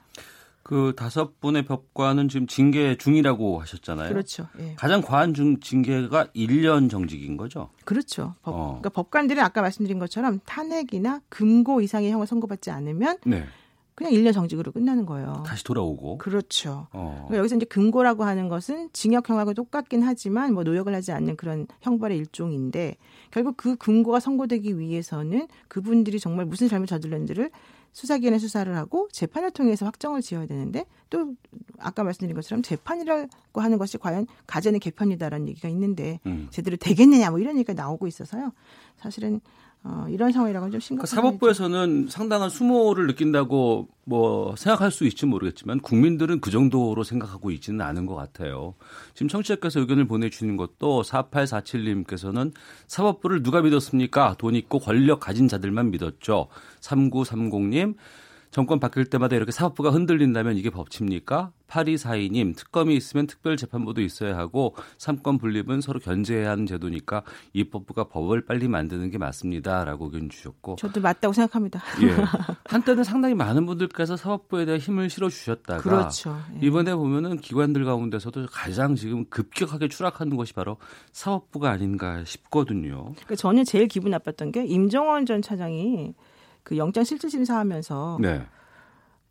그 0.68 0.92
다섯 0.94 1.40
분의 1.40 1.64
법관은 1.64 2.28
지금 2.28 2.46
징계 2.46 2.94
중이라고 2.94 3.58
하셨잖아요. 3.58 4.10
그렇죠. 4.10 4.48
예. 4.60 4.74
가장 4.76 5.00
과한 5.00 5.32
중 5.32 5.60
징계가 5.60 6.26
1년 6.36 6.90
정직인 6.90 7.38
거죠. 7.38 7.70
그렇죠. 7.86 8.34
법, 8.42 8.54
어. 8.54 8.66
그러니까 8.72 8.90
법관들은 8.90 9.42
아까 9.42 9.62
말씀드린 9.62 9.98
것처럼 9.98 10.40
탄핵이나 10.44 11.22
금고 11.30 11.80
이상의 11.80 12.10
형을 12.10 12.26
선고받지 12.26 12.70
않으면 12.70 13.16
네. 13.24 13.46
그냥 13.94 14.12
1년 14.12 14.34
정직으로 14.34 14.72
끝나는 14.72 15.06
거예요. 15.06 15.42
다시 15.46 15.64
돌아오고. 15.64 16.18
그렇죠. 16.18 16.86
어. 16.92 17.14
그러니까 17.14 17.38
여기서 17.38 17.56
이제 17.56 17.64
금고라고 17.64 18.24
하는 18.24 18.50
것은 18.50 18.90
징역형하고 18.92 19.54
똑같긴 19.54 20.02
하지만 20.02 20.52
뭐 20.52 20.64
노역을 20.64 20.94
하지 20.94 21.12
않는 21.12 21.36
그런 21.36 21.66
형벌의 21.80 22.18
일종인데 22.18 22.98
결국 23.30 23.56
그 23.56 23.76
금고가 23.76 24.20
선고되기 24.20 24.78
위해서는 24.78 25.48
그분들이 25.68 26.20
정말 26.20 26.44
무슨 26.44 26.68
잘못 26.68 26.84
저질렀는지를 26.88 27.50
수사기관에 27.98 28.38
수사를 28.38 28.76
하고 28.76 29.08
재판을 29.10 29.50
통해서 29.50 29.84
확정을 29.84 30.22
지어야 30.22 30.46
되는데 30.46 30.84
또 31.10 31.34
아까 31.80 32.04
말씀드린 32.04 32.36
것처럼 32.36 32.62
재판이라고 32.62 33.60
하는 33.60 33.76
것이 33.76 33.98
과연 33.98 34.28
가전의 34.46 34.78
개편이다라는 34.78 35.48
얘기가 35.48 35.68
있는데 35.68 36.20
음. 36.26 36.46
제대로 36.50 36.76
되겠느냐 36.76 37.30
뭐 37.30 37.40
이런 37.40 37.56
얘기가 37.56 37.72
나오고 37.72 38.06
있어서요. 38.06 38.52
사실은 38.98 39.40
어, 39.84 40.06
이런 40.10 40.32
상황이라고는 40.32 40.72
좀 40.72 40.80
심각한. 40.80 41.08
그러니까 41.08 41.28
사법부에서는 41.28 42.08
상당한 42.08 42.50
수모를 42.50 43.06
느낀다고 43.06 43.88
뭐 44.04 44.56
생각할 44.56 44.90
수 44.90 45.06
있지 45.06 45.24
모르겠지만 45.24 45.80
국민들은 45.80 46.40
그 46.40 46.50
정도로 46.50 47.04
생각하고 47.04 47.50
있지는 47.52 47.80
않은 47.82 48.06
것 48.06 48.14
같아요. 48.14 48.74
지금 49.14 49.28
청취자께서 49.28 49.80
의견을 49.80 50.06
보내주시는 50.06 50.56
것도 50.56 51.02
4847님께서는 51.02 52.52
사법부를 52.86 53.42
누가 53.42 53.62
믿었습니까? 53.62 54.34
돈 54.38 54.56
있고 54.56 54.78
권력 54.78 55.20
가진 55.20 55.46
자들만 55.46 55.90
믿었죠. 55.90 56.48
3930님 56.88 57.94
정권 58.50 58.80
바뀔 58.80 59.04
때마다 59.04 59.36
이렇게 59.36 59.52
사법부가 59.52 59.90
흔들린다면 59.90 60.56
이게 60.56 60.70
법치입니까? 60.70 61.52
8242님, 61.68 62.56
특검이 62.56 62.96
있으면 62.96 63.26
특별재판부도 63.26 64.00
있어야 64.00 64.38
하고 64.38 64.74
삼권 64.96 65.36
분립은 65.36 65.82
서로 65.82 66.00
견제해야 66.00 66.50
하는 66.50 66.64
제도니까 66.64 67.24
입법부가 67.52 68.04
법을 68.04 68.46
빨리 68.46 68.68
만드는 68.68 69.10
게 69.10 69.18
맞습니다. 69.18 69.84
라고 69.84 70.06
의견 70.06 70.30
주셨고. 70.30 70.76
저도 70.76 71.02
맞다고 71.02 71.34
생각합니다. 71.34 71.82
예. 72.02 72.16
한때는 72.64 73.04
상당히 73.04 73.34
많은 73.34 73.66
분들께서 73.66 74.16
사법부에 74.16 74.64
대해 74.64 74.78
힘을 74.78 75.10
실어 75.10 75.28
주셨다가. 75.28 75.82
그렇죠. 75.82 76.40
예. 76.54 76.66
이번에 76.66 76.94
보면은 76.94 77.36
기관들 77.36 77.84
가운데서도 77.84 78.46
가장 78.50 78.96
지금 78.96 79.26
급격하게 79.28 79.88
추락하는 79.88 80.38
것이 80.38 80.54
바로 80.54 80.78
사법부가 81.12 81.70
아닌가 81.70 82.24
싶거든요. 82.24 83.12
그러니까 83.12 83.34
저는 83.34 83.64
제일 83.64 83.88
기분 83.88 84.12
나빴던 84.12 84.52
게 84.52 84.64
임정원 84.64 85.26
전 85.26 85.42
차장이 85.42 86.14
그 86.68 86.76
영장 86.76 87.02
실질 87.02 87.30
심사하면서 87.30 88.18
네. 88.20 88.42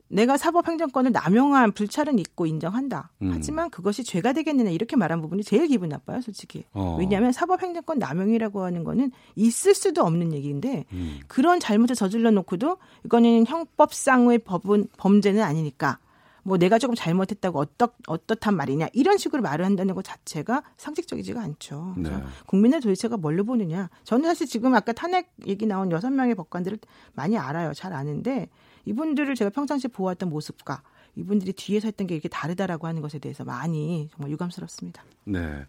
내가 0.08 0.38
사법행정권을 0.38 1.12
남용한 1.12 1.74
불찰은 1.74 2.18
있고 2.18 2.48
인정한다. 2.48 3.12
음. 3.22 3.30
하지만 3.32 3.70
그것이 3.70 4.04
죄가 4.04 4.34
되겠느냐 4.34 4.72
이렇게 4.72 4.96
말한 4.96 5.22
부분이 5.22 5.44
제일 5.44 5.68
기분 5.68 5.90
나빠요, 5.90 6.22
솔직히. 6.22 6.64
어. 6.74 6.96
왜냐하면 6.98 7.32
사법행정권 7.32 8.00
남용이라고 8.00 8.64
하는 8.64 8.84
거는 8.84 9.12
있을 9.36 9.76
수도 9.76 10.02
없는 10.02 10.34
얘기인데 10.34 10.86
음. 10.94 11.20
그런 11.28 11.60
잘못을 11.60 11.96
저질러 11.96 12.32
놓고도 12.32 12.78
이거는 13.06 13.46
형법상의 13.46 14.40
법은 14.40 14.88
범죄는 14.98 15.44
아니니까 15.44 16.00
뭐 16.48 16.58
내가 16.58 16.80
조금 16.80 16.96
잘못했다고 16.96 17.60
어떻 17.60 17.94
어떻단 18.08 18.56
말이냐 18.56 18.88
이런 18.94 19.18
식으로 19.18 19.42
말을 19.42 19.66
한다는 19.66 19.94
것 19.94 20.06
자체가 20.06 20.64
상식적이지가 20.78 21.42
않죠. 21.42 21.94
네. 21.98 22.10
국민의 22.46 22.80
도대체가 22.80 23.18
뭘로 23.18 23.44
보느냐. 23.44 23.90
저는 24.06 24.24
사실 24.30 24.48
지금 24.48 24.74
아까 24.74 24.94
탄핵 24.94 25.30
얘기 25.46 25.66
나온 25.66 25.92
여섯 25.92 26.10
명의 26.10 26.36
법관들을 26.36 26.80
많이 27.16 27.38
알아요. 27.38 27.74
잘 27.74 27.92
아는데 27.92 28.48
이분들을 28.86 29.36
제가 29.36 29.50
평상시에 29.50 29.90
보았던 29.90 30.30
모습과 30.30 30.84
이분들이 31.18 31.52
뒤에서 31.52 31.90
했던 31.90 32.08
게 32.08 32.16
이렇게 32.16 32.30
다르다라고 32.30 32.88
하는 32.88 33.02
것에 33.02 33.20
대해서 33.20 33.44
많이 33.44 34.08
정말 34.14 34.32
유감스럽습니다. 34.32 35.04
네. 35.26 35.66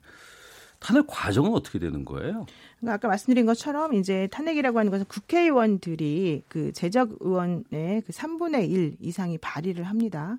탄핵 0.79 1.07
과정은 1.09 1.55
어떻게 1.55 1.81
되는 1.81 2.05
거예요? 2.05 2.47
그러니까 2.79 2.95
아까 2.95 3.09
말씀드린 3.09 3.47
것처럼 3.47 3.95
이제 3.95 4.29
탄핵이라고 4.31 4.79
하는 4.79 4.93
것은 4.93 5.07
국회의원들이 5.07 6.45
그 6.47 6.71
재적 6.73 7.17
의원의 7.19 8.03
그 8.07 8.13
3분의 8.13 8.71
1 8.71 8.97
이상이 9.01 9.39
발의를 9.39 9.83
합니다. 9.83 10.39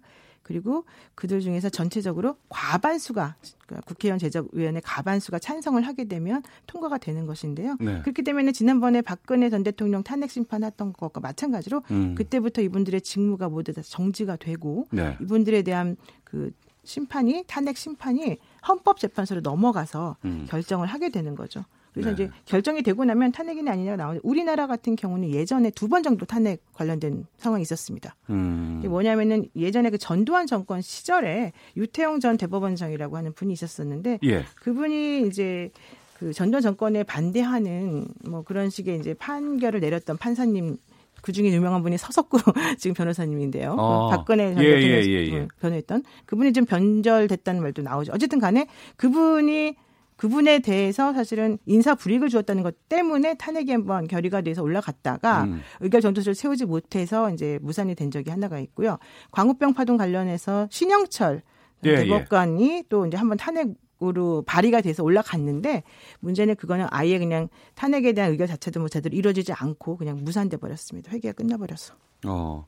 그리고 0.49 0.84
그들 1.13 1.41
중에서 1.41 1.69
전체적으로 1.69 2.35
과반수가 2.49 3.35
그러니까 3.67 3.85
국회의원 3.85 4.17
제적위원회 4.17 4.81
과반수가 4.84 5.38
찬성을 5.38 5.80
하게 5.84 6.05
되면 6.05 6.41
통과가 6.65 6.97
되는 6.97 7.27
것인데요. 7.27 7.77
네. 7.80 8.01
그렇기 8.01 8.23
때문에 8.23 8.51
지난번에 8.51 9.03
박근혜 9.03 9.51
전 9.51 9.61
대통령 9.61 10.01
탄핵 10.01 10.31
심판했던 10.31 10.93
것과 10.93 11.21
마찬가지로 11.21 11.84
음. 11.91 12.15
그때부터 12.15 12.63
이분들의 12.63 12.99
직무가 13.01 13.47
모두 13.47 13.73
다 13.73 13.84
정지가 13.84 14.38
되고 14.38 14.88
네. 14.89 15.15
이분들에 15.21 15.61
대한 15.61 15.97
그 16.23 16.51
심판이 16.84 17.43
탄핵 17.45 17.77
심판이 17.77 18.39
헌법재판소로 18.67 19.41
넘어가서 19.41 20.17
음. 20.26 20.47
결정을 20.49 20.88
하게 20.88 21.09
되는 21.09 21.35
거죠. 21.35 21.63
그래서 21.94 22.10
네. 22.10 22.14
이제 22.14 22.30
결정이 22.45 22.84
되고 22.84 23.03
나면 23.03 23.32
탄핵이냐 23.32 23.72
아니냐가 23.72 23.98
나오는데 23.98 24.22
우리나라 24.24 24.68
같은 24.68 24.95
경우는 24.95 25.30
예전에 25.32 25.70
두 25.72 25.90
번 25.90 26.03
정도 26.03 26.26
탄핵 26.26 26.61
관련된 26.74 27.26
상황이 27.38 27.61
있었습니다. 27.64 28.16
음. 28.30 28.82
뭐냐면은 28.88 29.48
예전에 29.56 29.90
그 29.90 29.98
전두환 29.98 30.45
정권 30.48 30.82
시절에 30.82 31.52
유태용 31.78 32.20
전 32.20 32.38
대법원장이라고 32.38 33.18
하는 33.18 33.34
분이 33.34 33.52
있었었는데 33.53 34.20
예. 34.24 34.45
그분이 34.56 35.28
이제 35.28 35.72
그 36.20 36.32
전두환 36.34 36.61
정권에 36.61 37.03
반대하는 37.03 38.06
뭐 38.28 38.44
그런 38.44 38.70
식의 38.70 38.99
이제 38.99 39.14
판결을 39.14 39.80
내렸던 39.80 40.18
판사님 40.18 40.78
그 41.22 41.32
중에 41.32 41.48
유명한 41.52 41.82
분이 41.82 41.98
서석구 41.98 42.40
지금 42.78 42.94
변호사님인데요. 42.94 43.74
어. 43.78 44.10
박근혜 44.10 44.53
전 44.53 44.64
대통령 44.64 44.90
예, 44.90 45.02
예, 45.02 45.06
예, 45.06 45.34
예. 45.34 45.48
변호했던 45.60 46.03
그분이 46.26 46.53
좀 46.53 46.66
변절됐다는 46.66 47.61
말도 47.61 47.82
나오죠. 47.82 48.11
어쨌든 48.14 48.40
간에 48.40 48.68
그분이 48.95 49.76
그분에 50.20 50.60
대해서 50.60 51.14
사실은 51.14 51.58
인사 51.66 51.96
불이익을 51.96 52.28
주었다는 52.28 52.62
것 52.62 52.90
때문에 52.90 53.36
탄핵이 53.36 53.72
한번 53.72 54.06
결의가 54.06 54.41
돼서 54.41 54.62
올라갔다가 54.62 55.46
음. 55.46 55.62
의결 55.80 56.02
전투를 56.02 56.36
세우지 56.36 56.66
못해서 56.66 57.32
이제 57.32 57.58
무산이 57.62 57.96
된 57.96 58.12
적이 58.12 58.32
하나가 58.32 58.60
있고요. 58.60 58.98
광우병 59.32 59.76
파동 59.76 59.96
관련해서 59.96 60.68
신영철 60.72 61.41
예, 61.86 61.90
예. 61.90 61.96
대법관이 61.96 62.70
예. 62.70 62.84
또 62.90 63.06
이제 63.06 63.16
한번 63.16 63.38
탄핵 63.38 63.70
으로 64.02 64.44
발의가 64.46 64.80
돼서 64.80 65.04
올라갔는데 65.04 65.84
문제는 66.22 66.56
그거는 66.56 66.88
아예 66.90 67.20
그냥 67.20 67.50
탄핵에 67.76 68.14
대한 68.14 68.32
의결 68.32 68.48
자체도 68.48 68.80
뭐 68.80 68.88
제대로 68.88 69.14
이루어지지 69.14 69.52
않고 69.52 69.98
그냥 69.98 70.24
무산돼 70.24 70.56
버렸습니다. 70.56 71.12
회계가 71.12 71.34
끝나버렸어. 71.34 71.96
어. 72.26 72.66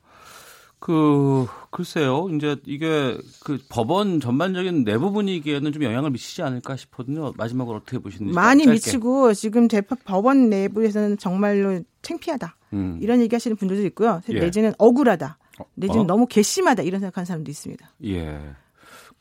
그 0.82 1.46
글쎄요. 1.70 2.28
이제 2.34 2.56
이게 2.66 3.16
그 3.44 3.56
법원 3.68 4.18
전반적인 4.18 4.82
내부 4.82 5.12
분위기에는 5.12 5.70
좀 5.70 5.84
영향을 5.84 6.10
미치지 6.10 6.42
않을까 6.42 6.74
싶거든요. 6.74 7.32
마지막으로 7.36 7.76
어떻게 7.76 7.98
보시는지 7.98 8.34
많이 8.34 8.64
짧게. 8.64 8.72
미치고 8.74 9.32
지금 9.34 9.68
대법 9.68 10.04
법원 10.04 10.50
내부에서는 10.50 11.18
정말로 11.18 11.80
창피하다. 12.02 12.56
음. 12.72 12.98
이런 13.00 13.20
얘기하시는 13.20 13.56
분들도 13.56 13.86
있고요. 13.86 14.22
예. 14.30 14.40
내지는 14.40 14.72
억울하다. 14.76 15.38
내지는 15.74 16.02
어? 16.02 16.06
너무 16.06 16.26
괘씸하다 16.26 16.82
이런 16.82 17.00
생각하는 17.00 17.26
사람도 17.26 17.48
있습니다. 17.48 17.88
예. 18.06 18.40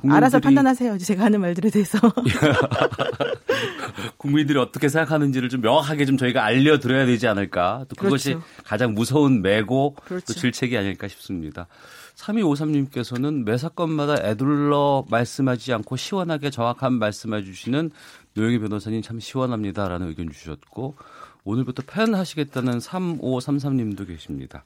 국민들이... 0.01 0.17
알아서 0.17 0.39
판단하세요. 0.39 0.97
제가 0.97 1.25
하는 1.25 1.41
말들에 1.41 1.69
대해서. 1.69 1.99
국민들이 4.17 4.57
어떻게 4.57 4.89
생각하는지를 4.89 5.49
좀 5.49 5.61
명확하게 5.61 6.05
좀 6.05 6.17
저희가 6.17 6.43
알려드려야 6.43 7.05
되지 7.05 7.27
않을까. 7.27 7.85
또 7.87 7.95
그것이 7.95 8.33
그렇죠. 8.33 8.45
가장 8.63 8.93
무서운 8.93 9.41
매고 9.41 9.95
그렇죠. 10.05 10.25
또 10.25 10.33
질책이 10.33 10.75
아닐까 10.75 11.07
싶습니다. 11.07 11.67
3253님께서는 12.15 13.43
매 13.43 13.57
사건마다 13.57 14.15
애둘러 14.27 15.05
말씀하지 15.09 15.73
않고 15.73 15.97
시원하게 15.97 16.49
정확한 16.49 16.93
말씀해 16.93 17.43
주시는 17.43 17.91
노영희 18.33 18.59
변호사님 18.59 19.01
참 19.01 19.19
시원합니다라는 19.19 20.07
의견 20.07 20.31
주셨고 20.31 20.95
오늘부터 21.43 21.83
팬 21.85 22.13
하시겠다는 22.13 22.79
3533님도 22.79 24.07
계십니다. 24.07 24.63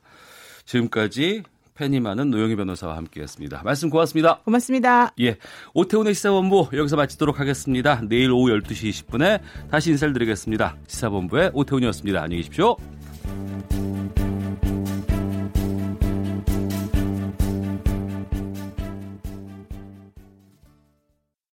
지금까지 0.65 1.43
팬이 1.75 1.99
많은 1.99 2.31
노영희 2.31 2.55
변호사와 2.55 2.95
함께했습니다. 2.97 3.61
말씀 3.63 3.89
고맙습니다. 3.89 4.39
고맙습니다. 4.39 5.13
예, 5.19 5.37
오태훈의 5.73 6.13
시사본부 6.13 6.69
여기서 6.73 6.95
마치도록 6.95 7.39
하겠습니다. 7.39 8.01
내일 8.07 8.31
오후 8.31 8.49
12시 8.49 9.07
20분에 9.07 9.41
다시 9.69 9.91
인사를 9.91 10.13
드리겠습니다. 10.13 10.77
시사본부의 10.87 11.51
오태훈이었습니다. 11.53 12.21
안녕히 12.21 12.43
계십시오. 12.43 12.77